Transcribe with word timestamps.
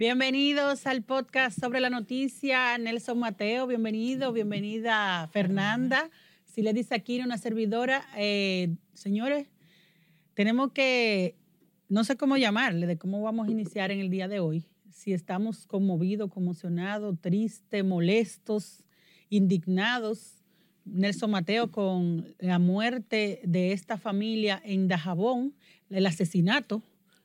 Bienvenidos 0.00 0.86
al 0.86 1.02
podcast 1.02 1.60
sobre 1.60 1.78
la 1.78 1.90
noticia. 1.90 2.78
Nelson 2.78 3.18
Mateo, 3.18 3.66
bienvenido, 3.66 4.32
bienvenida 4.32 5.28
Fernanda. 5.30 6.08
Si 6.46 6.62
le 6.62 6.72
dice 6.72 6.94
aquí 6.94 7.20
una 7.20 7.36
servidora, 7.36 8.02
eh, 8.16 8.76
señores, 8.94 9.48
tenemos 10.32 10.72
que, 10.72 11.36
no 11.90 12.02
sé 12.04 12.16
cómo 12.16 12.38
llamarle, 12.38 12.86
de 12.86 12.96
cómo 12.96 13.20
vamos 13.20 13.46
a 13.46 13.50
iniciar 13.50 13.90
en 13.90 14.00
el 14.00 14.08
día 14.08 14.26
de 14.26 14.40
hoy. 14.40 14.64
Si 14.90 15.12
estamos 15.12 15.66
conmovidos, 15.66 16.30
conmocionados, 16.30 17.20
tristes, 17.20 17.84
molestos, 17.84 18.82
indignados. 19.28 20.42
Nelson 20.86 21.30
Mateo 21.30 21.70
con 21.70 22.34
la 22.38 22.58
muerte 22.58 23.42
de 23.44 23.72
esta 23.72 23.98
familia 23.98 24.62
en 24.64 24.88
Dajabón, 24.88 25.54
el 25.90 26.06
asesinato, 26.06 26.82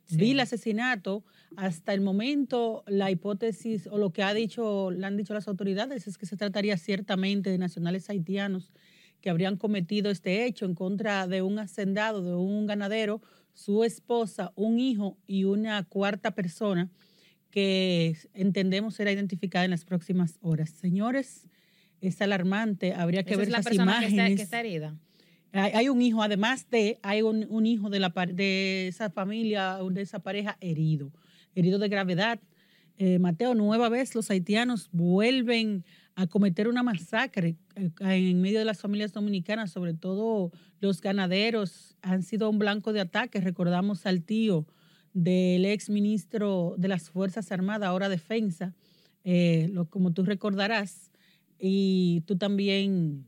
vi 0.10 0.32
el 0.32 0.40
asesinato. 0.40 1.24
Hasta 1.58 1.94
el 1.94 2.02
momento, 2.02 2.84
la 2.88 3.12
hipótesis 3.12 3.88
o 3.88 3.98
lo 3.98 4.12
que 4.12 4.24
ha 4.24 4.34
dicho, 4.34 4.92
le 4.92 5.06
han 5.06 5.16
dicho 5.18 5.34
las 5.34 5.48
autoridades 5.48 6.08
es 6.08 6.18
que 6.18 6.26
se 6.26 6.36
trataría 6.36 6.78
ciertamente 6.78 7.50
de 7.50 7.58
nacionales 7.58 8.10
haitianos 8.10 8.74
que 9.22 9.30
habrían 9.30 9.58
cometido 9.58 10.12
este 10.12 10.46
hecho 10.46 10.66
en 10.66 10.76
contra 10.76 11.28
de 11.28 11.42
un 11.42 11.58
hacendado, 11.58 12.22
de 12.22 12.36
un 12.36 12.68
ganadero, 12.68 13.22
su 13.54 13.84
esposa, 13.84 14.52
un 14.56 14.80
hijo 14.80 15.18
y 15.26 15.46
una 15.46 15.84
cuarta 15.84 16.36
persona 16.36 16.92
que 17.50 18.18
entendemos 18.34 18.96
será 18.96 19.12
identificada 19.12 19.66
en 19.66 19.72
las 19.72 19.86
próximas 19.86 20.38
horas. 20.42 20.70
Señores, 20.70 21.48
es 22.02 22.22
alarmante, 22.22 22.94
habría 22.94 23.24
que 23.24 23.36
ver 23.38 23.50
las 23.50 23.72
imágenes. 23.72 24.36
Que 24.36 24.44
está, 24.44 24.60
herida. 24.60 24.96
Hay, 25.58 25.88
un 25.88 26.02
hijo, 26.02 26.22
además 26.22 26.70
de, 26.70 27.00
hay 27.02 27.22
un, 27.22 27.66
hijo 27.66 27.90
de, 27.90 28.88
esa 28.90 29.10
familia, 29.10 29.78
de 29.90 30.02
esa 30.02 30.20
pareja 30.20 30.58
herido, 30.60 31.14
herido 31.56 31.80
de 31.80 31.88
gravedad. 31.88 32.42
Eh, 32.98 33.20
Mateo, 33.20 33.56
nueva 33.56 33.88
vez 33.88 34.16
los 34.16 34.30
haitianos 34.30 34.90
vuelven 34.92 35.86
a 36.16 36.28
cometer 36.28 36.68
una 36.68 36.84
masacre 36.84 37.56
eh, 37.78 37.90
en 38.02 38.42
medio 38.42 38.60
de 38.60 38.66
las 38.66 38.82
familias 38.82 39.14
dominicanas, 39.14 39.72
sobre 39.72 39.94
todo 39.94 40.52
los 40.82 41.00
ganaderos 41.00 41.96
han 42.02 42.24
sido 42.24 42.50
un 42.50 42.60
blanco 42.60 42.92
de 42.92 43.00
ataques. 43.00 43.42
Recordamos 43.46 44.06
al 44.06 44.24
tío 44.24 44.68
del 45.14 45.64
ex 45.64 45.90
ministro 45.90 46.76
de 46.78 46.90
las 46.90 47.10
Fuerzas 47.10 47.54
Armadas, 47.54 47.88
ahora 47.88 48.10
defensa, 48.10 48.74
eh, 49.24 49.70
lo, 49.72 49.90
como 49.90 50.12
tú 50.12 50.24
recordarás, 50.24 51.12
y 51.58 52.24
tú 52.26 52.38
también, 52.38 53.26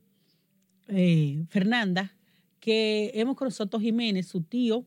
Fernanda, 1.50 2.17
que 2.68 3.12
hemos 3.14 3.38
con 3.38 3.50
Soto 3.50 3.80
Jiménez, 3.80 4.28
su 4.28 4.42
tío, 4.42 4.86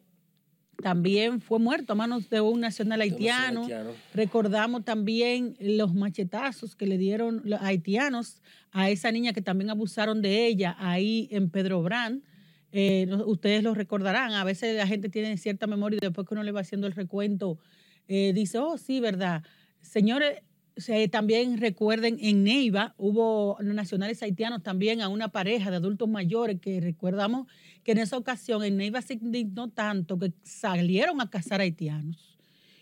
también 0.83 1.41
fue 1.41 1.59
muerto 1.59 1.95
a 1.95 1.97
manos 1.97 2.29
de 2.29 2.43
un 2.43 2.61
nacional 2.61 3.01
haitiano. 3.01 3.67
Recordamos 4.13 4.85
también 4.85 5.57
los 5.59 5.95
machetazos 5.95 6.77
que 6.77 6.85
le 6.85 6.99
dieron 6.99 7.41
los 7.43 7.59
haitianos 7.63 8.43
a 8.71 8.91
esa 8.91 9.11
niña 9.11 9.33
que 9.33 9.41
también 9.41 9.71
abusaron 9.71 10.21
de 10.21 10.47
ella 10.47 10.77
ahí 10.79 11.27
en 11.31 11.49
Pedro 11.49 11.83
Brand. 11.83 12.23
Eh, 12.71 13.09
ustedes 13.25 13.63
lo 13.63 13.73
recordarán, 13.73 14.33
a 14.33 14.45
veces 14.45 14.77
la 14.77 14.87
gente 14.87 15.09
tiene 15.09 15.39
cierta 15.39 15.67
memoria 15.67 15.97
y 15.97 16.05
después 16.05 16.29
que 16.29 16.35
uno 16.35 16.43
le 16.43 16.53
va 16.53 16.61
haciendo 16.61 16.87
el 16.87 16.93
recuento, 16.93 17.59
eh, 18.09 18.33
dice, 18.35 18.59
oh, 18.59 18.77
sí, 18.77 19.01
verdad. 19.01 19.43
Señores, 19.81 20.43
también 21.11 21.59
recuerden, 21.59 22.19
en 22.21 22.45
Neiva 22.45 22.95
hubo 22.99 23.57
nacionales 23.63 24.23
haitianos 24.23 24.63
también 24.63 25.01
a 25.01 25.09
una 25.09 25.29
pareja 25.29 25.71
de 25.71 25.77
adultos 25.77 26.09
mayores 26.09 26.61
que 26.61 26.81
recordamos 26.81 27.49
que 27.85 27.93
en 27.93 27.99
esa 27.99 28.17
ocasión 28.17 28.63
en 28.65 28.77
Neiva 28.77 29.03
se 29.03 29.15
indignó 29.15 29.69
tanto 29.69 30.19
que 30.19 30.33
salieron 30.43 31.21
a 31.21 31.31
cazar 31.31 31.61
haitianos. 31.61 32.30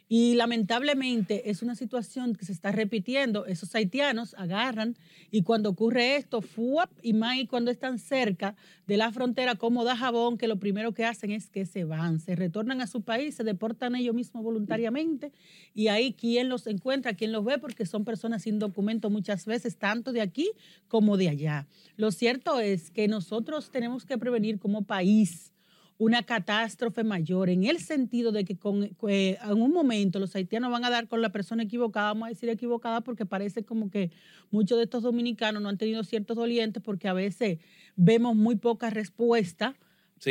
Y 0.09 0.35
lamentablemente 0.37 1.51
es 1.51 1.63
una 1.63 1.75
situación 1.75 2.35
que 2.35 2.47
se 2.47 2.53
está 2.53 2.73
repitiendo. 2.73 3.45
Esos 3.45 3.75
haitianos 3.75 4.35
agarran 4.39 4.97
y 5.31 5.43
cuando 5.43 5.69
ocurre 5.69 6.17
esto, 6.17 6.41
¡fuap! 6.41 6.91
y 7.03 7.13
más 7.13 7.37
cuando 7.49 7.71
están 7.71 7.99
cerca 7.99 8.57
de 8.87 8.97
la 8.97 9.13
frontera 9.13 9.55
como 9.57 9.85
da 9.85 9.97
jabón, 9.97 10.39
que 10.39 10.49
lo 10.49 10.59
primero 10.59 10.93
que 10.93 11.05
hacen 11.05 11.31
es 11.31 11.51
que 11.51 11.67
se 11.67 11.85
van, 11.85 12.21
se 12.21 12.35
retornan 12.35 12.81
a 12.81 12.87
su 12.87 13.03
país, 13.03 13.35
se 13.35 13.45
deportan 13.45 13.95
ellos 13.95 14.15
mismos 14.15 14.43
voluntariamente 14.43 15.31
y 15.75 15.89
ahí 15.89 16.15
quién 16.15 16.49
los 16.49 16.67
encuentra, 16.67 17.15
quién 17.15 17.31
los 17.31 17.45
ve, 17.45 17.59
porque 17.59 17.85
son 17.85 18.05
personas 18.05 18.43
sin 18.43 18.59
documento 18.59 19.11
muchas 19.11 19.45
veces, 19.45 19.77
tanto 19.77 20.13
de 20.13 20.23
aquí 20.23 20.51
como 20.89 21.19
de 21.19 21.29
allá. 21.29 21.67
Lo 21.97 22.11
cierto 22.13 22.61
es 22.61 22.91
que 22.91 23.09
nosotros 23.09 23.71
tenemos 23.71 24.07
que 24.07 24.17
prevenir 24.17 24.59
como 24.59 24.83
país 24.83 25.53
una 25.99 26.23
catástrofe 26.23 27.03
mayor, 27.03 27.51
en 27.51 27.65
el 27.65 27.81
sentido 27.81 28.31
de 28.31 28.45
que 28.45 28.57
con, 28.57 28.85
en 29.03 29.63
un 29.63 29.73
momento 29.73 30.21
los 30.21 30.35
haitianos 30.37 30.71
van 30.71 30.85
a 30.85 30.91
dar 30.91 31.09
con 31.09 31.21
la 31.21 31.33
persona 31.33 31.65
equivocada, 31.65 32.09
vamos 32.09 32.27
a 32.27 32.29
decir 32.31 32.49
equivocada, 32.49 33.01
porque 33.01 33.27
parece 33.27 33.65
como 33.65 33.91
que 33.91 34.13
muchos 34.53 34.79
de 34.79 34.85
estos 34.85 35.03
dominicanos 35.03 35.61
no 35.61 35.69
han 35.69 35.77
tenido 35.77 36.05
ciertos 36.05 36.37
dolientes, 36.37 36.81
porque 36.83 37.09
a 37.09 37.13
veces 37.13 37.59
vemos 37.97 38.37
muy 38.37 38.55
poca 38.55 38.91
respuesta 38.91 39.77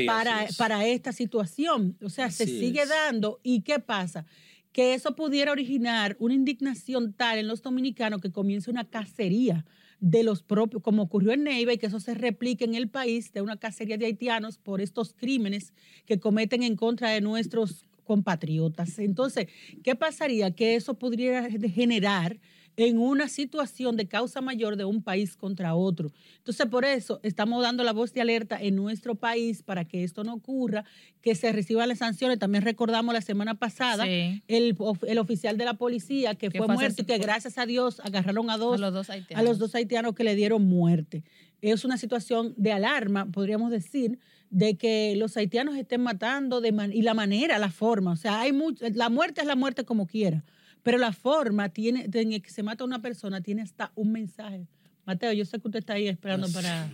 para, 0.06 0.48
para 0.58 0.86
esta 0.86 1.12
situación. 1.12 1.98
O 2.02 2.10
sea, 2.10 2.32
se 2.32 2.46
sigue 2.46 2.86
dando. 2.86 3.42
¿Y 3.44 3.62
qué 3.62 3.80
pasa? 3.80 4.26
Que 4.72 4.94
eso 4.94 5.16
pudiera 5.16 5.52
originar 5.52 6.16
una 6.20 6.34
indignación 6.34 7.12
tal 7.12 7.40
en 7.40 7.48
los 7.48 7.62
dominicanos 7.62 8.22
que 8.22 8.32
comience 8.32 8.70
una 8.72 8.86
cacería 8.86 9.66
de 10.00 10.24
los 10.24 10.44
propios, 10.44 10.84
como 10.84 11.04
ocurrió 11.04 11.32
en 11.32 11.44
Neiva, 11.44 11.74
y 11.74 11.78
que 11.78 11.88
eso 11.88 12.00
se 12.00 12.14
replique 12.14 12.66
en 12.66 12.76
el 12.76 12.90
país 12.90 13.32
de 13.34 13.42
una 13.42 13.58
cacería 13.58 13.98
de 13.98 14.06
haitianos 14.06 14.58
por 14.58 14.82
estos 14.82 15.14
crímenes 15.14 15.74
que 16.06 16.20
cometen 16.20 16.64
en 16.64 16.76
contra 16.76 17.10
de 17.10 17.22
nuestros 17.22 17.88
compatriotas. 18.04 19.00
Entonces, 19.00 19.48
¿qué 19.84 19.96
pasaría? 19.96 20.52
Que 20.52 20.76
eso 20.76 20.96
podría 20.96 21.50
generar 21.50 22.40
en 22.78 23.00
una 23.00 23.28
situación 23.28 23.98
de 23.98 24.08
causa 24.08 24.40
mayor 24.40 24.78
de 24.78 24.86
un 24.86 25.02
país 25.02 25.36
contra 25.36 25.74
otro. 25.74 26.12
Entonces, 26.38 26.68
por 26.68 26.86
eso 26.86 27.20
estamos 27.24 27.64
dando 27.64 27.84
la 27.84 27.92
voz 27.92 28.14
de 28.14 28.22
alerta 28.22 28.62
en 28.62 28.76
nuestro 28.76 29.16
país 29.16 29.64
para 29.64 29.86
que 29.86 30.04
esto 30.04 30.24
no 30.24 30.36
ocurra, 30.36 30.86
que 31.22 31.34
se 31.34 31.52
reciban 31.52 31.90
las 31.90 31.98
sanciones. 31.98 32.38
También 32.38 32.64
recordamos 32.64 33.16
la 33.16 33.22
semana 33.22 33.56
pasada 33.56 34.06
el, 34.08 34.78
oficial 34.80 35.58
de 35.58 35.66
la 35.66 35.74
policía 35.74 36.36
que, 36.36 36.52
fue, 36.52 36.68
muerto 36.68 37.02
y 37.02 37.06
que 37.06 37.18
gracias 37.18 37.58
a 37.58 37.66
Dios 37.66 38.00
agarraron 38.02 38.52
a, 38.52 38.58
dos, 38.58 38.80
los 38.80 38.94
dos 38.94 39.10
a 39.10 39.42
los 39.42 39.58
dos 39.58 39.74
haitianos 39.74 40.14
que 40.14 40.24
le 40.24 40.36
dieron 40.36 40.64
muerte. 40.64 41.24
Es 41.64 41.84
una 41.84 41.98
situación 41.98 42.54
de 42.58 42.74
alarma, 42.74 43.26
podríamos 43.26 43.72
decir, 43.72 44.20
de 44.52 44.78
que 44.78 45.16
los 45.18 45.36
haitianos 45.36 45.76
estén 45.76 46.02
matando 46.02 46.62
de 46.62 46.92
y 46.94 47.02
la 47.02 47.16
manera, 47.16 47.58
la 47.58 47.72
forma. 47.72 48.12
O 48.12 48.16
sea, 48.16 48.40
hay 48.40 48.52
la 48.94 49.10
muerte 49.10 49.42
es 49.42 49.48
la 49.48 49.56
muerte 49.56 49.84
como 49.84 50.06
quiera 50.06 50.44
pero 50.88 51.00
la 51.00 51.12
forma 51.12 51.68
tiene, 51.68 52.10
en 52.14 52.42
que 52.42 52.50
se 52.50 52.64
mata 52.64 52.86
a 52.86 52.88
una 52.88 53.02
persona 53.02 53.42
tiene 53.42 53.62
hasta 53.62 53.92
un 53.94 54.10
mensaje. 54.14 54.70
Mateo, 55.06 55.34
yo 55.34 55.44
sé 55.44 55.60
que 55.60 55.68
usted 55.68 55.80
está 55.80 55.96
ahí 55.96 56.08
esperando 56.08 56.48
para... 56.48 56.90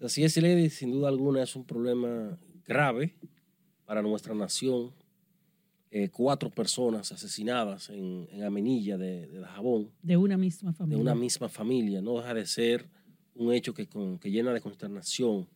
Así 0.00 0.24
es, 0.24 0.38
Lady, 0.38 0.70
sin 0.70 0.90
duda 0.90 1.10
alguna 1.10 1.42
es 1.42 1.54
un 1.54 1.66
problema 1.66 2.38
grave 2.66 3.14
para 3.84 4.00
nuestra 4.00 4.34
nación. 4.34 4.90
Eh, 5.90 6.08
cuatro 6.08 6.48
personas 6.48 7.12
asesinadas 7.12 7.90
en, 7.90 8.26
en 8.32 8.42
Amenilla 8.42 8.96
de, 8.96 9.26
de 9.26 9.44
Jabón. 9.44 9.90
De 10.00 10.16
una 10.16 10.38
misma 10.38 10.72
familia. 10.72 10.96
De 10.96 11.02
una 11.02 11.14
misma 11.14 11.50
familia. 11.50 12.00
No 12.00 12.16
deja 12.16 12.32
de 12.32 12.46
ser 12.46 12.88
un 13.34 13.52
hecho 13.52 13.74
que, 13.74 13.86
que 13.86 14.30
llena 14.30 14.54
de 14.54 14.62
consternación 14.62 15.46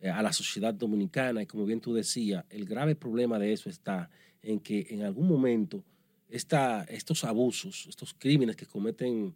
eh, 0.00 0.10
a 0.10 0.20
la 0.22 0.32
sociedad 0.32 0.74
dominicana. 0.74 1.40
Y 1.40 1.46
como 1.46 1.66
bien 1.66 1.80
tú 1.80 1.94
decías, 1.94 2.44
el 2.50 2.64
grave 2.64 2.96
problema 2.96 3.38
de 3.38 3.52
eso 3.52 3.70
está 3.70 4.10
en 4.42 4.58
que 4.58 4.88
en 4.90 5.02
algún 5.02 5.28
momento 5.28 5.84
estos 6.32 7.24
abusos, 7.24 7.86
estos 7.88 8.14
crímenes 8.14 8.56
que 8.56 8.66
cometen 8.66 9.34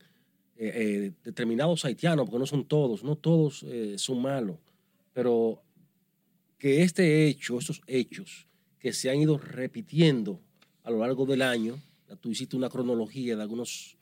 eh, 0.56 0.72
eh, 0.74 1.12
determinados 1.22 1.84
haitianos, 1.84 2.24
porque 2.24 2.38
no 2.38 2.46
son 2.46 2.64
todos, 2.64 3.04
no 3.04 3.16
todos 3.16 3.62
eh, 3.64 3.96
son 3.98 4.22
malos, 4.22 4.56
pero 5.12 5.62
que 6.58 6.82
este 6.82 7.26
hecho, 7.26 7.58
estos 7.58 7.82
hechos 7.86 8.46
que 8.78 8.92
se 8.92 9.10
han 9.10 9.18
ido 9.18 9.36
repitiendo 9.36 10.40
a 10.82 10.90
lo 10.90 11.00
largo 11.00 11.26
del 11.26 11.42
año, 11.42 11.78
tú 12.20 12.30
hiciste 12.30 12.56
una 12.56 12.70
cronología 12.70 13.36
de 13.36 13.42
algunos, 13.42 13.98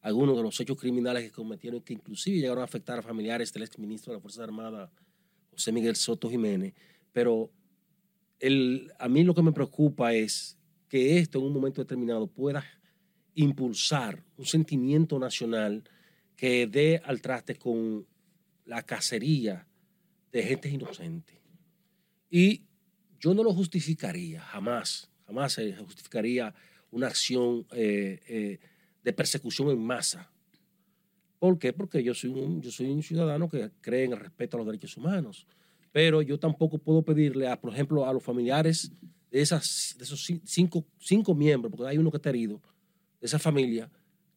algunos 0.00 0.36
de 0.36 0.42
los 0.42 0.58
hechos 0.58 0.76
criminales 0.76 1.22
que 1.22 1.30
cometieron 1.30 1.80
que 1.82 1.92
inclusive 1.92 2.38
llegaron 2.38 2.62
a 2.62 2.64
afectar 2.64 2.98
a 2.98 3.02
familiares 3.02 3.52
del 3.52 3.62
exministro 3.62 4.12
de 4.12 4.16
la 4.16 4.20
Fuerza 4.20 4.42
Armada, 4.42 4.90
José 5.52 5.70
Miguel 5.70 5.94
Soto 5.94 6.28
Jiménez, 6.28 6.74
pero 7.12 7.50
el, 8.40 8.90
a 8.98 9.08
mí 9.08 9.22
lo 9.22 9.34
que 9.34 9.42
me 9.42 9.52
preocupa 9.52 10.14
es 10.14 10.58
que 10.92 11.16
esto 11.16 11.38
en 11.38 11.46
un 11.46 11.54
momento 11.54 11.80
determinado 11.80 12.26
pueda 12.26 12.62
impulsar 13.34 14.22
un 14.36 14.44
sentimiento 14.44 15.18
nacional 15.18 15.82
que 16.36 16.66
dé 16.66 17.00
al 17.02 17.22
traste 17.22 17.54
con 17.54 18.06
la 18.66 18.82
cacería 18.82 19.66
de 20.30 20.42
gente 20.42 20.68
inocente. 20.68 21.40
Y 22.28 22.66
yo 23.18 23.32
no 23.32 23.42
lo 23.42 23.54
justificaría, 23.54 24.42
jamás, 24.42 25.10
jamás 25.24 25.54
se 25.54 25.74
justificaría 25.76 26.54
una 26.90 27.06
acción 27.06 27.66
eh, 27.72 28.20
eh, 28.28 28.58
de 29.02 29.12
persecución 29.14 29.70
en 29.70 29.82
masa. 29.82 30.30
¿Por 31.38 31.58
qué? 31.58 31.72
Porque 31.72 32.02
yo 32.02 32.12
soy, 32.12 32.32
un, 32.32 32.60
yo 32.60 32.70
soy 32.70 32.90
un 32.90 33.02
ciudadano 33.02 33.48
que 33.48 33.70
cree 33.80 34.04
en 34.04 34.12
el 34.12 34.20
respeto 34.20 34.58
a 34.58 34.60
los 34.60 34.66
derechos 34.66 34.94
humanos. 34.98 35.46
Pero 35.90 36.20
yo 36.20 36.38
tampoco 36.38 36.76
puedo 36.76 37.00
pedirle, 37.02 37.48
a, 37.48 37.58
por 37.58 37.72
ejemplo, 37.72 38.06
a 38.06 38.12
los 38.12 38.22
familiares 38.22 38.92
de, 39.32 39.40
esas, 39.40 39.94
de 39.96 40.04
esos 40.04 40.30
cinco, 40.44 40.84
cinco 40.98 41.34
miembros, 41.34 41.72
porque 41.74 41.90
hay 41.90 41.96
uno 41.96 42.10
que 42.10 42.18
está 42.18 42.28
herido, 42.28 42.60
de 43.18 43.26
esa 43.26 43.38
familia 43.38 43.90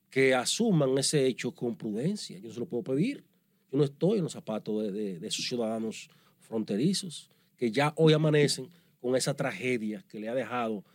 que 0.09 0.33
asuman 0.33 0.97
ese 0.97 1.27
hecho 1.27 1.53
con 1.53 1.75
prudencia. 1.75 2.39
Yo 2.39 2.47
no 2.47 2.53
se 2.53 2.59
lo 2.61 2.65
puedo 2.65 2.83
pedir. 2.83 3.25
Yo 3.69 3.77
no 3.77 3.83
estoy 3.83 4.19
en 4.19 4.23
los 4.23 4.31
zapatos 4.31 4.83
de, 4.83 5.19
de, 5.19 5.27
esos 5.27 5.45
ciudadanos 5.45 6.09
fronterizos 6.39 7.29
que 7.57 7.71
ya 7.71 7.93
hoy 7.97 8.13
amanecen 8.13 8.69
con 9.01 9.15
esa 9.17 9.35
tragedia 9.35 10.03
que 10.07 10.19
le 10.19 10.29
ha 10.29 10.33
dejado, 10.33 10.85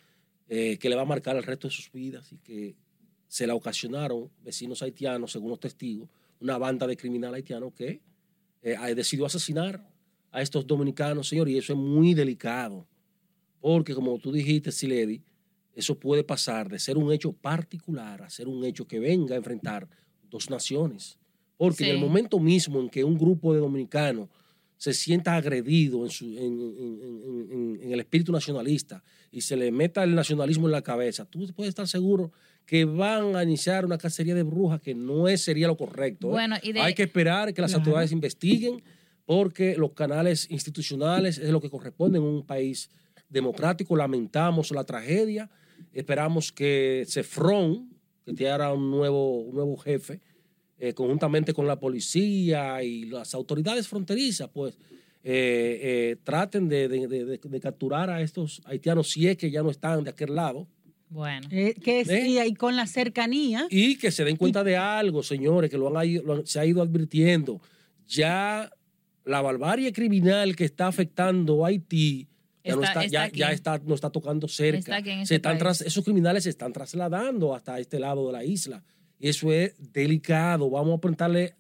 eh, 0.49 0.79
que 0.79 0.89
le 0.89 0.97
va 0.97 1.03
a 1.03 1.07
marcar 1.07 1.37
el 1.37 1.43
resto 1.43 1.69
de 1.69 1.75
sus 1.75 1.93
vidas 1.93 2.33
y 2.33 2.39
que 2.39 2.77
se 3.29 3.47
la 3.47 3.55
ocasionaron 3.55 4.31
vecinos 4.43 4.83
haitianos, 4.83 5.33
según 5.33 5.51
los 5.51 5.61
testigos, 5.61 6.09
una 6.41 6.57
banda 6.57 6.87
de 6.87 6.97
criminales 6.97 7.37
haitianos 7.37 7.75
que 7.75 8.01
eh, 8.63 8.95
decidió 8.95 9.27
asesinar 9.27 9.87
a 10.33 10.41
estos 10.41 10.67
dominicanos, 10.67 11.29
señor, 11.29 11.49
y 11.49 11.59
eso 11.59 11.75
es 11.75 11.79
muy 11.79 12.15
delicado, 12.15 12.87
porque 13.61 13.95
como 13.95 14.19
tú 14.19 14.33
dijiste, 14.33 14.73
Siledi, 14.73 15.23
eso 15.75 15.99
puede 15.99 16.25
pasar 16.25 16.69
de 16.69 16.79
ser 16.79 16.99
un 16.99 17.13
hecho 17.13 17.33
particular 17.33 18.23
a 18.23 18.31
ser 18.31 18.49
un 18.49 18.65
hecho 18.65 18.87
que 18.87 18.99
venga 18.99 19.35
a 19.35 19.39
enfrentar 19.39 19.89
dos 20.29 20.51
naciones. 20.51 21.19
Porque 21.57 21.85
en 21.85 21.97
el 21.97 21.99
momento 21.99 22.39
mismo 22.39 22.81
en 22.81 22.89
que 22.89 23.05
un 23.05 23.19
grupo 23.19 23.53
de 23.53 23.61
dominicanos 23.61 24.29
se 24.79 24.95
sienta 24.95 25.37
agredido 25.37 26.05
en, 26.05 26.11
su, 26.11 26.25
en, 26.25 27.79
en, 27.83 27.93
el 27.93 28.01
espíritu 28.01 28.33
nacionalista 28.33 29.05
y 29.31 29.43
se 29.43 29.55
le 29.55 29.71
meta 29.71 30.03
el 30.03 30.15
nacionalismo 30.15 30.69
en 30.69 30.73
la 30.73 30.81
cabeza, 30.81 31.27
tú 31.27 31.47
puedes 31.55 31.69
estar 31.69 31.87
seguro 31.87 32.33
que 32.65 32.87
van 32.87 33.37
a 33.37 33.43
iniciar 33.43 33.85
una 33.85 33.99
cacería 33.99 34.35
de 34.35 34.43
brujas 34.43 34.81
que 34.81 34.95
no 34.95 35.29
es, 35.29 35.43
sería 35.43 35.67
lo 35.67 35.77
correcto. 35.77 36.29
¿eh? 36.29 36.31
Bueno, 36.31 36.57
Hay 36.81 36.95
que 36.95 37.03
esperar 37.03 37.53
que 37.53 37.61
las 37.61 37.75
autoridades 37.75 38.11
investiguen 38.11 38.83
porque 39.27 39.77
los 39.77 39.93
canales 39.93 40.51
institucionales 40.51 41.37
es 41.37 41.51
lo 41.51 41.61
que 41.61 41.69
corresponde 41.69 42.17
en 42.17 42.25
un 42.25 42.47
país 42.47 42.89
democrático. 43.31 43.97
Lamentamos 43.97 44.71
la 44.73 44.85
tragedia, 44.85 45.49
esperamos 45.93 46.53
que 46.53 47.05
CEFRON, 47.09 47.89
que 48.27 48.35
tenga 48.35 48.73
un 48.73 48.91
nuevo, 48.91 49.41
un 49.41 49.55
nuevo 49.55 49.77
jefe, 49.79 50.21
eh, 50.79 50.93
conjuntamente 50.93 51.55
con 51.55 51.67
la 51.67 51.79
policía 51.79 52.83
y 52.83 53.05
las 53.05 53.35
autoridades 53.35 53.89
fronterizas, 53.89 54.49
pues 54.49 54.79
eh, 55.23 55.79
eh, 55.83 56.17
traten 56.25 56.69
de, 56.69 56.89
de, 56.89 57.07
de, 57.07 57.39
de, 57.39 57.61
capturar 57.61 58.09
a 58.09 58.23
estos 58.23 58.63
haitianos 58.65 59.11
si 59.11 59.29
es 59.29 59.37
que 59.37 59.51
ya 59.51 59.63
no 59.63 59.71
están 59.71 60.05
de 60.05 60.11
aquel 60.11 60.35
lado. 60.35 60.67
Bueno. 61.11 61.49
que 61.51 62.05
sí, 62.07 62.39
y 62.39 62.55
con 62.55 62.77
la 62.77 62.87
cercanía. 62.87 63.67
Y 63.69 63.97
que 63.97 64.11
se 64.11 64.25
den 64.25 64.37
cuenta 64.37 64.65
de 64.65 64.77
algo, 64.77 65.23
señores, 65.23 65.69
que 65.69 65.77
lo 65.77 65.89
han, 65.99 66.15
lo 66.25 66.47
se 66.47 66.61
ha 66.61 66.65
ido 66.65 66.81
advirtiendo. 66.81 67.61
Ya 68.07 68.71
la 69.25 69.43
barbarie 69.43 69.93
criminal 69.93 70.57
que 70.57 70.65
está 70.65 70.87
afectando 70.87 71.65
a 71.65 71.69
Haití 71.69 72.29
ya, 72.71 72.77
no, 72.77 72.83
está, 72.83 73.07
ya, 73.07 73.29
ya 73.29 73.53
está, 73.53 73.79
no 73.85 73.95
está 73.95 74.11
tocando 74.11 74.49
cerca. 74.49 75.03
Se 75.25 75.37
están 75.37 75.59
tras, 75.59 75.81
esos 75.81 76.05
criminales 76.05 76.45
se 76.45 76.51
están 76.51 76.73
trasladando 76.73 77.55
hasta 77.55 77.79
este 77.79 77.99
lado 78.01 78.27
de 78.27 78.33
la 78.33 78.45
isla. 78.45 78.83
Eso 79.19 79.53
es 79.53 79.75
delicado. 79.93 80.71
Vamos 80.71 80.99
a 80.99 81.01
prestarle 81.01 81.55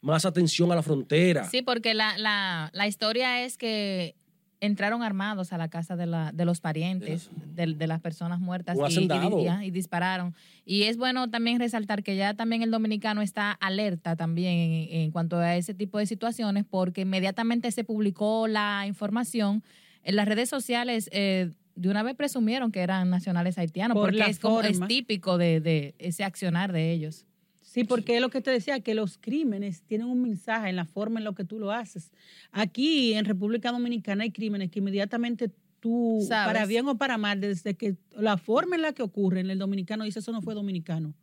más 0.00 0.24
atención 0.24 0.72
a 0.72 0.74
la 0.74 0.82
frontera. 0.82 1.48
Sí, 1.48 1.62
porque 1.62 1.94
la, 1.94 2.18
la, 2.18 2.70
la 2.72 2.86
historia 2.86 3.44
es 3.44 3.56
que 3.56 4.16
entraron 4.62 5.02
armados 5.02 5.52
a 5.52 5.58
la 5.58 5.68
casa 5.68 5.96
de, 5.96 6.06
la, 6.06 6.30
de 6.30 6.44
los 6.44 6.60
parientes 6.60 7.30
de, 7.46 7.74
de, 7.74 7.86
las 7.88 8.00
personas 8.00 8.38
muertas 8.38 8.78
y, 8.78 9.08
y, 9.08 9.66
y, 9.66 9.70
dispararon. 9.72 10.36
Y 10.64 10.84
es 10.84 10.96
bueno 10.96 11.28
también 11.30 11.58
resaltar 11.58 12.04
que 12.04 12.14
ya 12.14 12.34
también 12.34 12.62
el 12.62 12.70
dominicano 12.70 13.22
está 13.22 13.50
alerta 13.50 14.14
también 14.14 14.52
en, 14.52 15.00
en, 15.00 15.10
cuanto 15.10 15.36
a 15.36 15.56
ese 15.56 15.74
tipo 15.74 15.98
de 15.98 16.06
situaciones 16.06 16.64
porque 16.64 17.00
inmediatamente 17.00 17.72
se 17.72 17.82
publicó 17.82 18.46
la 18.46 18.84
información 18.86 19.64
en 20.04 20.16
las 20.16 20.26
redes 20.26 20.48
sociales. 20.48 21.08
Eh, 21.12 21.50
de 21.74 21.88
una 21.88 22.02
vez 22.02 22.14
presumieron 22.14 22.70
que 22.70 22.80
eran 22.80 23.08
nacionales 23.08 23.56
haitianos, 23.56 23.94
Por 23.94 24.10
porque 24.10 24.30
es, 24.30 24.38
como, 24.38 24.60
es 24.60 24.78
típico 24.86 25.38
de, 25.38 25.60
de, 25.60 25.94
ese 25.98 26.22
accionar 26.22 26.70
de 26.70 26.92
ellos. 26.92 27.24
Sí, 27.62 27.84
porque 27.84 28.16
es 28.16 28.20
lo 28.20 28.28
que 28.28 28.42
te 28.42 28.50
decía, 28.50 28.80
que 28.80 28.94
los 28.94 29.16
crímenes 29.16 29.80
tienen 29.82 30.08
un 30.08 30.20
mensaje 30.20 30.68
en 30.68 30.76
la 30.76 30.84
forma 30.84 31.20
en 31.20 31.24
lo 31.24 31.34
que 31.34 31.44
tú 31.44 31.58
lo 31.58 31.72
haces. 31.72 32.12
Aquí 32.50 33.14
en 33.14 33.24
República 33.24 33.72
Dominicana 33.72 34.24
hay 34.24 34.30
crímenes 34.30 34.70
que 34.70 34.80
inmediatamente 34.80 35.50
tú, 35.80 36.22
¿Sabes? 36.28 36.52
para 36.52 36.66
bien 36.66 36.86
o 36.88 36.98
para 36.98 37.16
mal, 37.16 37.40
desde 37.40 37.74
que 37.74 37.96
la 38.14 38.36
forma 38.36 38.76
en 38.76 38.82
la 38.82 38.92
que 38.92 39.02
ocurren, 39.02 39.48
el 39.48 39.58
dominicano 39.58 40.04
dice, 40.04 40.18
eso 40.18 40.32
no 40.32 40.42
fue 40.42 40.54
dominicano. 40.54 41.14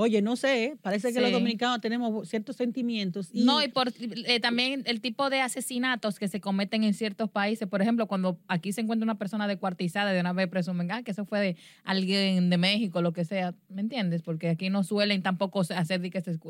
Oye, 0.00 0.22
no 0.22 0.36
sé, 0.36 0.78
parece 0.80 1.08
que 1.08 1.14
Sí. 1.14 1.20
los 1.20 1.32
dominicanos 1.32 1.80
tenemos 1.80 2.28
ciertos 2.28 2.54
sentimientos. 2.54 3.30
Y 3.32 3.44
No, 3.44 3.60
y 3.60 3.66
por, 3.66 3.92
eh, 3.98 4.38
también 4.38 4.84
el 4.86 5.00
tipo 5.00 5.28
de 5.28 5.40
asesinatos 5.40 6.20
que 6.20 6.28
se 6.28 6.40
cometen 6.40 6.84
en 6.84 6.94
ciertos 6.94 7.28
países. 7.28 7.66
Por 7.66 7.82
ejemplo, 7.82 8.06
cuando 8.06 8.38
aquí 8.46 8.72
se 8.72 8.80
encuentra 8.80 9.02
una 9.02 9.18
persona 9.18 9.48
descuartizada, 9.48 10.12
de 10.12 10.20
una 10.20 10.32
vez 10.32 10.46
presumen 10.46 10.88
ah, 10.92 11.02
que 11.02 11.10
eso 11.10 11.24
fue 11.24 11.40
de 11.40 11.56
alguien 11.82 12.48
de 12.48 12.58
México, 12.58 13.02
lo 13.02 13.12
que 13.12 13.24
sea. 13.24 13.56
¿Me 13.68 13.80
entiendes? 13.80 14.22
Porque 14.22 14.50
aquí 14.50 14.70
no 14.70 14.84
suelen 14.84 15.22
tampoco 15.22 15.62
hacer 15.62 16.00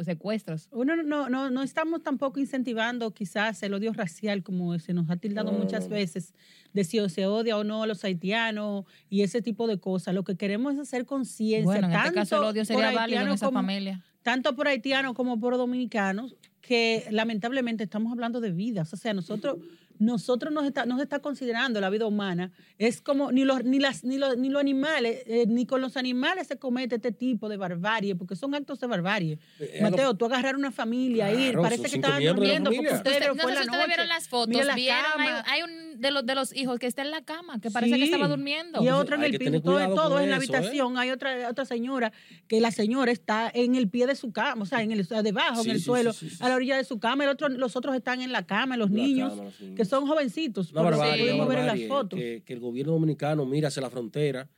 secuestros. 0.04 0.68
Uno 0.70 0.96
no, 0.96 1.30
no, 1.30 1.48
no 1.48 1.62
estamos 1.62 2.02
tampoco 2.02 2.40
incentivando 2.40 3.14
quizás 3.14 3.62
el 3.62 3.72
odio 3.72 3.94
racial, 3.94 4.42
como 4.42 4.78
se 4.78 4.92
nos 4.92 5.08
ha 5.08 5.16
tildado 5.16 5.52
muchas 5.52 5.88
veces, 5.88 6.34
de 6.72 6.84
si 6.84 6.98
se 7.08 7.26
odia 7.26 7.56
o 7.56 7.64
no 7.64 7.82
a 7.82 7.86
los 7.86 8.04
haitianos 8.04 8.84
y 9.08 9.22
ese 9.22 9.42
tipo 9.42 9.66
de 9.66 9.78
cosas. 9.78 10.14
Lo 10.14 10.24
que 10.24 10.36
queremos 10.36 10.74
es 10.74 10.80
hacer 10.80 11.06
conciencia. 11.06 11.64
Bueno, 11.64 11.86
en 11.88 11.92
este 11.92 12.02
tanto 12.04 12.14
caso 12.14 12.36
el 12.36 12.42
odio 12.44 12.60
por 12.62 12.66
sería 12.66 12.92
válido 12.92 13.20
en 13.22 13.28
esa 13.28 13.46
como- 13.46 13.58
familia. 13.60 14.04
tanto 14.22 14.54
por 14.54 14.68
haitianos 14.68 15.14
como 15.14 15.38
por 15.40 15.56
dominicanos, 15.56 16.36
que 16.60 17.06
lamentablemente 17.10 17.84
estamos 17.84 18.12
hablando 18.12 18.40
de 18.40 18.52
vidas. 18.52 18.92
O 18.92 18.96
sea, 18.96 19.14
nosotros, 19.14 19.56
nosotros 19.98 20.52
nos 20.52 20.64
está, 20.64 20.86
nos 20.86 21.00
está 21.00 21.18
considerando 21.20 21.80
la 21.80 21.90
vida 21.90 22.06
humana. 22.06 22.50
Es 22.78 23.00
como 23.00 23.32
ni 23.32 23.44
los, 23.44 23.64
ni 23.64 23.78
las, 23.78 24.04
ni 24.04 24.18
los, 24.18 24.36
ni 24.36 24.48
los 24.48 24.60
animales, 24.60 25.22
eh, 25.26 25.44
ni 25.48 25.66
con 25.66 25.80
los 25.80 25.96
animales 25.96 26.46
se 26.48 26.56
comete 26.58 26.96
este 26.96 27.12
tipo 27.12 27.48
de 27.48 27.56
barbarie, 27.56 28.14
porque 28.14 28.36
son 28.36 28.54
actos 28.54 28.78
de 28.80 28.86
barbarie. 28.86 29.38
Eh, 29.60 29.80
Mateo, 29.82 30.14
tú 30.14 30.24
agarrar 30.26 30.56
una 30.56 30.70
familia, 30.70 31.32
ir, 31.32 31.56
parece 31.56 31.88
que 31.88 31.96
estaban 31.96 32.22
durmiendo 32.24 32.70
porque 32.70 32.94
ustedes 32.94 33.16
Usted- 33.16 33.26
fue 33.26 33.36
no 33.36 33.48
sé 33.48 33.54
la 33.54 33.62
si 33.62 33.66
ustedes 33.66 33.70
noche. 33.78 33.86
vieron 33.88 34.08
las 34.08 34.28
fotos. 34.28 34.48
Mira 34.48 34.64
la 34.64 34.74
Vieron, 34.74 35.20
hay, 35.20 35.28
hay 35.46 35.62
un 35.62 36.00
de 36.00 36.10
los, 36.12 36.24
de 36.24 36.34
los 36.36 36.54
hijos 36.54 36.78
que 36.78 36.86
está 36.86 37.02
en 37.02 37.10
la 37.10 37.22
cama, 37.22 37.60
que 37.60 37.70
parece 37.72 37.96
que 37.96 38.04
estaba 38.04 38.28
durmiendo. 38.28 38.82
Y 38.82 38.88
otro 38.90 39.16
en 39.16 39.22
Hay 39.22 39.32
el 39.32 39.38
piso, 39.38 39.60
todo, 39.60 39.94
todo 39.94 40.20
en 40.20 40.26
la 40.30 40.36
¿eh? 40.36 40.38
habitación. 40.38 40.96
Hay 40.96 41.10
otra, 41.10 41.48
otra 41.48 41.64
señora 41.64 42.12
que 42.46 42.60
la 42.60 42.70
señora 42.70 43.10
está 43.10 43.50
en 43.52 43.74
el 43.74 43.88
pie 43.88 44.06
de 44.06 44.14
su 44.14 44.30
cama, 44.32 44.62
o 44.62 44.66
sea, 44.66 44.82
en 44.82 44.92
el, 44.92 45.04
debajo, 45.24 45.62
Sí, 45.62 45.68
en 45.70 45.74
el 45.74 45.80
sí, 45.80 45.84
suelo, 45.84 46.12
sí, 46.12 46.30
sí, 46.30 46.36
sí. 46.36 46.44
a 46.44 46.48
la 46.48 46.54
orilla 46.54 46.76
de 46.76 46.84
su 46.84 47.00
cama. 47.00 47.24
El 47.24 47.30
otro, 47.30 47.48
los 47.48 47.74
otros 47.74 47.96
están 47.96 48.20
en 48.22 48.30
la 48.30 48.46
cama, 48.46 48.76
los 48.76 48.90
La 48.90 48.96
niños, 48.96 49.30
cama, 49.30 49.42
los 49.44 49.60
niños. 49.60 49.76
que 49.76 49.84
son 49.88 50.06
jovencitos, 50.06 50.72
Una 50.72 50.82
por 50.82 50.90
barbarie, 50.92 51.24
pudimos 51.24 51.48
ver 51.48 51.58
en 51.58 51.66
las 51.66 51.82
fotos. 51.88 52.18
Que, 52.18 52.42
que 52.44 52.52
el 52.52 52.60
gobierno 52.60 52.92
dominicano 52.92 53.44
mire 53.46 53.66
hacia 53.66 53.82
la 53.82 53.90
frontera, 53.90 54.48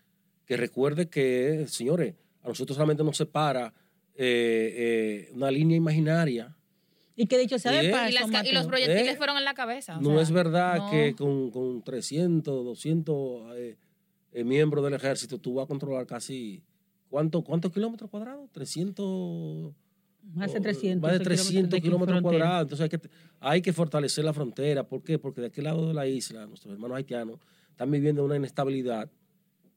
que 0.47 0.57
recuerde 0.57 1.09
que, 1.09 1.67
señores, 1.69 2.15
a 2.43 2.49
nosotros 2.49 2.77
solamente 2.77 3.05
nos 3.05 3.17
separa 3.17 3.73
eh, 4.15 5.29
eh, 5.29 5.31
una 5.33 5.51
línea 5.51 5.77
imaginaria. 5.77 6.57
Y 7.17 7.27
que 7.27 7.39
dicho 7.39 7.59
sea 7.59 7.73
de 7.73 7.91
paso, 7.91 8.09
y, 8.09 8.13
las 8.13 8.47
y 8.47 8.53
los 8.53 8.67
proyectiles 8.67 9.15
¿Eh? 9.15 9.17
fueron 9.17 9.37
en 9.37 9.45
la 9.45 9.55
cabeza. 9.55 9.99
o 9.99 10.01
no 10.01 10.11
sea, 10.15 10.23
es 10.23 10.31
verdad 10.31 10.79
no. 10.79 10.91
que 10.91 11.15
con, 11.15 11.51
con 11.51 11.83
300, 11.83 12.65
200 12.65 13.57
eh, 13.57 13.77
eh, 14.33 14.45
miembros 14.45 14.83
del 14.83 14.95
ejército 14.95 15.39
tú 15.39 15.55
vas 15.55 15.65
a 15.65 15.69
controlar 15.69 16.07
casi... 16.07 16.63
¿Cuánto, 17.09 17.43
¿Cuántos 17.43 17.73
kilómetros 17.73 18.09
cuadrados? 18.09 18.49
300... 18.53 19.75
más 20.35 20.53
de 20.53 20.59
o- 20.59 20.63
300, 20.63 21.03
Más 21.11 21.19
de 21.19 21.25
300 21.25 21.71
de 21.71 21.81
kilómetros 21.81 22.23
cuadrados. 22.23 22.63
Entonces 22.63 22.85
hay 22.85 22.89
que, 22.99 23.09
hay 23.41 23.63
que 23.63 23.73
fortalecer 23.73 24.25
la 24.25 24.33
frontera. 24.33 24.85
¿Por 24.87 25.03
qué? 25.03 25.19
Porque 25.19 25.41
de 25.41 25.49
aquel 25.49 25.65
lado 25.65 25.89
de 25.89 25.95
la 25.95 26.07
isla, 26.07 26.47
nuestros 26.47 26.73
hermanos 26.73 26.97
haitianos 26.97 27.39
están 27.71 27.91
viviendo 27.91 28.25
una 28.25 28.37
inestabilidad 28.37 29.11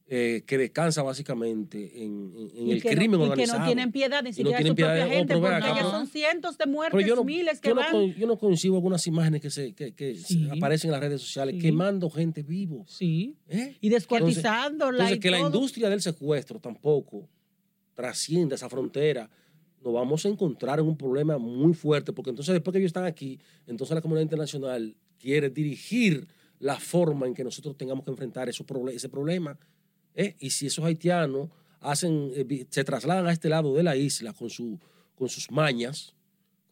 eh, 0.05 0.43
que 0.45 0.57
descansa 0.57 1.01
básicamente 1.01 2.03
en, 2.03 2.33
en- 2.35 2.49
en 2.57 2.67
Y 2.67 2.71
el 2.73 2.83
no- 2.83 2.89
crimen 2.89 3.21
y 3.21 3.23
que 3.23 3.29
organizado. 3.29 3.59
no 3.61 3.65
tienen 3.65 3.91
piedad 3.93 4.21
ni 4.21 4.29
no 4.31 4.35
siquiera 4.35 4.57
de 4.59 4.67
su 4.67 4.75
propia 4.75 5.07
gente, 5.07 5.33
porque 5.33 5.55
acá, 5.55 5.73
pero- 5.75 5.89
son 5.91 6.07
cientos 6.07 6.57
de 6.57 6.65
muertes, 6.67 7.07
yo 7.07 7.15
no, 7.15 7.23
miles 7.23 7.61
que 7.61 7.69
yo 7.69 7.75
van. 7.75 7.89
con- 7.91 8.13
yo 8.13 8.27
no 8.27 8.37
coincido 8.37 8.75
con 8.75 8.87
unas 8.87 9.07
imágenes 9.07 9.41
que, 9.41 9.49
se, 9.49 9.73
que, 9.73 9.93
que 9.95 10.15
se 10.17 10.27
Sí. 10.27 10.49
aparecen 10.55 10.89
en 10.89 10.91
las 10.91 11.01
redes 11.01 11.21
sociales 11.21 11.55
Sí. 11.55 11.61
quemando 11.61 12.09
gente 12.09 12.43
vivo. 12.43 12.83
Sí, 12.87 13.37
¿eh? 13.47 13.77
y 13.79 13.87
descuartizándola 13.89 14.97
Entonces, 14.97 15.17
y 15.17 15.19
que 15.21 15.31
la 15.31 15.39
industria 15.39 15.89
del 15.89 16.01
secuestro 16.01 16.59
tampoco 16.59 17.29
trascienda 17.93 18.55
esa 18.55 18.69
frontera, 18.69 19.29
nos 19.83 19.93
vamos 19.93 20.25
a 20.25 20.29
encontrar 20.29 20.79
en 20.79 20.87
un 20.87 20.97
problema 20.97 21.37
muy 21.37 21.73
fuerte, 21.73 22.13
porque 22.13 22.29
entonces 22.29 22.53
después 22.53 22.71
que 22.73 22.79
ellos 22.79 22.89
están 22.89 23.05
aquí, 23.05 23.39
entonces 23.67 23.93
la 23.93 24.01
comunidad 24.01 24.23
internacional 24.23 24.95
quiere 25.19 25.49
dirigir 25.49 26.27
la 26.59 26.79
forma 26.79 27.27
en 27.27 27.33
que 27.33 27.43
nosotros 27.43 27.75
tengamos 27.77 28.05
que 28.05 28.11
enfrentar 28.11 28.47
esos 28.47 28.65
ese 28.93 29.09
problema. 29.09 29.57
¿eh? 30.15 30.35
Y 30.39 30.51
si 30.51 30.67
esos 30.67 30.85
haitianos 30.85 31.49
hacen, 31.81 32.31
eh, 32.33 32.65
se 32.69 32.83
trasladan 32.83 33.27
a 33.27 33.31
este 33.31 33.49
lado 33.49 33.73
de 33.73 33.83
la 33.83 33.95
isla 33.95 34.33
con, 34.33 34.49
su, 34.49 34.79
con 35.15 35.27
sus 35.27 35.51
mañas, 35.51 36.15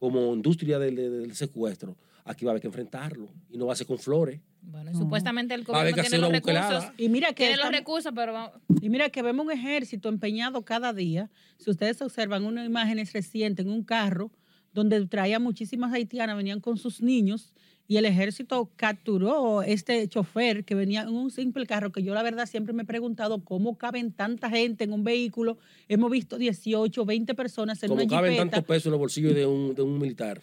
como 0.02 0.34
industria 0.34 0.80
del, 0.80 0.96
del- 0.96 1.22
del 1.22 1.34
secuestro, 1.36 1.96
aquí 2.24 2.44
va 2.44 2.50
a 2.50 2.52
haber 2.54 2.60
que 2.60 2.66
enfrentarlo. 2.66 3.28
Y 3.48 3.56
no 3.56 3.66
va 3.66 3.74
a 3.74 3.76
ser 3.76 3.86
con 3.86 3.98
flores. 4.00 4.40
Bueno, 4.60 4.90
y 4.90 4.94
No. 4.94 4.98
supuestamente 4.98 5.54
el 5.54 5.60
Va 5.62 5.76
a 5.78 5.80
haber 5.82 5.92
gobierno 5.92 6.02
que 6.02 6.08
tiene 6.10 6.22
los 6.22 6.32
recursos. 6.32 6.64
buquelada. 6.66 6.94
Y 6.98 7.08
mira 7.08 7.28
que 7.28 7.34
Tiene 7.44 7.52
los 7.52 7.58
estamos- 7.66 7.78
recursos, 7.78 8.12
pero 8.16 8.32
vamos- 8.32 8.50
Y 8.80 8.88
mira 8.88 9.10
que 9.10 9.22
vemos 9.22 9.46
un 9.46 9.52
ejército 9.52 10.08
empeñado 10.08 10.64
cada 10.64 10.92
día. 10.92 11.30
Si 11.56 11.70
ustedes 11.70 12.02
observan 12.02 12.44
unas 12.44 12.66
imágenes 12.66 13.12
recientes 13.12 13.64
en 13.64 13.70
un 13.70 13.84
carro 13.84 14.32
donde 14.72 15.06
traía 15.06 15.38
muchísimas 15.38 15.92
haitianas, 15.92 16.36
venían 16.36 16.58
con 16.58 16.78
sus 16.78 17.00
niños 17.00 17.52
y 17.88 17.96
el 17.98 18.04
ejército 18.06 18.70
capturó 18.76 19.62
este 19.62 20.06
chofer 20.08 20.64
que 20.64 20.74
venía 20.74 21.02
en 21.02 21.08
un 21.08 21.30
simple 21.30 21.66
carro, 21.66 21.92
que 21.92 22.02
yo 22.02 22.14
la 22.14 22.22
verdad 22.22 22.46
siempre 22.46 22.72
me 22.72 22.84
he 22.84 22.86
preguntado 22.86 23.44
cómo 23.44 23.76
caben 23.76 24.12
tanta 24.12 24.48
gente 24.48 24.84
en 24.84 24.92
un 24.92 25.04
vehículo. 25.04 25.58
Hemos 25.88 26.10
visto 26.10 26.38
18, 26.38 27.04
20 27.04 27.34
personas 27.34 27.82
en 27.82 27.88
Como 27.90 28.02
una 28.02 28.08
caben 28.10 28.32
jipeta. 28.32 28.50
tantos 28.50 28.66
pesos 28.66 28.86
en 28.86 28.92
los 28.92 29.00
bolsillos 29.00 29.34
de 29.34 29.44
un, 29.46 29.74
de 29.74 29.82
un 29.82 29.98
militar. 29.98 30.40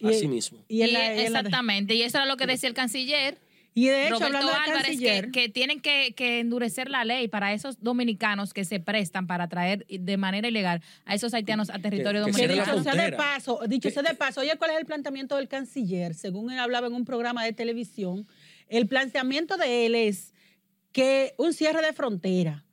Y- 0.00 0.08
Así 0.08 0.28
mismo. 0.28 0.58
Y, 0.68 0.82
exactamente, 0.82 1.94
y 1.94 2.02
eso 2.02 2.18
era 2.18 2.26
lo 2.26 2.36
que 2.36 2.46
decía 2.46 2.68
el 2.68 2.74
canciller. 2.74 3.38
Y 3.78 3.88
de 3.88 4.06
hecho, 4.06 4.14
Roberto 4.14 4.38
hablando 4.38 4.54
Álvarez, 4.54 4.86
canciller, 4.86 5.26
que, 5.26 5.42
que 5.42 5.48
tienen 5.50 5.80
que, 5.80 6.14
que 6.16 6.40
endurecer 6.40 6.88
la 6.88 7.04
ley 7.04 7.28
para 7.28 7.52
esos 7.52 7.82
dominicanos 7.82 8.54
que 8.54 8.64
se 8.64 8.80
prestan 8.80 9.26
para 9.26 9.48
traer 9.48 9.84
de 9.86 10.16
manera 10.16 10.48
ilegal 10.48 10.82
a 11.04 11.14
esos 11.14 11.34
haitianos 11.34 11.68
a 11.68 11.78
territorio 11.78 12.24
que 12.24 12.30
que 12.30 12.38
cierren 12.38 12.56
la 12.56 12.64
dicho 12.64 12.76
dominicano. 12.76 12.96
sea 12.96 13.10
de 13.10 13.16
paso, 13.18 13.60
dicho 13.68 13.90
sea 13.90 14.02
de 14.02 14.14
paso, 14.14 14.40
oye, 14.40 14.56
¿cuál 14.56 14.70
es 14.70 14.78
el 14.78 14.86
planteamiento 14.86 15.36
del 15.36 15.46
canciller? 15.46 16.14
Según 16.14 16.50
él 16.50 16.58
hablaba 16.58 16.86
en 16.86 16.94
un 16.94 17.04
programa 17.04 17.44
de 17.44 17.52
televisión, 17.52 18.26
el 18.68 18.88
planteamiento 18.88 19.58
de 19.58 19.84
él 19.84 19.94
es 19.94 20.32
que 20.92 21.34
un 21.36 21.52
cierre 21.52 21.82
de 21.82 21.92
frontera, 21.92 22.64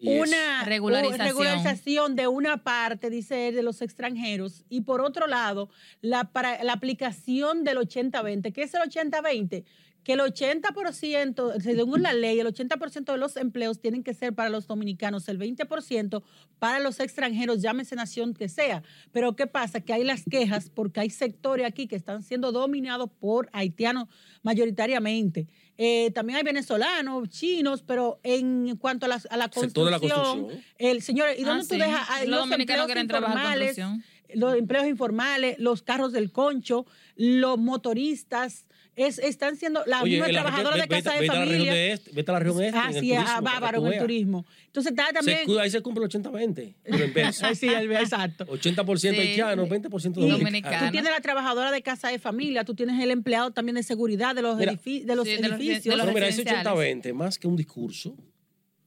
una 0.00 0.64
Regularización. 0.64 1.26
regularización 1.26 2.16
de 2.16 2.28
una 2.28 2.62
parte, 2.62 3.10
dice 3.10 3.48
él, 3.48 3.54
de 3.54 3.62
los 3.62 3.82
extranjeros, 3.82 4.64
y 4.68 4.82
por 4.82 5.00
otro 5.00 5.26
lado, 5.26 5.68
la, 6.00 6.24
para, 6.24 6.62
la 6.62 6.72
aplicación 6.72 7.64
del 7.64 7.78
80-20. 7.78 8.52
¿Qué 8.52 8.62
es 8.62 8.74
el 8.74 8.82
80-20? 8.82 9.64
Que 10.08 10.14
el 10.14 10.20
80%, 10.20 11.60
según 11.60 12.00
la 12.00 12.14
ley, 12.14 12.40
el 12.40 12.46
80% 12.46 13.12
de 13.12 13.18
los 13.18 13.36
empleos 13.36 13.78
tienen 13.78 14.02
que 14.02 14.14
ser 14.14 14.34
para 14.34 14.48
los 14.48 14.66
dominicanos, 14.66 15.28
el 15.28 15.38
20% 15.38 16.22
para 16.58 16.80
los 16.80 16.98
extranjeros, 16.98 17.60
llámese 17.60 17.94
nación 17.94 18.32
que 18.32 18.48
sea. 18.48 18.82
Pero 19.12 19.36
¿qué 19.36 19.46
pasa? 19.46 19.82
Que 19.82 19.92
hay 19.92 20.04
las 20.04 20.22
quejas 20.24 20.70
porque 20.74 21.00
hay 21.00 21.10
sectores 21.10 21.66
aquí 21.66 21.86
que 21.88 21.96
están 21.96 22.22
siendo 22.22 22.52
dominados 22.52 23.10
por 23.20 23.50
haitianos 23.52 24.08
mayoritariamente. 24.42 25.46
Eh, 25.76 26.10
también 26.12 26.38
hay 26.38 26.42
venezolanos, 26.42 27.28
chinos, 27.28 27.82
pero 27.86 28.18
en 28.22 28.76
cuanto 28.76 29.04
a 29.04 29.10
la, 29.10 29.20
a 29.28 29.36
la 29.36 29.50
Sector 29.52 29.84
de 29.84 29.90
la 29.90 30.00
construcción, 30.00 30.40
construcción. 30.40 30.64
el 30.78 31.02
señor, 31.02 31.28
¿y 31.38 31.44
Ah, 31.44 31.48
dónde 31.48 31.64
tú 31.64 31.74
sí. 31.74 31.80
dejas 31.80 32.08
ah, 32.08 32.20
Los 32.20 32.28
los, 32.30 32.38
dominicanos 32.48 32.58
empleos 32.60 32.86
quieren 32.86 33.08
trabajar 33.08 33.36
informales? 33.36 33.76
construcción. 33.76 34.04
Los 34.34 34.54
empleos 34.56 34.86
informales, 34.86 35.58
los 35.58 35.82
carros 35.82 36.12
del 36.12 36.32
concho, 36.32 36.86
los 37.16 37.58
motoristas, 37.58 38.66
es, 38.98 39.18
están 39.18 39.56
siendo 39.56 39.82
las 39.86 40.02
Oye, 40.02 40.12
mismas 40.12 40.28
en 40.28 40.34
la- 40.34 40.40
trabajadoras 40.42 40.74
de 40.80 40.82
vete- 40.86 41.02
casa 41.04 41.12
de 41.14 41.20
vete 41.20 41.30
a 41.30 41.34
la 41.34 41.40
región 41.44 41.56
familia. 41.58 41.72
de 41.74 41.92
este, 41.92 42.10
vete 42.12 42.30
a 42.30 42.34
la 42.34 42.38
región 42.40 42.62
este. 42.62 42.68
en 42.78 42.84
el 42.84 42.88
Así 42.88 42.96
es, 43.12 43.18
turismo, 43.18 43.20
a 43.20 43.24
para 43.24 43.38
que 43.38 43.44
bárbaro 43.60 43.80
tú 43.80 43.86
en 43.86 43.92
el 43.92 43.98
turismo. 43.98 44.46
Entonces 44.66 44.92
está 44.92 45.12
también. 45.12 45.38
Se 45.46 45.60
ahí 45.60 45.70
se 45.70 45.80
cumple 45.82 46.04
el 46.04 46.10
80-20. 46.10 46.74
pero 46.82 47.04
en 47.04 47.14
vez. 47.14 47.42
Ay, 47.42 47.54
sí, 47.54 47.68
exacto. 47.68 48.44
80% 48.46 48.98
Sí. 49.14 49.20
haitianos, 49.20 49.68
20% 49.68 50.20
Y 50.20 50.28
dominicanos. 50.30 50.86
tú 50.86 50.92
tienes 50.92 51.10
la 51.10 51.20
trabajadora 51.20 51.70
de 51.70 51.82
casa 51.82 52.08
de 52.08 52.18
familia, 52.18 52.64
tú 52.64 52.74
tienes 52.74 53.02
el 53.02 53.10
empleado 53.10 53.50
también 53.52 53.76
de 53.76 53.82
seguridad 53.82 54.34
de 54.34 54.42
los, 54.42 54.56
Mira, 54.58 54.72
edifi- 54.72 55.04
de 55.04 55.16
los 55.16 55.26
Sí, 55.26 55.36
de 55.36 55.48
los- 55.48 55.58
de 55.58 55.64
edificios. 55.64 55.96
los 55.96 56.06
No, 56.06 56.12
mira, 56.12 56.26
ese 56.28 56.42
residenciales. 56.42 56.66
80-20, 56.66 57.12
más 57.14 57.38
que 57.38 57.46
un 57.48 57.56
discurso, 57.56 58.16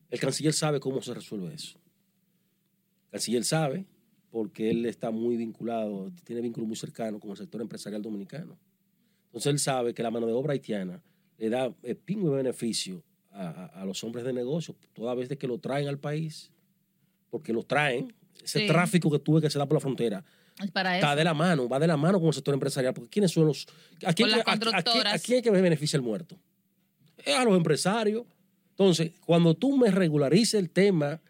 el 0.09 0.19
canciller 0.19 0.53
sabe 0.53 0.79
cómo 0.79 1.01
se 1.01 1.13
resuelve 1.13 1.53
eso. 1.53 1.77
El 3.05 3.11
canciller 3.11 3.43
sabe, 3.43 3.85
porque 4.29 4.69
él 4.69 4.85
está 4.85 5.11
muy 5.11 5.35
vinculado, 5.35 6.11
tiene 6.23 6.41
vínculo 6.41 6.65
muy 6.65 6.75
cercano 6.77 7.19
con 7.19 7.31
el 7.31 7.37
sector 7.37 7.61
empresarial 7.61 8.01
dominicano. 8.01 8.57
Entonces 9.31 9.51
él 9.51 9.59
sabe 9.59 9.93
que 9.93 10.03
la 10.03 10.11
mano 10.11 10.27
de 10.27 10.33
obra 10.33 10.53
haitiana 10.53 11.01
le 11.37 11.49
da 11.49 11.73
eh, 11.83 11.95
pingo 11.95 12.29
de 12.31 12.37
beneficio 12.37 13.01
a, 13.31 13.47
a- 13.47 13.65
a 13.81 13.85
los 13.85 14.03
hombres 14.03 14.25
de 14.25 14.33
negocio, 14.33 14.75
toda 14.93 15.15
vez 15.15 15.29
de 15.29 15.37
que 15.37 15.47
lo 15.47 15.57
traen 15.57 15.87
al 15.87 15.97
país, 15.99 16.51
porque 17.29 17.53
lo 17.53 17.63
traen, 17.63 18.13
ese 18.43 18.59
Sí. 18.59 18.67
tráfico 18.67 19.09
que 19.09 19.19
tuve 19.19 19.39
que 19.41 19.49
se 19.49 19.57
da 19.57 19.65
por 19.65 19.75
la 19.75 19.79
frontera, 19.79 20.23
eso. 20.59 20.65
está 20.95 21.15
de 21.15 21.23
la 21.23 21.33
mano, 21.33 21.69
va 21.69 21.79
de 21.79 21.87
la 21.87 21.95
mano 21.97 22.19
con 22.19 22.27
el 22.27 22.33
sector 22.33 22.53
empresarial, 22.53 22.93
porque 22.93 23.09
¿quiénes 23.09 23.31
son 23.31 23.45
los... 23.47 23.65
¿A 24.05 24.13
quién, 24.13 24.29
a- 24.33 24.41
a- 25.13 25.19
quién- 25.19 25.41
que 25.41 25.51
me 25.51 25.61
beneficia 25.61 25.95
el 25.97 26.03
muerto? 26.03 26.37
Es 27.23 27.35
a 27.35 27.45
los 27.45 27.55
empresarios. 27.55 28.25
Entonces, 28.71 29.11
cuando 29.25 29.53
tú 29.53 29.77
me 29.77 29.91
regularices 29.91 30.55
el 30.55 30.69
tema 30.69 31.21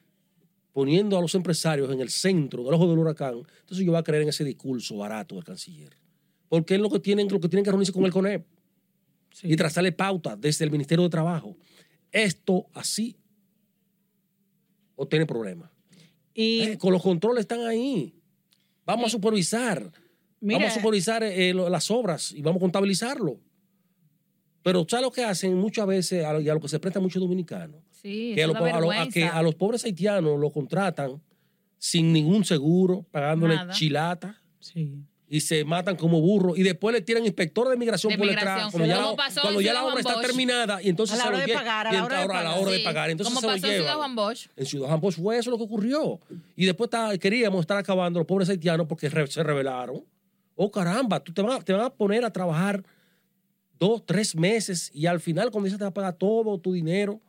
poniendo 0.74 1.18
a 1.18 1.22
los 1.22 1.36
empresarios 1.36 1.92
en 1.92 2.00
el 2.00 2.10
centro, 2.10 2.62
en 2.62 2.68
el 2.70 2.74
ojo 2.74 2.88
del 2.90 2.98
huracán, 2.98 3.36
entonces 3.62 3.86
yo 3.86 3.92
voy 3.92 4.00
a 4.00 4.04
creer 4.04 4.24
en 4.24 4.30
ese 4.30 4.44
discurso 4.46 4.98
barato 4.98 5.36
del 5.36 5.44
canciller. 5.44 5.94
Porque 6.52 6.76
es 6.76 6.82
lo 6.82 6.90
que 6.90 7.00
tienen, 7.00 7.30
lo 7.30 7.40
que, 7.40 7.48
tienen 7.48 7.64
que 7.64 7.72
reunirse 7.72 7.94
con 7.94 8.04
el 8.04 8.12
CONEP 8.12 8.46
Sí. 9.32 9.48
y 9.54 9.56
trazarle 9.56 9.94
pauta 9.94 10.36
desde 10.36 10.66
el 10.66 10.72
Ministerio 10.72 11.06
de 11.06 11.10
Trabajo. 11.10 11.56
Esto 12.12 12.66
así 12.74 13.16
o 14.98 15.08
tiene 15.08 15.26
problemas. 15.26 15.72
Y 16.34 16.62
Eh, 16.64 16.78
con 16.78 16.92
los 16.92 17.02
controles 17.02 17.42
están 17.44 17.62
ahí. 17.66 18.14
Vamos 18.86 19.06
a 19.08 19.10
supervisar. 19.10 19.90
mira, 20.42 20.60
Vamos 20.60 20.74
a 20.76 20.80
supervisar 20.80 21.24
eh, 21.24 21.54
lo- 21.54 21.70
las 21.70 21.90
obras 21.90 22.34
y 22.34 22.42
vamos 22.42 22.60
a 22.60 22.64
contabilizarlo. 22.64 23.40
Pero 24.62 24.86
¿sabes 24.90 25.06
lo 25.06 25.12
que 25.12 25.24
hacen 25.24 25.56
muchas 25.56 25.88
veces 25.88 26.26
a 26.26 26.34
lo, 26.34 26.42
y 26.42 26.50
a 26.50 26.54
lo 26.54 26.60
que 26.60 26.68
se 26.68 26.80
presta 26.80 27.00
muchos 27.00 27.22
dominicanos? 27.22 27.80
Sí, 27.92 28.34
Que 28.36 28.42
a, 28.42 28.46
eso 28.48 28.54
lo- 28.54 28.60
da 28.60 28.60
a 28.60 28.80
lo- 28.82 28.92
a 28.92 28.96
vergüenza. 28.96 29.14
que 29.14 29.24
a 29.26 29.42
los 29.42 29.56
pobres 29.56 29.86
haitianos 29.86 30.38
lo 30.38 30.52
contratan 30.52 31.22
sin 31.78 32.12
ningún 32.12 32.44
seguro, 32.44 33.06
pagándole 33.12 33.56
Nada. 33.56 33.74
chilata 33.74 34.42
sí. 34.60 35.06
Y 35.34 35.40
se 35.40 35.64
matan 35.64 35.96
como 35.96 36.20
burros 36.20 36.58
y 36.58 36.64
después 36.64 36.94
le 36.94 37.00
tiran 37.02 37.26
inspector 37.26 37.70
de 37.70 37.78
migración 37.78 38.12
De 38.12 38.18
por 38.18 38.28
detrás 38.28 38.70
cuando, 38.70 38.86
ya 38.86 38.98
la, 38.98 39.16
cuando 39.42 39.62
ya 39.62 39.86
obra 39.86 40.00
está 40.02 40.20
terminada 40.20 40.84
y 40.84 40.90
entonces 40.90 41.16
A 41.16 41.18
la 41.20 41.24
se 41.24 41.30
hora 41.30 41.38
lo 41.40 41.48
de 41.48 41.54
pagar, 41.54 41.88
a 41.88 41.92
la 41.94 42.04
hora 42.04 42.16
de 42.18 42.22
ahora 42.22 42.40
a 42.40 42.44
la 42.44 42.50
pagar. 42.50 42.62
hora 42.64 42.72
de 42.74 42.78
Sí, 42.80 42.84
pagar 42.84 43.10
entonces 43.12 43.34
como 43.34 43.40
se 43.40 43.48
pasó 43.62 43.68
en 43.72 43.78
Ciudad. 43.80 43.96
Juan 43.96 44.16
Bosch. 44.16 44.48
En 44.58 44.66
Ciudad 44.66 44.88
Juan 44.90 45.00
Bosch 45.00 45.16
fue 45.16 45.38
eso 45.38 45.50
lo 45.50 45.58
que 45.58 45.64
ocurrió. 45.64 46.20
Y 46.58 46.66
después 46.66 46.88
está- 46.90 47.18
queríamos 47.18 47.62
estar 47.62 47.78
acabando 47.78 48.20
los 48.20 48.28
pobres 48.28 48.50
haitianos 48.50 48.88
porque 48.88 49.08
re- 49.08 49.26
se 49.28 49.42
rebelaron. 49.42 50.04
Oh, 50.58 50.70
caramba, 50.70 51.22
tú 51.22 51.32
te 51.34 51.42
vas, 51.42 51.64
te 51.64 51.72
vas 51.72 51.86
a 51.88 51.90
poner 51.94 52.26
a 52.26 52.34
trabajar 52.34 52.84
dos, 53.80 54.06
tres 54.06 54.36
meses 54.36 54.92
y 54.94 55.06
al 55.06 55.22
final 55.22 55.50
cuando 55.50 55.64
dices 55.66 55.78
te 55.80 55.86
va 55.86 55.90
a 55.92 55.94
pagar 55.94 56.14
todo 56.14 56.58
tu 56.58 56.74
dinero, 56.74 57.22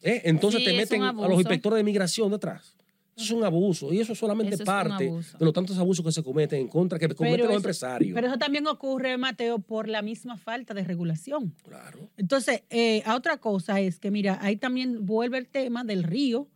¿eh? 0.00 0.22
entonces 0.24 0.60
Sí, 0.60 0.64
te 0.64 0.72
meten 0.72 1.02
a 1.02 1.12
los 1.12 1.34
inspectores 1.38 1.76
de 1.76 1.84
migración 1.84 2.30
detrás. 2.30 2.74
Eso 3.14 3.24
es 3.24 3.30
un 3.32 3.44
abuso 3.44 3.92
y 3.92 4.00
eso 4.00 4.12
es 4.14 4.18
solamente 4.18 4.54
Eso 4.54 4.62
es 4.62 4.68
un 4.68 4.74
parte 4.74 5.04
de 5.38 5.44
los 5.44 5.52
tantos 5.52 5.76
abusos 5.78 6.04
que 6.04 6.12
se 6.12 6.22
cometen 6.22 6.60
en 6.60 6.68
contra, 6.68 6.98
que 6.98 7.08
cometen 7.08 7.40
los 7.40 7.48
eso- 7.50 7.56
empresarios. 7.56 8.14
pero 8.14 8.26
eso 8.26 8.38
también 8.38 8.66
ocurre, 8.66 9.18
Mateo, 9.18 9.58
por 9.58 9.86
la 9.88 10.00
misma 10.02 10.36
falta 10.38 10.72
de 10.74 10.82
regulación. 10.82 11.54
claro. 11.62 11.98
Entonces, 12.16 12.62
eh, 12.70 13.02
a 13.04 13.14
otra 13.16 13.36
cosa 13.38 13.80
es 13.80 13.98
que, 13.98 14.10
mira, 14.10 14.38
ahí 14.40 14.56
también 14.56 15.04
vuelve 15.04 15.38
el 15.38 15.46
tema 15.48 15.84
del 15.84 16.02
río. 16.04 16.48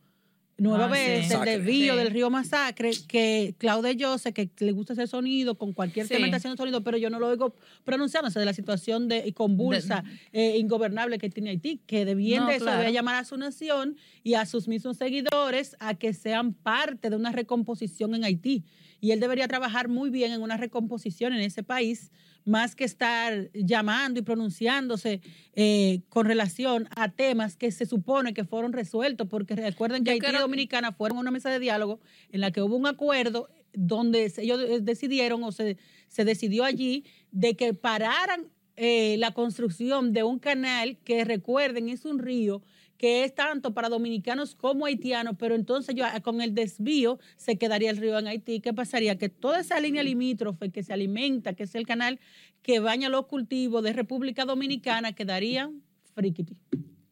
Nueva 0.58 0.86
Ah, 0.86 0.88
vez, 0.88 1.28
sí. 1.28 1.34
el 1.34 1.44
desvío 1.44 1.92
Sí. 1.92 1.98
del 1.98 2.10
río 2.10 2.30
Masacre, 2.30 2.90
que 3.06 3.54
Claude 3.58 3.94
yo 3.94 4.16
sé 4.16 4.32
que 4.32 4.48
le 4.60 4.72
gusta 4.72 4.94
ese 4.94 5.06
sonido, 5.06 5.58
con 5.58 5.74
cualquier 5.74 6.06
Sí. 6.06 6.14
tema 6.14 6.26
está 6.26 6.38
haciendo 6.38 6.56
sonido, 6.56 6.82
pero 6.82 6.96
yo 6.96 7.10
no 7.10 7.18
lo 7.18 7.28
oigo 7.28 7.54
pronunciándose 7.84 8.38
de 8.38 8.46
la 8.46 8.54
situación 8.54 9.06
de 9.06 9.30
convulsa, 9.34 10.02
eh, 10.32 10.56
ingobernable 10.56 11.18
que 11.18 11.28
tiene 11.28 11.50
Haití, 11.50 11.80
que 11.86 12.06
de 12.06 12.14
bien 12.14 12.40
No, 12.44 12.46
de 12.48 12.54
eso 12.56 12.64
claro. 12.64 12.80
debe 12.80 12.92
llamar 12.94 13.16
a 13.16 13.24
su 13.24 13.36
nación 13.36 13.96
y 14.22 14.32
a 14.32 14.46
sus 14.46 14.66
mismos 14.66 14.96
seguidores 14.96 15.76
a 15.78 15.92
que 15.94 16.14
sean 16.14 16.54
parte 16.54 17.10
de 17.10 17.16
una 17.16 17.32
recomposición 17.32 18.14
en 18.14 18.24
Haití. 18.24 18.64
Y 18.98 19.10
él 19.10 19.20
debería 19.20 19.46
trabajar 19.48 19.88
muy 19.88 20.08
bien 20.08 20.32
en 20.32 20.40
una 20.40 20.56
recomposición 20.56 21.34
en 21.34 21.40
ese 21.42 21.62
país, 21.62 22.10
más 22.46 22.76
que 22.76 22.84
estar 22.84 23.50
llamando 23.52 24.20
y 24.20 24.22
pronunciándose 24.22 25.20
eh, 25.54 26.00
con 26.08 26.26
relación 26.26 26.88
a 26.96 27.10
temas 27.10 27.56
que 27.56 27.70
se 27.72 27.84
supone 27.86 28.32
que 28.32 28.44
fueron 28.44 28.72
resueltos, 28.72 29.26
porque 29.28 29.56
recuerden 29.56 30.04
que 30.04 30.16
Yo 30.18 30.26
Haití 30.26 30.36
y 30.36 30.40
Dominicana 30.40 30.92
fueron 30.92 31.18
a 31.18 31.20
una 31.22 31.30
mesa 31.32 31.50
de 31.50 31.58
diálogo 31.58 32.00
en 32.30 32.40
la 32.40 32.52
que 32.52 32.62
hubo 32.62 32.76
un 32.76 32.86
acuerdo 32.86 33.48
donde 33.74 34.32
ellos 34.38 34.60
eh, 34.62 34.78
decidieron 34.80 35.42
o 35.42 35.52
se, 35.52 35.76
se 36.08 36.24
decidió 36.24 36.64
allí 36.64 37.04
de 37.32 37.56
que 37.56 37.74
pararan 37.74 38.46
eh, 38.76 39.16
la 39.18 39.32
construcción 39.32 40.12
de 40.12 40.22
un 40.22 40.38
canal 40.38 40.98
que 41.04 41.24
recuerden 41.24 41.88
es 41.88 42.04
un 42.04 42.18
río 42.18 42.62
que 42.98 43.24
es 43.24 43.34
tanto 43.34 43.74
para 43.74 43.88
dominicanos 43.88 44.54
como 44.54 44.86
haitianos, 44.86 45.36
pero 45.38 45.54
entonces 45.54 45.94
yo, 45.94 46.04
ah, 46.06 46.20
con 46.20 46.40
el 46.40 46.54
desvío 46.54 47.18
se 47.36 47.58
quedaría 47.58 47.90
el 47.90 47.98
río 47.98 48.18
en 48.18 48.26
Haití. 48.26 48.60
¿Qué 48.60 48.72
pasaría? 48.72 49.18
Que 49.18 49.28
toda 49.28 49.60
esa 49.60 49.78
línea 49.80 50.02
limítrofe 50.02 50.70
que 50.70 50.82
se 50.82 50.92
alimenta, 50.92 51.52
que 51.52 51.64
es 51.64 51.74
el 51.74 51.86
canal 51.86 52.18
que 52.62 52.80
baña 52.80 53.08
los 53.08 53.26
cultivos 53.26 53.82
de 53.82 53.92
República 53.92 54.44
Dominicana, 54.44 55.12
quedaría 55.12 55.70
friquiti. 56.14 56.56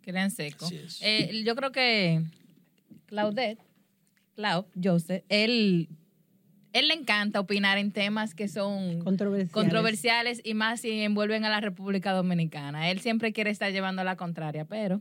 Quedan 0.00 0.30
es. 0.38 1.00
Eh, 1.02 1.42
yo 1.44 1.54
creo 1.54 1.72
que 1.72 2.22
Claudette, 3.06 3.60
Clau, 4.34 4.66
Joseph, 4.82 5.22
él, 5.28 5.88
él 6.74 6.88
le 6.88 6.94
encanta 6.94 7.40
opinar 7.40 7.78
en 7.78 7.90
temas 7.92 8.34
que 8.34 8.48
son 8.48 8.98
Controversiales. 9.02 9.52
controversiales 9.52 10.40
y 10.44 10.52
más 10.54 10.80
si 10.80 10.90
envuelven 11.00 11.44
a 11.46 11.48
la 11.48 11.60
República 11.60 12.12
Dominicana. 12.12 12.90
Él 12.90 13.00
siempre 13.00 13.32
quiere 13.32 13.50
estar 13.50 13.72
llevando 13.72 14.04
la 14.04 14.16
contraria, 14.16 14.66
pero 14.66 15.00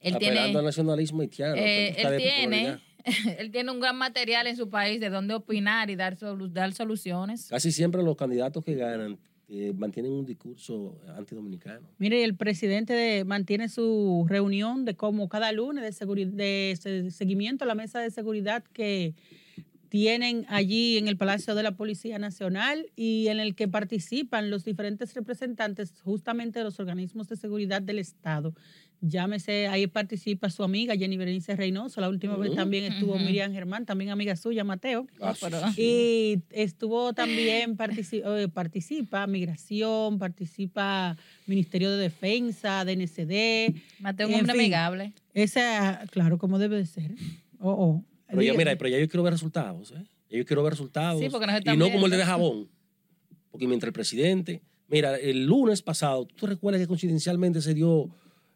él 0.00 0.14
Apelando 0.14 0.40
al 0.40 0.50
tiene, 0.50 0.62
nacionalismo 0.64 1.20
haitiano. 1.20 1.54
eh, 1.56 1.94
él 1.98 2.10
de 2.10 2.16
tiene, 2.18 2.78
él 3.38 3.50
tiene 3.50 3.70
un 3.70 3.80
gran 3.80 3.96
material 3.96 4.46
en 4.46 4.56
su 4.56 4.68
país 4.70 5.00
de 5.00 5.10
dónde 5.10 5.34
opinar 5.34 5.90
y 5.90 5.96
dar, 5.96 6.16
solu- 6.16 6.48
dar 6.50 6.72
soluciones. 6.72 7.48
Casi 7.48 7.70
siempre 7.72 8.02
los 8.02 8.16
candidatos 8.16 8.64
que 8.64 8.74
ganan 8.74 9.18
eh, 9.48 9.72
mantienen 9.76 10.12
un 10.12 10.24
discurso 10.24 10.98
antidominicano. 11.16 11.86
Mire, 11.98 12.24
el 12.24 12.34
presidente 12.36 12.94
de- 12.94 13.24
mantiene 13.24 13.68
su 13.68 14.24
reunión 14.28 14.84
de 14.84 14.94
como 14.94 15.28
cada 15.28 15.52
lunes 15.52 15.98
de, 15.98 16.26
de 16.26 16.78
se- 16.80 17.10
seguimiento 17.10 17.64
a 17.64 17.66
la 17.66 17.74
mesa 17.74 18.00
de 18.00 18.10
seguridad 18.10 18.64
que 18.72 19.14
tienen 19.92 20.46
allí 20.48 20.96
en 20.96 21.06
el 21.06 21.18
Palacio 21.18 21.54
de 21.54 21.62
la 21.62 21.72
Policía 21.72 22.18
Nacional 22.18 22.86
y 22.96 23.28
en 23.28 23.38
el 23.40 23.54
que 23.54 23.68
participan 23.68 24.48
los 24.48 24.64
diferentes 24.64 25.12
representantes 25.12 25.92
justamente 26.00 26.60
de 26.60 26.64
los 26.64 26.80
organismos 26.80 27.28
de 27.28 27.36
seguridad 27.36 27.82
del 27.82 27.98
Estado. 27.98 28.54
Llámese, 29.02 29.68
ahí 29.68 29.86
participa 29.88 30.48
su 30.48 30.64
amiga 30.64 30.96
Jenny 30.96 31.18
Berenice 31.18 31.56
Reynoso, 31.56 32.00
la 32.00 32.08
última 32.08 32.38
vez 32.38 32.54
también 32.54 32.90
estuvo. 32.90 33.18
Miriam 33.18 33.52
Germán, 33.52 33.84
también 33.84 34.08
amiga 34.08 34.34
suya, 34.34 34.64
Mateo. 34.64 35.06
Ah, 35.20 35.34
Y 35.76 36.38
estuvo 36.52 37.12
también, 37.12 37.76
eh, 37.78 38.48
participa 38.48 39.26
Migración, 39.26 40.18
participa 40.18 41.18
Ministerio 41.46 41.90
de 41.90 41.98
Defensa, 42.04 42.86
DNCD. 42.86 43.74
Mateo, 43.98 44.28
un 44.28 44.34
hombre 44.36 44.52
fin. 44.52 44.60
amigable. 44.62 45.12
Esa, 45.34 46.06
claro, 46.10 46.38
como 46.38 46.58
debe 46.58 46.78
de 46.78 46.86
ser. 46.86 47.10
Oh, 47.58 47.72
oh. 47.72 48.04
Pero 48.32 48.42
ya, 48.42 48.54
mira, 48.54 48.76
pero 48.76 48.88
ya 48.90 48.98
yo 48.98 49.08
quiero 49.08 49.22
ver 49.22 49.32
resultados, 49.32 49.92
¿eh? 49.92 50.04
Ya 50.30 50.38
yo 50.38 50.44
quiero 50.46 50.62
ver 50.62 50.72
resultados. 50.72 51.20
Sí, 51.20 51.28
porque 51.30 51.46
nos 51.46 51.60
y 51.60 51.76
no 51.76 51.90
como 51.90 52.06
el 52.06 52.12
de 52.12 52.24
jabón. 52.24 52.68
Porque 53.50 53.66
mientras 53.66 53.88
el 53.88 53.92
presidente, 53.92 54.62
mira, 54.88 55.16
el 55.18 55.44
lunes 55.44 55.82
pasado, 55.82 56.24
¿tú 56.26 56.46
recuerdas 56.46 56.80
que 56.80 56.86
coincidencialmente 56.86 57.60
se 57.60 57.74
dio 57.74 58.08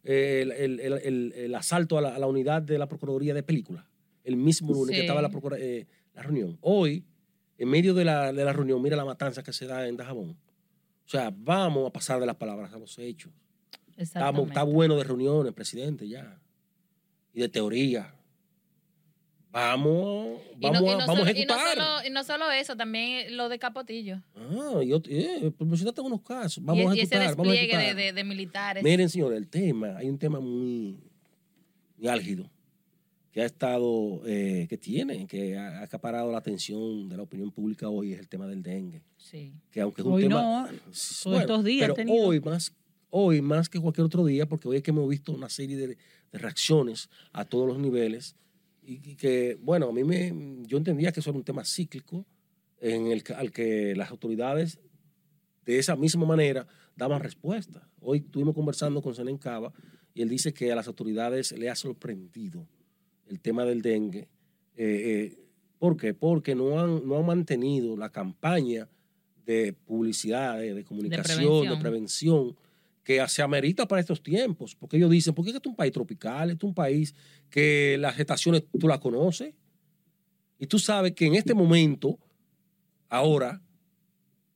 eh, 0.03 0.41
el, 0.59 0.79
el- 0.79 1.33
el- 1.35 1.55
asalto 1.55 1.97
a 1.97 2.01
la, 2.01 2.15
a 2.15 2.19
la 2.19 2.27
unidad 2.27 2.61
de 2.61 2.77
la 2.79 2.87
Procuraduría 2.87 3.33
de 3.33 3.43
Película? 3.43 3.87
El 4.23 4.35
mismo 4.37 4.73
lunes 4.73 4.95
que 4.95 5.01
estaba 5.01 5.21
la, 5.21 5.29
procura- 5.29 5.57
eh, 5.59 5.85
la 6.15 6.23
reunión. 6.23 6.57
Hoy, 6.61 7.03
en 7.59 7.69
medio 7.69 7.93
de 7.93 8.03
la, 8.05 8.33
de 8.33 8.43
la 8.43 8.53
reunión, 8.53 8.81
mira 8.81 8.95
la 8.97 9.05
matanza 9.05 9.43
que 9.43 9.53
se 9.53 9.67
da 9.67 9.87
en 9.87 9.95
Dajabón. 9.97 10.31
O 10.31 11.09
sea, 11.09 11.31
vamos 11.35 11.87
a 11.87 11.93
pasar 11.93 12.19
de 12.19 12.25
las 12.25 12.35
palabras 12.35 12.73
a 12.73 12.77
los 12.79 12.97
hechos. 12.99 13.31
Estamos, 13.95 13.97
Exactamente. 14.09 14.49
está 14.49 14.63
bueno 14.63 14.95
de 14.97 15.03
reuniones, 15.03 15.53
presidente, 15.53 16.07
ya. 16.07 16.39
Y 17.33 17.39
de 17.41 17.49
teoría. 17.49 18.13
Vamos, 19.51 20.39
Y 20.59 20.65
no- 20.65 20.73
vamos, 20.73 20.81
y 20.83 20.87
a, 20.89 20.97
no 20.97 20.97
vamos 20.99 20.99
a 20.99 21.05
solo- 21.05 21.21
y 21.21 21.23
no 21.23 21.29
ejecutar. 21.55 21.77
solo- 21.77 22.05
Y 22.05 22.09
no 22.11 22.23
solo 22.23 22.51
eso, 22.51 22.75
también 22.75 23.35
lo 23.37 23.49
de 23.49 23.57
Capotillo. 23.59 24.21
Ah, 24.35 24.81
yo, 24.85 25.01
eh, 25.07 25.51
promocionaste 25.57 26.01
unos 26.01 26.21
casos. 26.21 26.63
Vamos 26.63 26.83
y, 26.83 26.87
a 26.87 26.95
y 26.95 26.99
ese 27.01 27.15
ejecutar, 27.15 27.35
vamos 27.37 27.47
a 27.47 27.51
despliegue 27.51 27.77
de, 27.77 27.83
ejecutar. 27.83 27.95
de- 28.05 28.13
de 28.13 28.23
militares. 28.23 28.83
Miren, 28.83 29.09
señores, 29.09 29.37
el 29.37 29.47
tema, 29.47 29.97
hay 29.97 30.09
un 30.09 30.17
tema 30.19 30.39
muy, 30.39 30.97
muy 31.97 32.07
álgido 32.07 32.49
que 33.31 33.41
ha 33.41 33.45
estado, 33.45 34.21
eh, 34.25 34.65
que 34.69 34.77
tiene, 34.77 35.25
que 35.27 35.57
ha 35.57 35.81
acaparado 35.81 36.31
la 36.31 36.39
atención 36.39 37.07
de 37.07 37.17
la 37.17 37.23
opinión 37.23 37.51
pública 37.51 37.87
hoy, 37.87 38.13
es 38.13 38.19
el 38.19 38.27
tema 38.27 38.47
del 38.47 38.61
dengue. 38.63 39.01
Sí. 39.15 39.53
Que 39.71 39.81
aunque 39.81 40.01
es 40.01 40.07
un 40.07 40.13
Hoy 40.13 40.23
tema... 40.23 40.69
no, 40.71 41.37
estos 41.37 41.63
días 41.63 41.91
Pero 41.95 42.11
hoy 42.13 42.39
más, 42.41 42.73
hoy 43.11 43.41
más 43.41 43.69
que 43.69 43.79
cualquier 43.79 44.05
otro 44.05 44.25
día, 44.25 44.47
porque 44.47 44.67
hoy 44.67 44.77
es 44.77 44.83
que 44.83 44.91
hemos 44.91 45.07
visto 45.07 45.31
una 45.31 45.49
serie 45.49 45.77
de, 45.77 45.87
de 45.87 46.37
reacciones 46.39 47.09
a 47.31 47.45
todos 47.45 47.67
los 47.67 47.77
niveles 47.79 48.35
y, 48.87 49.11
y 49.11 49.15
que, 49.15 49.57
bueno, 49.61 49.89
a 49.89 49.91
mí 49.91 50.03
me, 50.05 50.33
yo 50.65 50.77
entendía 50.77 51.11
que 51.11 51.19
eso 51.19 51.29
era 51.29 51.37
un 51.37 51.43
tema 51.43 51.65
cíclico 51.65 52.25
en 52.79 53.07
el 53.07 53.21
al 53.35 53.51
que 53.51 53.93
las 53.95 54.09
autoridades 54.11 54.79
de 55.65 55.77
esa 55.77 55.97
misma 55.97 56.25
manera 56.25 56.67
daban 56.95 57.19
respuesta. 57.19 57.89
Hoy 57.99 58.19
estuvimos 58.19 58.55
conversando 58.55 59.01
con 59.01 59.13
Senen 59.13 59.37
Cava 59.37 59.73
y 60.13 60.21
él 60.21 60.29
dice 60.29 60.53
que 60.53 60.71
a 60.71 60.75
las 60.75 60.87
autoridades 60.87 61.51
le 61.51 61.69
ha 61.69 61.75
sorprendido 61.75 62.65
el 63.27 63.41
tema 63.41 63.65
del 63.65 63.81
dengue. 63.81 64.29
Eh, 64.77 65.35
eh, 65.35 65.39
¿Por 65.79 65.97
qué? 65.97 66.13
Porque 66.13 66.55
no 66.55 66.79
han, 66.79 67.05
no 67.05 67.17
han 67.17 67.25
mantenido 67.25 67.97
la 67.97 68.09
campaña 68.09 68.89
de 69.45 69.73
publicidad, 69.73 70.59
de, 70.59 70.73
de 70.73 70.83
comunicación, 70.85 71.63
de 71.63 71.77
prevención. 71.77 71.79
prevención. 71.81 72.66
Que 73.07 73.25
se 73.29 73.41
amerita 73.41 73.87
para 73.87 74.01
estos 74.01 74.21
tiempos. 74.21 74.75
Porque 74.75 74.97
ellos 74.97 75.09
dicen, 75.09 75.33
porque 75.33 75.51
este 75.51 75.61
es 75.63 75.69
un 75.69 75.77
país 75.77 75.93
tropical, 75.93 76.49
este 76.49 76.65
es 76.65 76.67
un 76.67 76.73
país 76.73 77.15
que 77.49 77.95
las 77.97 78.19
estaciones 78.19 78.65
tú 78.77 78.85
las 78.85 78.99
conoces. 78.99 79.53
Y 80.59 80.67
tú 80.67 80.77
sabes 80.77 81.13
que 81.13 81.25
en 81.25 81.35
este 81.35 81.53
momento, 81.53 82.19
ahora, 83.07 83.61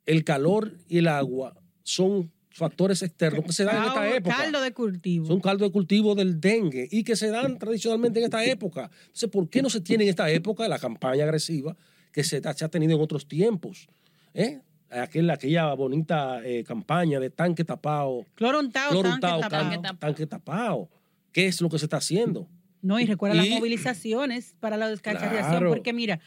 el 0.06 0.26
calor 0.26 0.78
y 0.90 0.98
el 0.98 1.08
agua 1.08 1.56
son 1.84 2.30
factores 2.50 3.02
externos 3.04 3.46
que 3.46 3.54
se 3.54 3.64
dan 3.64 3.78
en 3.78 3.84
esta 3.88 4.16
época. 4.18 4.36
Caldo 4.36 4.60
de 4.60 4.74
cultivo. 4.74 5.28
Son 5.28 5.40
caldo 5.40 5.64
de 5.64 5.72
cultivo 5.72 6.14
del 6.14 6.42
dengue 6.42 6.90
y 6.92 7.06
que 7.06 7.16
se 7.16 7.30
dan 7.30 7.58
tradicionalmente 7.58 8.20
en 8.20 8.26
esta 8.26 8.44
época. 8.44 8.92
Entonces, 9.04 9.30
¿por 9.30 9.50
qué 9.50 9.62
no 9.62 9.70
se 9.70 9.80
tiene 9.80 10.04
en 10.04 10.10
esta 10.10 10.30
época 10.30 10.68
la 10.68 10.78
campaña 10.78 11.24
agresiva 11.24 11.78
que 12.12 12.26
se, 12.26 12.42
se 12.42 12.66
ha 12.66 12.70
tenido 12.70 12.98
en 12.98 13.02
otros 13.02 13.30
tiempos? 13.30 13.88
¿Eh? 14.34 14.60
Aquel, 14.92 15.30
aquella 15.30 15.74
bonita 15.74 16.42
eh, 16.46 16.64
campaña 16.64 17.20
de 17.20 17.30
tanque 17.30 17.64
tapado, 17.64 18.26
Cloro 18.36 18.60
untado, 18.60 18.90
cloro 18.92 19.10
tanque 19.20 19.50
tapado. 19.50 19.98
tanque, 20.00 20.28
tapado. 20.28 20.90
¿Qué 21.32 21.48
es 21.48 21.62
lo 21.62 21.70
que 21.70 21.80
se 21.80 21.86
está 21.86 21.98
haciendo? 21.98 22.48
No, 22.82 23.00
y 23.00 23.06
recuerda 23.06 23.36
las 23.36 23.48
movilizaciones 23.50 24.56
para 24.60 24.76
la 24.76 24.90
descacharización, 24.90 25.50
Claro. 25.60 25.70
porque 25.70 25.94
mira, 25.94 26.20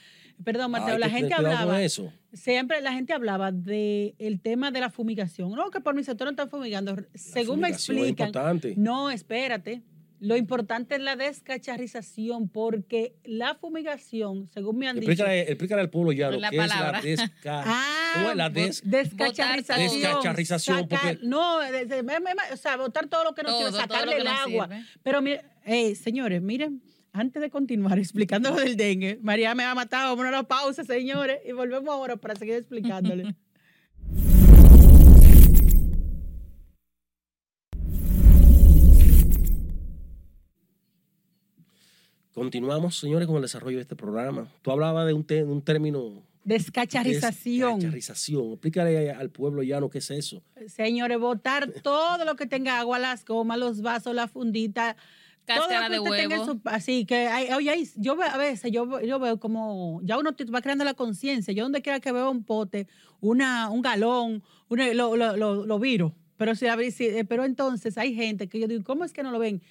perdón, 0.44 0.70
Mateo, 0.70 0.96
la 0.98 1.10
gente 1.10 1.34
hablaba, 1.34 1.82
eso. 1.82 2.12
siempre 2.32 2.80
la 2.80 2.92
gente 2.92 3.12
hablaba 3.12 3.52
de 3.52 4.14
el 4.18 4.40
tema 4.40 4.70
de 4.70 4.80
la 4.80 4.88
fumigación. 4.88 5.50
No, 5.52 5.70
que 5.70 5.80
por 5.80 5.94
mi 5.94 6.02
sector 6.04 6.26
no 6.26 6.30
están 6.30 6.48
fumigando. 6.48 6.96
Según 7.14 7.60
me 7.60 7.68
es 7.68 7.74
explican, 7.76 8.28
importante. 8.28 8.74
no, 8.76 9.10
espérate. 9.10 9.82
Lo 10.20 10.36
importante 10.36 10.94
es 10.94 11.00
la 11.02 11.16
descacharización, 11.16 12.48
porque 12.48 13.14
la 13.24 13.54
fumigación, 13.56 14.46
según 14.48 14.78
me 14.78 14.88
han 14.88 14.96
dicho, 15.00 15.10
Explícale, 15.10 15.40
explícale 15.42 15.80
al 15.82 15.90
pueblo 15.90 16.12
La 16.12 16.50
qué 16.50 16.56
es 16.56 16.62
palabra. 16.68 16.92
la 16.92 17.00
desca... 17.02 17.62
Ah, 17.66 18.12
¿Cómo 18.14 18.30
es 18.30 18.36
la 18.36 18.48
des- 18.50 18.82
descacharización. 18.88 20.00
Descacharización, 20.00 20.78
Sacar- 20.88 21.00
porque- 21.18 21.26
No, 21.26 21.58
o 21.58 22.56
sea, 22.56 22.76
botar 22.76 23.06
todo 23.08 23.24
lo 23.24 23.34
que 23.34 23.42
no 23.42 23.48
Todo, 23.50 23.58
sirve, 23.58 23.70
todo 23.72 23.80
sacarle 23.80 24.06
lo 24.06 24.12
que 24.12 24.18
el 24.18 24.24
no 24.24 24.30
agua. 24.30 24.68
sirve. 24.68 24.84
Pero, 25.02 25.20
mire, 25.22 25.42
eh, 25.64 25.94
señores, 25.94 26.40
miren, 26.42 26.82
antes 27.12 27.42
de 27.42 27.50
continuar 27.50 27.98
explicando 27.98 28.50
lo 28.50 28.56
del 28.56 28.76
dengue, 28.76 29.18
María 29.22 29.54
me 29.54 29.64
ha 29.64 29.74
matado, 29.74 30.10
vamos 30.10 30.26
a 30.26 30.28
una 30.28 30.42
pausa, 30.44 30.84
señores, 30.84 31.38
y 31.46 31.52
volvemos 31.52 31.88
ahora 31.92 32.16
para 32.16 32.34
seguir 32.36 32.54
explicándole. 32.54 33.34
Continuamos, 42.34 42.96
señores, 42.98 43.26
con 43.26 43.36
el 43.36 43.42
desarrollo 43.42 43.76
de 43.76 43.82
este 43.82 43.94
programa. 43.96 44.48
Tú 44.62 44.70
hablabas 44.72 45.06
de 45.06 45.12
un, 45.12 45.24
te- 45.24 45.36
de 45.36 45.42
un 45.44 45.62
término 45.62 46.22
Descacharización. 46.44 47.74
Descacharización. 47.78 48.52
Explícale 48.52 49.10
al 49.12 49.30
pueblo 49.30 49.62
llano 49.62 49.88
qué 49.88 49.98
es 49.98 50.10
eso. 50.10 50.42
Señores, 50.66 51.18
botar 51.18 51.70
todo 51.82 52.24
lo 52.24 52.36
que 52.36 52.46
tenga 52.46 52.78
agua, 52.80 52.98
las 52.98 53.24
gomas, 53.24 53.58
los 53.58 53.82
vasos, 53.82 54.14
la 54.14 54.26
fundita. 54.28 54.96
todo 55.46 55.58
Cáscara 55.58 55.88
lo 55.88 55.94
de 55.94 55.94
que 55.94 56.00
usted 56.10 56.16
tenga 56.22 56.34
en 56.36 56.40
huevo. 56.42 56.52
su- 56.54 56.60
así 56.64 57.04
que, 57.06 57.28
hay- 57.28 57.52
oye, 57.52 57.88
yo 57.96 58.16
ve- 58.16 58.24
a 58.26 58.36
veces 58.36 58.72
yo, 58.72 59.00
yo 59.00 59.18
veo 59.20 59.38
como, 59.38 60.00
ya 60.02 60.18
uno 60.18 60.34
te 60.34 60.44
va 60.46 60.60
creando 60.60 60.84
la 60.84 60.94
conciencia. 60.94 61.54
Yo 61.54 61.62
donde 61.64 61.82
quiera 61.82 62.00
que 62.00 62.12
veo 62.12 62.30
un 62.30 62.42
pote, 62.44 62.88
una, 63.20 63.70
un 63.70 63.80
galón, 63.80 64.42
una- 64.68 64.92
lo, 64.92 65.16
lo, 65.16 65.36
lo, 65.36 65.64
lo 65.66 65.78
viro. 65.78 66.14
Pero, 66.36 66.54
si- 66.56 66.66
eh, 66.66 67.24
pero 67.24 67.44
entonces 67.44 67.96
hay 67.96 68.12
gente 68.14 68.48
que 68.48 68.58
yo 68.58 68.66
digo, 68.66 68.82
¿cómo 68.84 69.04
es 69.04 69.12
que 69.12 69.22
no 69.22 69.30
lo 69.30 69.38
ven? 69.38 69.62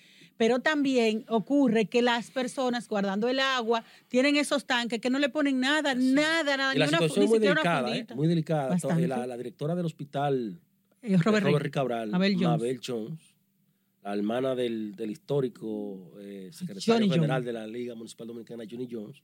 Pero 0.43 0.59
también 0.59 1.23
ocurre 1.29 1.85
que 1.85 2.01
las 2.01 2.29
personas 2.29 2.89
guardando 2.89 3.29
el 3.29 3.39
agua 3.39 3.85
tienen 4.09 4.35
esos 4.35 4.65
tanques 4.65 4.99
que 4.99 5.09
no 5.09 5.17
le 5.17 5.29
ponen 5.29 5.61
nada, 5.61 5.95
nada, 5.95 6.57
nada, 6.57 6.75
Y 6.75 6.79
la 6.79 6.87
ni 6.87 6.89
una, 6.89 6.97
situación 6.97 7.19
ni 7.19 7.23
es 7.23 7.29
muy 7.29 7.37
una 7.37 7.47
delicada, 7.47 7.95
¿eh? 7.95 8.07
muy 8.13 8.27
delicada. 8.27 8.67
Bastante. 8.67 9.07
La, 9.07 9.25
la 9.25 9.37
directora 9.37 9.73
del 9.73 9.85
hospital 9.85 10.59
Eh, 11.01 11.15
Robert 11.15 11.23
Robert, 11.23 11.45
Rick. 11.45 11.63
Rick 11.63 11.73
Cabral, 11.75 12.09
Mabel 12.09 12.33
Jones. 12.33 12.59
Mabel 12.59 12.79
Jones, 12.85 13.19
la 14.03 14.13
hermana 14.15 14.53
del, 14.53 14.95
del 14.97 15.11
histórico 15.11 16.11
eh, 16.19 16.49
secretario 16.51 16.93
Johnny 16.93 17.09
general 17.09 17.37
Jones. 17.41 17.45
de 17.45 17.53
la 17.53 17.65
Liga 17.65 17.95
Municipal 17.95 18.27
Dominicana, 18.27 18.65
Johnny 18.69 18.89
Jones, 18.91 19.23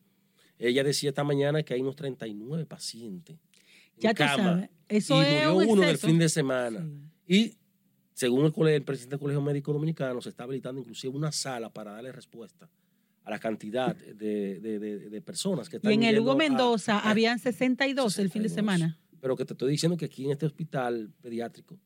ella 0.57 0.85
decía 0.85 1.09
esta 1.09 1.25
mañana 1.25 1.63
que 1.63 1.73
hay 1.73 1.81
unos 1.81 1.97
39 1.97 2.65
pacientes 2.65 3.35
en 3.95 4.01
Ya 4.01 4.13
tú 4.13 4.19
cama 4.19 4.43
sabes, 4.43 4.69
eso 4.87 5.21
y 5.21 5.25
es 5.25 5.33
murió 5.33 5.55
un 5.57 5.69
uno 5.79 5.81
del 5.81 5.97
fin 5.97 6.17
de 6.17 6.29
semana. 6.29 6.79
Sí. 7.27 7.33
Y 7.35 7.57
según 8.19 8.51
el, 8.67 8.83
presidente 8.83 9.15
del 9.15 9.19
Colegio 9.21 9.41
Médico 9.41 9.71
Dominicano, 9.71 10.19
se 10.21 10.27
está 10.27 10.43
habilitando 10.43 10.81
inclusive 10.81 11.15
una 11.15 11.31
sala 11.31 11.69
para 11.69 11.93
darle 11.93 12.11
respuesta 12.11 12.69
a 13.23 13.29
la 13.29 13.39
cantidad 13.39 13.95
de, 13.95 14.59
de- 14.59 14.77
de- 14.79 15.09
de 15.09 15.21
personas 15.21 15.69
que 15.69 15.77
Y 15.77 15.77
están 15.77 15.93
en 15.93 16.03
el 16.03 16.19
Hugo 16.19 16.31
a- 16.33 16.35
Mendoza 16.35 16.99
a- 16.99 17.09
habían 17.11 17.39
62 17.39 18.19
el 18.19 18.29
fin 18.29 18.43
de 18.43 18.49
62. 18.49 18.55
semana. 18.55 18.99
Pero 19.21 19.37
que 19.37 19.45
te 19.45 19.53
estoy 19.53 19.71
diciendo 19.71 19.95
que 19.95 20.03
aquí 20.05 20.25
en 20.25 20.31
este 20.31 20.45
hospital 20.45 21.13
pediátrico 21.21 21.77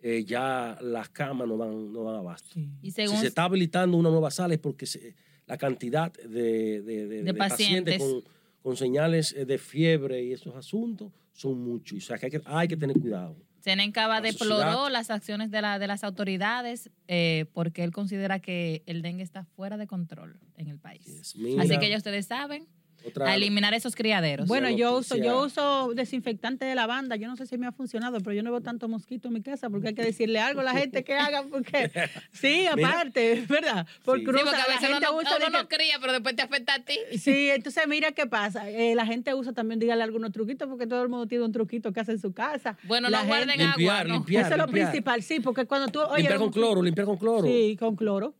eh, 0.00 0.24
ya 0.24 0.78
las 0.82 1.08
camas 1.08 1.48
no 1.48 1.56
van, 1.56 1.92
no 1.92 2.04
van 2.04 2.14
a 2.14 2.18
abasto. 2.18 2.60
Y 2.80 2.90
Si 2.90 2.90
según 2.92 3.16
se 3.18 3.26
está 3.26 3.42
habilitando 3.44 3.96
una 3.96 4.10
nueva 4.10 4.30
sala 4.30 4.54
es 4.54 4.60
porque 4.60 4.86
se- 4.86 5.16
la 5.48 5.58
cantidad 5.58 6.12
de, 6.12 6.80
de- 6.82 7.06
de- 7.08 7.22
de 7.24 7.34
pacientes. 7.34 7.98
con, 8.00 8.22
con 8.62 8.76
señales 8.76 9.32
eh, 9.32 9.44
de 9.46 9.58
fiebre 9.58 10.22
y 10.22 10.32
esos 10.32 10.54
asuntos 10.54 11.10
son 11.32 11.58
muchos. 11.60 11.98
O 11.98 12.00
sea 12.06 12.18
que 12.18 12.26
hay 12.26 12.30
que, 12.32 12.42
hay 12.44 12.68
que 12.68 12.76
tener 12.76 12.96
cuidado. 13.00 13.34
Senencaba 13.62 14.20
deploró 14.20 14.88
las 14.88 15.10
acciones 15.10 15.52
de, 15.52 15.62
la, 15.62 15.78
de 15.78 15.86
las 15.86 16.02
autoridades 16.02 16.90
eh, 17.06 17.46
porque 17.52 17.84
él 17.84 17.92
considera 17.92 18.40
que 18.40 18.82
el 18.86 19.02
dengue 19.02 19.22
está 19.22 19.44
fuera 19.44 19.76
de 19.76 19.86
control 19.86 20.40
en 20.56 20.66
el 20.66 20.80
país. 20.80 21.32
Yes, 21.34 21.36
Así 21.60 21.78
que 21.78 21.88
ya 21.88 21.96
ustedes 21.96 22.26
saben, 22.26 22.66
Otra- 23.04 23.28
a 23.30 23.34
eliminar 23.34 23.74
esos 23.74 23.94
criaderos. 23.94 24.46
Bueno, 24.48 24.70
yo 24.70 24.96
uso, 24.98 25.16
yo 25.16 25.42
uso 25.42 25.92
desinfectante 25.94 26.64
de 26.64 26.74
lavanda. 26.74 27.16
Yo 27.16 27.28
no 27.28 27.36
sé 27.36 27.46
si 27.46 27.58
me 27.58 27.66
ha 27.66 27.72
funcionado, 27.72 28.18
pero 28.20 28.32
yo 28.32 28.42
no 28.42 28.50
veo 28.50 28.60
tanto 28.60 28.88
mosquito 28.88 29.28
en 29.28 29.34
mi 29.34 29.42
casa 29.42 29.70
porque 29.70 29.88
hay 29.88 29.94
que 29.94 30.02
decirle 30.02 30.40
algo 30.40 30.60
a 30.60 30.64
la 30.64 30.72
gente 30.72 31.04
que 31.04 31.14
haga. 31.14 31.44
Porque 31.50 31.90
sí, 32.32 32.66
aparte, 32.66 33.44
¿verdad? 33.48 33.86
Porque 34.04 34.20
Sí. 34.22 34.26
Porque 34.26 34.42
usa- 34.44 34.54
a 34.54 34.58
la 34.58 34.66
veces 34.74 34.88
uno, 34.88 34.98
gente 35.00 35.06
usa 35.16 35.36
uno 35.48 35.68
que- 35.68 35.76
cría, 35.76 35.94
pero 36.00 36.12
después 36.12 36.36
te 36.36 36.42
afecta 36.42 36.74
a 36.74 36.78
ti. 36.84 36.98
Sí, 37.18 37.50
entonces 37.50 37.86
mira 37.88 38.12
qué 38.12 38.26
pasa. 38.26 38.68
Eh, 38.70 38.94
la 38.94 39.06
gente 39.06 39.34
usa 39.34 39.52
también, 39.52 39.80
dígale 39.80 40.02
algunos 40.02 40.32
truquitos, 40.32 40.68
porque 40.68 40.86
todo 40.86 41.02
el 41.02 41.08
mundo 41.08 41.26
tiene 41.26 41.44
un 41.44 41.52
truquito 41.52 41.92
que 41.92 42.00
hace 42.00 42.12
en 42.12 42.18
su 42.20 42.32
casa. 42.32 42.76
Bueno, 42.84 43.08
La 43.10 43.22
no 43.22 43.26
guarden 43.28 43.48
gente- 43.50 43.64
Limpiar, 43.64 43.96
agua, 44.00 44.08
¿no? 44.08 44.14
limpiar. 44.14 44.44
Eso 44.44 44.52
es 44.54 44.58
lo 44.58 44.66
principal, 44.68 45.22
sí, 45.22 45.40
porque 45.40 45.66
cuando 45.66 45.88
tú. 45.88 46.00
Oye, 46.00 46.18
limpiar 46.22 46.38
con 46.38 46.50
cloro, 46.50 46.82
limpiar 46.82 47.06
con 47.06 47.16
cloro. 47.16 47.46
Sí, 47.46 47.76
con 47.78 47.96
cloro. 47.96 48.34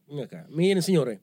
Miren, 0.50 0.82
señores, 0.82 1.20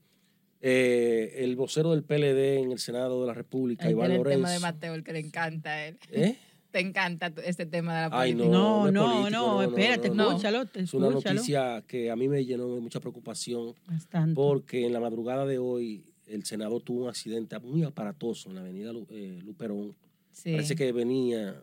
eh, 0.61 1.35
el 1.37 1.55
vocero 1.55 1.91
del 1.91 2.03
PLD 2.03 2.59
en 2.63 2.71
el 2.71 2.79
Senado 2.79 3.21
de 3.21 3.27
la 3.27 3.33
República, 3.33 3.85
Ahí 3.85 3.91
Iván 3.91 4.11
el 4.11 4.17
Lorenzo. 4.17 4.37
tema 4.39 4.51
de 4.51 4.59
Mateo, 4.59 4.93
el 4.95 5.03
que 5.03 5.13
le 5.13 5.19
encanta 5.19 5.69
a 5.69 5.87
él. 5.87 5.97
¿Eh? 6.11 6.35
Te 6.71 6.79
encanta 6.81 7.33
este 7.45 7.65
tema 7.65 7.95
de 8.03 8.09
la 8.09 8.19
Ay, 8.21 8.33
política. 8.33 8.55
No, 8.57 8.87
es 8.87 8.93
no, 8.93 9.05
político, 9.05 9.29
no, 9.31 9.61
espérate, 9.63 10.09
no. 10.11 10.27
escúchalo, 10.29 10.61
Es 10.75 10.93
una 10.93 11.07
escúchalo. 11.07 11.35
noticia 11.35 11.83
que 11.87 12.11
a 12.11 12.15
mí 12.15 12.27
me 12.27 12.45
llenó 12.45 12.75
de 12.75 12.79
mucha 12.81 12.99
preocupación 12.99 13.73
Bastante. 13.87 14.35
porque 14.35 14.85
en 14.85 14.93
la 14.93 14.99
madrugada 14.99 15.47
de 15.47 15.57
hoy 15.57 16.03
el 16.27 16.45
senador 16.45 16.83
tuvo 16.83 17.03
un 17.05 17.09
accidente 17.09 17.57
muy 17.57 17.81
aparatoso 17.83 18.49
en 18.49 18.55
la 18.55 18.61
avenida 18.61 18.91
eh, 19.09 19.39
Luperón. 19.43 19.95
Sí. 20.31 20.51
Parece 20.51 20.75
que 20.75 20.91
venía, 20.91 21.59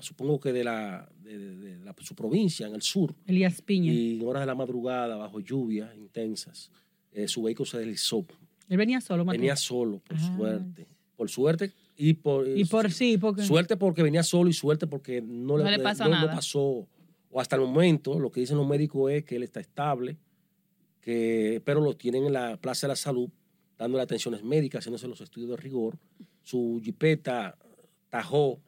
supongo 0.00 0.40
que 0.40 0.54
de, 0.54 0.64
la, 0.64 1.06
de, 1.22 1.36
de- 1.38 1.56
de 1.56 1.84
la- 1.84 1.94
su 2.00 2.14
provincia, 2.14 2.66
en 2.66 2.74
el 2.74 2.80
sur, 2.80 3.14
Elías 3.26 3.60
Piña. 3.60 3.92
y 3.92 4.18
en 4.20 4.26
horas 4.26 4.40
de 4.40 4.46
la 4.46 4.54
madrugada, 4.54 5.16
bajo 5.16 5.40
lluvias 5.40 5.94
intensas, 5.98 6.70
eh, 7.12 7.28
su 7.28 7.42
vehículo 7.42 7.66
se 7.66 7.78
deslizó. 7.78 8.24
Él 8.68 8.76
venía 8.76 9.00
solo, 9.00 9.24
Mateo. 9.24 9.40
Venía 9.40 9.56
solo, 9.56 9.98
por 9.98 10.16
Ay. 10.16 10.36
suerte. 10.36 10.86
Por 11.16 11.28
suerte 11.28 11.72
y 11.96 12.14
por, 12.14 12.48
Y 12.48 12.64
por 12.64 12.90
sí, 12.90 13.18
porque. 13.18 13.42
Suerte 13.42 13.76
porque 13.76 14.02
venía 14.02 14.22
solo 14.22 14.48
y 14.48 14.52
suerte 14.54 14.86
porque 14.86 15.20
no, 15.20 15.58
No 15.58 15.70
le 15.70 15.78
pasó 15.80 16.08
nada. 16.08 16.34
pasó. 16.34 16.86
O 17.30 17.40
hasta 17.40 17.56
el 17.56 17.62
momento, 17.62 18.18
lo 18.18 18.30
que 18.30 18.40
dicen 18.40 18.56
los 18.56 18.66
médicos 18.66 19.12
es 19.12 19.24
que 19.24 19.36
él 19.36 19.42
está 19.42 19.60
estable, 19.60 20.16
que, 21.00 21.60
pero 21.64 21.80
lo 21.80 21.94
tienen 21.94 22.24
en 22.24 22.32
la 22.32 22.56
Plaza 22.56 22.86
de 22.86 22.92
la 22.92 22.96
Salud, 22.96 23.28
dándole 23.78 24.02
atenciones 24.02 24.42
médicas, 24.42 24.80
haciéndose 24.80 25.06
los 25.08 25.20
estudios 25.20 25.50
de 25.50 25.56
rigor. 25.56 25.98
Su 26.42 26.80
jipeta 26.82 27.56
tajó, 28.08 28.60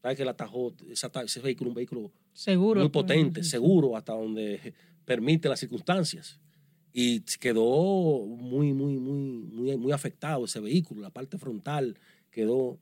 ¿sabes 0.00 0.16
que 0.16 0.24
la 0.24 0.34
tajó? 0.36 0.72
Esa 0.88 1.10
ese 1.24 1.40
vehículo, 1.40 1.70
un 1.70 1.74
vehículo 1.74 2.12
seguro. 2.32 2.80
muy 2.80 2.88
potente, 2.88 3.42
seguro, 3.42 3.96
hasta 3.96 4.12
donde 4.14 4.72
permite 5.04 5.48
las 5.48 5.58
circunstancias. 5.60 6.38
Y 6.98 7.20
quedó 7.38 8.24
muy, 8.24 8.72
muy, 8.72 8.96
muy, 8.96 9.18
muy, 9.52 9.76
muy 9.76 9.92
afectado 9.92 10.46
ese 10.46 10.60
vehículo. 10.60 11.02
La 11.02 11.10
parte 11.10 11.36
frontal 11.36 11.94
quedó 12.30 12.78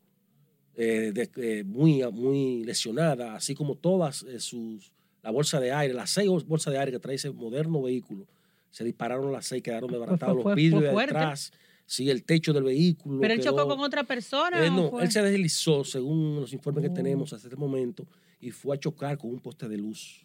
eh, 0.77 1.11
de- 1.13 1.31
eh, 1.59 1.65
muy, 1.65 2.01
muy 2.13 2.63
lesionada, 2.63 3.35
así 3.35 3.57
como 3.57 3.75
todas 3.75 4.23
eh, 4.23 4.39
sus, 4.39 4.93
la 5.21 5.33
bolsa 5.33 5.59
de 5.59 5.73
aire, 5.73 5.95
las 5.95 6.11
seis 6.11 6.29
bol- 6.29 6.45
bolsas 6.45 6.73
de 6.73 6.79
aire 6.79 6.93
que 6.93 7.01
trae 7.01 7.17
ese 7.17 7.31
moderno 7.33 7.83
vehículo, 7.83 8.29
se 8.71 8.85
dispararon 8.85 9.33
las 9.33 9.47
seis, 9.47 9.65
quedaron 9.65 9.91
desbaratados 9.91 10.45
los 10.45 10.55
vidrios 10.55 10.83
de 10.83 11.03
atrás, 11.03 11.53
sí, 11.85 12.09
el 12.09 12.23
techo 12.23 12.53
del 12.53 12.63
vehículo. 12.63 13.21
Pero 13.21 13.35
él 13.35 13.41
quedó- 13.41 13.51
chocó 13.51 13.67
con 13.69 13.81
otra 13.81 14.05
persona. 14.05 14.65
eh, 14.65 14.71
no, 14.71 14.91
fue? 14.91 15.03
él 15.03 15.11
se 15.11 15.23
deslizó, 15.23 15.83
según 15.83 16.37
los 16.41 16.53
informes 16.53 16.85
Oh. 16.85 16.89
que 16.89 16.95
tenemos 16.95 17.33
hasta 17.33 17.49
este 17.49 17.57
momento, 17.59 18.07
y 18.41 18.53
fue 18.53 18.77
a 18.77 18.79
chocar 18.79 19.19
con 19.19 19.31
un 19.31 19.41
poste 19.41 19.69
de 19.69 19.77
luz, 19.77 20.25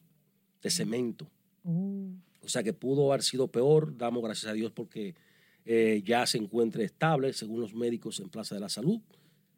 de 0.62 0.69
cemento. 0.69 1.28
Oh. 1.63 2.08
O 2.41 2.47
sea 2.49 2.63
que 2.63 2.73
pudo 2.73 3.12
haber 3.12 3.23
sido 3.23 3.47
peor. 3.47 3.95
Damos 3.97 4.23
gracias 4.23 4.52
a 4.52 4.54
Dios 4.54 4.71
porque 4.71 5.15
eh, 5.65 6.02
ya 6.06 6.25
se 6.25 6.38
encuentra 6.38 6.84
estable, 6.84 7.34
según 7.34 7.62
los 7.62 7.73
médicos 7.73 8.19
en 8.19 8.30
Plaza 8.30 8.56
de 8.56 8.62
la 8.62 8.69
Salud. 8.69 8.99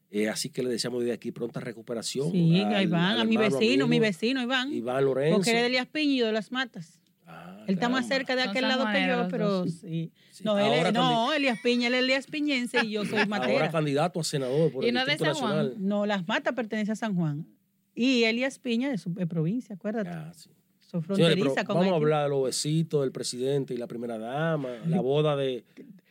Eh, 0.09 0.27
así 0.27 0.49
que 0.49 0.61
le 0.61 0.69
deseamos 0.69 1.01
desde 1.01 1.13
aquí 1.13 1.31
pronta 1.31 1.59
recuperación. 1.61 2.31
Sí, 2.31 2.59
al- 2.61 2.73
a 2.75 2.83
Iván, 2.83 3.19
a 3.19 3.23
mi 3.23 3.37
vecino, 3.37 3.87
mi 3.87 3.95
amigo, 3.97 4.01
vecino, 4.01 4.41
Iván. 4.41 4.73
Iván 4.73 5.05
Lorenzo. 5.05 5.37
Porque 5.37 5.51
él 5.51 5.55
es 5.57 5.61
de 5.61 5.67
Elías 5.67 5.87
Piña 5.87 6.11
y 6.13 6.17
yo 6.17 6.25
de 6.25 6.31
Las 6.33 6.51
Matas. 6.51 6.99
Ah, 7.25 7.63
Él 7.65 7.75
está 7.75 7.87
más 7.87 8.07
cerca 8.09 8.35
de 8.35 8.41
aquel 8.41 8.63
lado 8.67 8.85
que 8.91 9.07
yo, 9.07 9.27
pero 9.29 9.65
sí. 9.67 10.11
Sí, 10.31 10.43
No, 10.43 10.57
él 10.59 10.65
ahora 10.65 10.89
es, 10.89 10.93
no, 10.93 11.31
Elías 11.31 11.59
Piña, 11.63 11.87
él 11.87 11.93
es 11.93 11.99
Elías 12.01 12.27
Piñense 12.27 12.83
y 12.85 12.91
yo 12.91 13.05
soy 13.05 13.13
Ahora 13.19 13.25
Matera. 13.27 13.71
candidato 13.71 14.19
a 14.19 14.23
senador 14.25 14.69
por 14.69 14.83
Y 14.83 14.89
el 14.89 14.95
no 14.95 15.05
de 15.05 15.17
San 15.17 15.33
Juan. 15.35 15.73
No, 15.77 16.05
Las 16.05 16.27
Matas 16.27 16.53
pertenece 16.55 16.91
a 16.91 16.95
San 16.97 17.15
Juan. 17.15 17.47
Y 17.95 18.23
Elías 18.23 18.59
Piña 18.59 18.91
es 18.93 19.01
su 19.01 19.13
es 19.17 19.27
provincia, 19.27 19.75
acuérdate. 19.75 20.09
Ah, 20.09 20.33
sí. 20.35 20.49
Son 20.91 21.01
Señores, 21.03 21.35
pero 21.35 21.35
fronteriza 21.45 21.63
con 21.65 21.75
vamos 21.75 21.91
a 21.91 21.95
Haití. 21.95 22.03
hablar 22.03 22.23
de 22.23 22.29
los 22.29 22.43
besitos 22.43 23.01
del 23.01 23.11
presidente 23.13 23.73
y 23.73 23.77
la 23.77 23.87
primera 23.87 24.17
dama, 24.17 24.69
la 24.87 24.99
boda 24.99 25.35
de, 25.37 25.63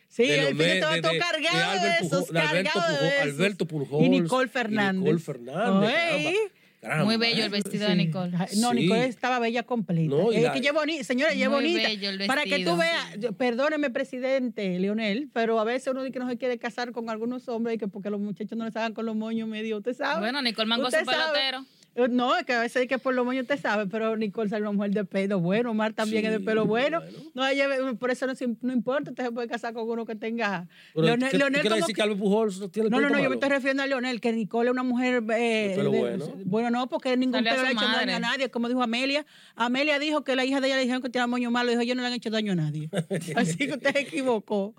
Sí, 0.07 0.23
de 0.23 0.47
el 0.49 0.57
fin 0.57 0.61
estaba 0.67 0.99
todo 1.01 1.11
de- 1.11 1.17
de 1.17 1.23
cargado 1.23 1.81
de, 1.83 1.89
esos, 2.05 2.29
Pujol- 2.29 2.31
de 2.33 2.39
Alberto 2.39 2.71
cargado 2.73 2.93
de 2.93 2.99
Pujol- 2.99 3.13
esos. 3.13 3.21
Alberto 3.39 3.65
Pujols 3.67 4.05
Y 4.05 4.09
Nicole 4.09 4.45
y 4.47 4.49
Fernández. 4.49 5.01
Nicole 5.03 5.19
Fernández, 5.19 6.35
Muy 7.05 7.17
bello 7.17 7.41
¿eh? 7.43 7.45
el 7.45 7.49
vestido 7.51 7.85
Sí. 7.85 7.91
de 7.91 7.95
Nicole. 7.95 8.31
No, 8.31 8.47
Sí. 8.71 8.75
Nicole 8.75 9.05
estaba 9.05 9.37
bella 9.37 9.61
completa. 9.63 10.15
No, 10.15 10.31
y 10.33 10.37
es 10.37 10.43
la- 10.43 10.51
que 10.53 10.67
es 10.67 10.73
bonita, 10.73 11.03
señora, 11.03 11.31
ella 11.31 11.45
es 11.45 11.51
bonita. 11.51 11.87
bello 11.87 12.09
el 12.09 12.25
Para 12.25 12.43
que 12.43 12.65
tú 12.65 12.75
veas, 12.75 13.35
perdóneme, 13.37 13.91
presidente 13.91 14.79
Leonel, 14.79 15.29
pero 15.31 15.59
a 15.59 15.63
veces 15.63 15.89
uno 15.91 16.01
dice 16.01 16.13
que 16.13 16.19
no 16.19 16.27
se 16.27 16.37
quiere 16.39 16.57
casar 16.57 16.91
con 16.91 17.09
algunos 17.11 17.47
hombres 17.49 17.75
y 17.75 17.77
que 17.77 17.87
porque 17.87 18.09
los 18.09 18.19
muchachos 18.19 18.57
no 18.57 18.65
les 18.65 18.75
hagan 18.75 18.93
con 18.95 19.05
los 19.05 19.15
moños 19.15 19.47
medio, 19.47 19.77
usted 19.77 19.93
sabe. 19.93 20.21
Bueno, 20.21 20.41
Nicole 20.41 20.67
mangó 20.67 20.85
Usted 20.87 21.05
su 21.05 21.11
sabe. 21.11 21.39
Eh, 21.93 22.07
No, 22.09 22.37
es 22.37 22.45
que 22.45 22.53
a 22.53 22.61
veces 22.61 22.83
es 22.83 22.87
que 22.87 22.97
por 22.97 23.13
lo 23.13 23.25
moños 23.25 23.41
usted 23.41 23.59
sabe, 23.59 23.85
pero 23.87 24.15
Nicole 24.15 24.49
sale 24.49 24.61
una 24.61 24.71
mujer 24.71 24.91
de 24.91 25.03
pelo 25.03 25.39
bueno, 25.41 25.73
Mar 25.73 25.91
también 25.93 26.25
es 26.25 26.31
de 26.31 26.39
pelo 26.39 26.65
bueno. 26.65 27.01
bueno. 27.01 27.17
No, 27.33 27.45
ella, 27.45 27.67
por 27.99 28.11
eso 28.11 28.25
no, 28.27 28.33
se- 28.35 28.47
no 28.61 28.71
importa, 28.71 29.11
usted 29.11 29.25
se 29.25 29.31
puede 29.31 29.47
casar 29.49 29.73
con 29.73 29.89
uno 29.89 30.05
que 30.05 30.15
tenga. 30.15 30.67
Pero, 30.93 31.05
Leonel, 31.07 31.29
¿qué- 31.31 31.37
Leonel 31.37 31.61
¿tú 31.61 31.67
quieres 31.67 31.79
como 31.83 31.87
decir 31.87 31.95
que- 31.95 32.15
Pujols 32.15 32.71
tiene 32.71 32.87
el 32.87 32.91
no, 32.91 33.01
no, 33.01 33.09
no, 33.09 33.19
yo 33.21 33.29
me 33.29 33.35
estoy 33.35 33.49
refiriendo 33.49 33.83
a 33.83 33.87
Leonel, 33.87 34.21
que 34.21 34.31
Nicole 34.31 34.69
es 34.69 34.71
una 34.71 34.83
mujer. 34.83 35.15
eh, 35.33 35.67
De 35.69 35.75
pelo 35.75 35.91
de- 35.91 35.99
bueno. 35.99 36.25
bueno, 36.45 36.69
no, 36.69 36.87
porque 36.87 37.17
ningún 37.17 37.43
pelo 37.43 37.61
le 37.61 37.67
ha 37.67 37.71
hecho 37.71 37.81
daño 37.85 38.15
a 38.15 38.19
nadie, 38.19 38.49
como 38.49 38.69
dijo 38.69 38.81
Amelia. 38.81 39.25
Amelia 39.55 39.99
dijo 39.99 40.23
que 40.23 40.35
la 40.37 40.45
hija 40.45 40.61
de 40.61 40.67
ella 40.67 40.75
le 40.77 40.81
dijeron 40.83 41.01
que 41.01 41.09
tenía 41.09 41.27
moño 41.27 41.51
malo, 41.51 41.71
dijo, 41.71 41.81
yo 41.83 41.95
no 41.95 42.01
le 42.03 42.07
han 42.07 42.13
hecho 42.13 42.29
daño 42.29 42.53
a 42.53 42.55
nadie. 42.55 42.89
Así 43.35 43.57
que 43.57 43.73
usted 43.73 43.91
se 43.91 43.99
equivocó. 43.99 44.73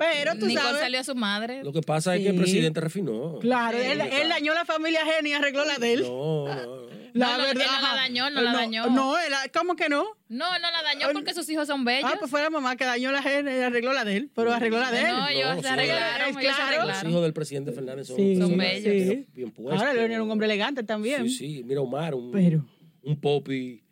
Pero 0.00 0.32
tú 0.38 0.46
Nicole 0.46 0.66
sabes. 0.66 0.80
salió 0.80 1.00
a 1.00 1.04
su 1.04 1.14
madre. 1.14 1.62
Lo 1.62 1.72
que 1.72 1.82
pasa 1.82 2.16
es 2.16 2.22
que 2.22 2.30
el 2.30 2.36
presidente 2.36 2.80
refinó. 2.80 3.38
Claro, 3.38 3.78
Sí. 3.78 3.84
él, 3.86 4.00
él 4.00 4.28
dañó 4.30 4.54
la 4.54 4.64
familia 4.64 5.00
y 5.22 5.32
arregló 5.32 5.64
la 5.66 5.76
de 5.78 5.92
él. 5.92 6.02
No, 6.02 6.46
no, 6.48 6.54
no. 6.54 6.90
La 7.12 7.26
No, 7.26 7.38
no, 7.38 7.44
él 7.50 7.58
no 7.58 7.64
la 7.64 7.72
ajá. 7.76 7.96
dañó, 7.96 8.30
no 8.30 8.40
la 8.40 8.52
dañó. 8.52 8.86
No, 8.88 9.18
él- 9.18 9.32
¿cómo 9.52 9.74
que 9.74 9.88
no? 9.88 10.04
No, 10.28 10.46
no 10.60 10.70
la 10.70 10.82
dañó 10.84 11.08
porque 11.12 11.34
sus 11.34 11.48
hijos 11.50 11.66
son 11.66 11.84
bellos. 11.84 12.08
Ah, 12.10 12.16
pues 12.20 12.30
fue 12.30 12.40
la 12.40 12.50
mamá 12.50 12.76
que 12.76 12.84
dañó 12.84 13.10
la 13.10 13.18
ajena 13.18 13.52
y 13.54 13.58
arregló 13.60 13.92
la 13.92 14.04
de 14.04 14.16
él, 14.16 14.30
pero 14.34 14.52
arregló 14.54 14.78
la 14.78 14.92
de 14.92 15.00
él. 15.00 15.08
no, 15.08 15.28
ellos 15.28 15.48
No, 15.48 15.54
se 15.56 15.62
sí. 15.62 15.66
arreglaron, 15.68 16.06
Claro. 16.06 16.24
ellos 16.40 16.40
se 16.40 16.48
Los 16.48 16.60
arreglaron. 16.60 17.10
hijos 17.10 17.22
del 17.22 17.32
presidente 17.32 17.72
Fernández 17.72 18.06
son, 18.06 18.16
Sí, 18.16 18.36
Son 18.36 18.56
bellos. 18.56 18.84
bien- 18.84 19.26
bien 19.34 19.50
puestos. 19.50 19.80
Ahora 19.80 19.92
Leonel 19.92 20.12
es 20.18 20.22
un 20.22 20.30
hombre 20.30 20.46
elegante 20.46 20.82
también. 20.84 21.28
Sí, 21.28 21.36
sí. 21.36 21.62
Mira, 21.64 21.80
Omar, 21.80 22.14
un, 22.14 22.30
Pero- 22.30 22.64
un 23.02 23.20
popi 23.20 23.82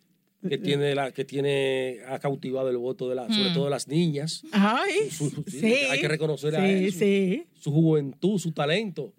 que 0.46 0.58
tiene, 0.58 0.94
la, 0.94 1.10
que 1.12 1.24
tiene, 1.24 1.98
ha 2.06 2.18
cautivado 2.18 2.68
el 2.70 2.76
voto 2.76 3.08
de 3.08 3.14
la, 3.14 3.26
sobre 3.32 3.50
todo 3.50 3.64
de 3.64 3.70
las 3.70 3.88
niñas. 3.88 4.42
Ay, 4.52 5.10
Su- 5.10 5.30
su- 5.30 5.44
sí. 5.48 5.64
hay 5.90 6.00
que 6.00 6.08
reconocer 6.08 6.54
a 6.56 6.68
él, 6.68 6.92
su- 7.60 7.70
juventud, 7.72 8.38
su 8.38 8.52
talento. 8.52 9.12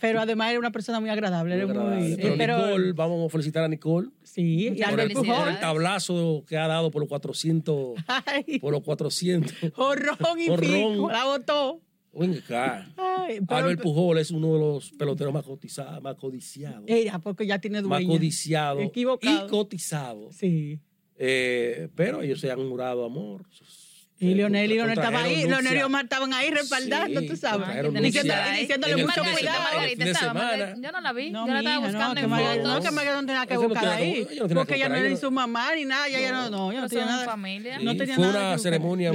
Pero 0.00 0.20
además 0.20 0.50
era 0.50 0.58
una 0.58 0.70
persona 0.70 1.00
muy 1.00 1.08
agradable. 1.08 1.64
Muy 1.64 1.74
muy- 1.74 2.14
sí, 2.16 2.22
Pero, 2.36 2.66
Nicole, 2.66 2.92
vamos 2.92 3.26
a 3.26 3.30
felicitar 3.30 3.64
a 3.64 3.68
Nicole 3.68 4.08
Sí, 4.22 4.66
y 4.68 4.82
por 4.82 5.00
el, 5.00 5.10
por 5.12 5.24
Pujol. 5.26 5.48
el 5.48 5.58
tablazo 5.58 6.44
que 6.46 6.58
ha 6.58 6.66
dado 6.68 6.90
por 6.90 7.00
los 7.00 7.08
400. 7.08 7.94
Ay, 8.26 8.58
Por 8.58 8.72
los 8.74 8.82
400. 8.82 9.72
jorrón 9.72 10.38
y 10.38 10.48
Jorrón. 10.48 10.92
pico, 10.92 11.10
la 11.10 11.24
botó. 11.24 11.80
Venga 12.18 12.38
acá. 12.38 12.88
Ay, 12.96 13.40
pero- 13.46 13.56
Albert 13.60 13.82
Pujol 13.82 14.18
es 14.18 14.30
uno 14.30 14.54
de 14.54 14.58
los 14.58 14.90
peloteros 14.92 15.32
más 15.32 15.44
cotizados, 15.44 16.02
más 16.02 16.16
codiciados. 16.16 16.84
Ella, 16.86 17.18
porque 17.18 17.46
ya 17.46 17.58
tiene 17.60 17.80
más 17.82 18.00
dueña. 18.00 18.18
codiciado 18.18 18.80
Equivocado. 18.80 19.46
y 19.46 19.50
cotizado. 19.50 20.32
Sí. 20.32 20.80
Eh, 21.16 21.88
pero 21.94 22.22
ellos 22.22 22.40
se 22.40 22.50
han 22.50 22.68
jurado 22.68 23.04
amor. 23.04 23.44
Y 24.20 24.32
Eh, 24.32 24.34
Leonel 24.34 24.70
y 24.72 24.74
Leonel 24.74 24.96
contrajeron 24.96 25.26
estaba 25.30 25.40
ahí. 25.42 25.48
Leonel 25.48 25.78
y 25.78 25.82
Omar 25.82 26.04
estaban 26.04 26.32
ahí 26.32 26.50
respaldando, 26.50 27.20
Sí, 27.20 27.26
tú 27.28 27.36
sabes. 27.36 27.68
Diciendo- 28.02 28.34
diciéndole 28.60 28.96
mucho 29.04 29.22
cuidado. 29.22 29.64
Yo 30.82 30.92
no 30.92 31.00
la 31.00 31.12
vi. 31.12 31.30
No, 31.30 31.46
yo 31.46 31.52
la 31.52 31.58
estaba 31.60 31.78
buscando 31.78 32.06
no, 32.06 32.10
en 32.12 32.16
que 32.24 32.26
Margarita, 32.26 32.68
no, 32.68 32.80
que 32.82 32.90
Margarita 32.90 33.20
no 33.22 33.26
tenía 33.26 33.46
que 33.46 33.54
no 33.54 33.62
buscar 33.68 33.88
ahí. 33.88 34.12
que- 34.12 34.18
ella 34.18 34.42
no 34.42 34.48
tenía 34.48 34.54
porque 34.56 34.72
que 34.74 34.76
ella 34.80 34.88
no 34.88 34.94
era 34.96 35.08
ni 35.08 35.16
su 35.16 35.30
mamá 35.30 35.74
ni 35.76 35.84
nada. 35.84 36.08
Ella, 36.08 36.32
no, 36.32 36.50
no, 36.50 36.72
ella 36.72 36.80
no 36.80 36.88
tenía 36.88 37.06
nada. 37.06 37.24
familia. 37.24 37.78
No 37.80 37.96
tenía 37.96 38.14
fue 38.16 38.24
nada 38.26 38.38
una 38.38 38.48
que 38.48 38.54
buscar. 38.56 38.72
ceremonia 38.72 39.12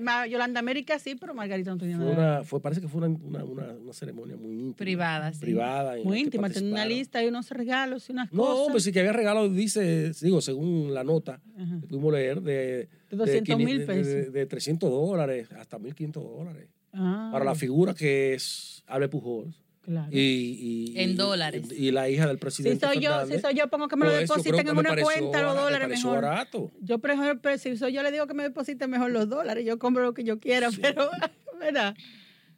Ma- 0.00 0.26
Yolanda 0.26 0.60
América 0.60 0.98
sí, 0.98 1.14
pero 1.16 1.34
Margarita 1.34 1.70
no 1.70 1.78
tenía 1.78 1.96
Fue 1.96 2.06
nada. 2.14 2.36
una, 2.38 2.44
fue, 2.44 2.60
parece 2.60 2.80
que 2.80 2.88
fue 2.88 3.02
una, 3.06 3.18
una, 3.20 3.44
una, 3.44 3.64
una 3.72 3.92
ceremonia 3.92 4.36
muy 4.36 4.52
íntima. 4.52 4.76
Privada, 4.76 5.32
sí. 5.32 5.40
Privada. 5.40 5.96
Muy 6.04 6.20
íntima, 6.20 6.48
tenía 6.50 6.70
una 6.72 6.84
lista 6.86 7.22
y 7.22 7.26
unos 7.26 7.50
regalos 7.50 8.08
y 8.08 8.12
unas 8.12 8.32
No, 8.32 8.44
cosas. 8.44 8.68
pues 8.72 8.84
sí 8.84 8.92
que 8.92 9.00
había 9.00 9.12
regalos, 9.12 9.54
dice, 9.54 10.12
digo, 10.20 10.40
según 10.40 10.94
la 10.94 11.02
nota 11.04 11.40
que 11.80 11.86
pudimos 11.88 12.12
leer, 12.12 12.40
de, 12.42 12.88
De 13.10 13.16
200 13.16 13.56
mil 13.58 13.66
500 13.86 13.86
de- 13.86 13.94
pesos. 14.02 14.12
De, 14.32 14.40
de 14.40 14.46
300 14.46 14.90
dólares 14.90 15.48
hasta 15.52 15.78
1.500 15.78 16.12
dólares. 16.12 16.68
Ah, 16.92 17.28
Para 17.32 17.44
la 17.44 17.54
figura 17.54 17.94
que 17.94 18.34
es 18.34 18.82
Albert 18.86 19.12
Pujols. 19.12 19.62
claro. 19.82 20.08
Y, 20.10 20.92
y- 20.94 21.00
En 21.00 21.16
dólares. 21.16 21.68
Y, 21.70 21.90
la 21.92 22.08
hija 22.08 22.26
del 22.26 22.36
Si 22.36 22.40
presidente. 22.40 22.86
soy 22.86 23.00
yo, 23.00 23.26
si 23.26 23.38
soy 23.38 23.54
yo, 23.54 23.68
pongo 23.68 23.86
que 23.88 23.96
me 23.96 24.06
lo 24.06 24.12
pues, 24.12 24.22
depositen 24.22 24.66
en 24.68 24.76
una 24.78 24.96
cuenta 24.96 25.42
los 25.42 25.54
me 25.54 25.60
dólares 25.60 25.88
mejor. 25.88 26.22
barato. 26.22 26.72
Yo, 26.80 26.98
por 26.98 27.10
ejemplo, 27.10 27.56
si 27.58 27.76
soy 27.76 27.92
yo, 27.92 28.02
le 28.02 28.10
digo 28.12 28.26
que 28.26 28.34
me 28.34 28.42
depositen 28.42 28.90
mejor 28.90 29.10
los 29.10 29.28
dólares. 29.28 29.64
Yo 29.66 29.78
compro 29.78 30.02
lo 30.02 30.14
que 30.14 30.24
yo 30.24 30.40
quiera, 30.40 30.70
pero, 30.80 31.08
¿verdad? 31.60 31.94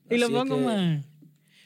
Y 0.09 0.17
lo 0.19 0.27
Así 0.27 0.35
pongo 0.35 0.57
que- 0.57 0.65
más. 0.65 1.05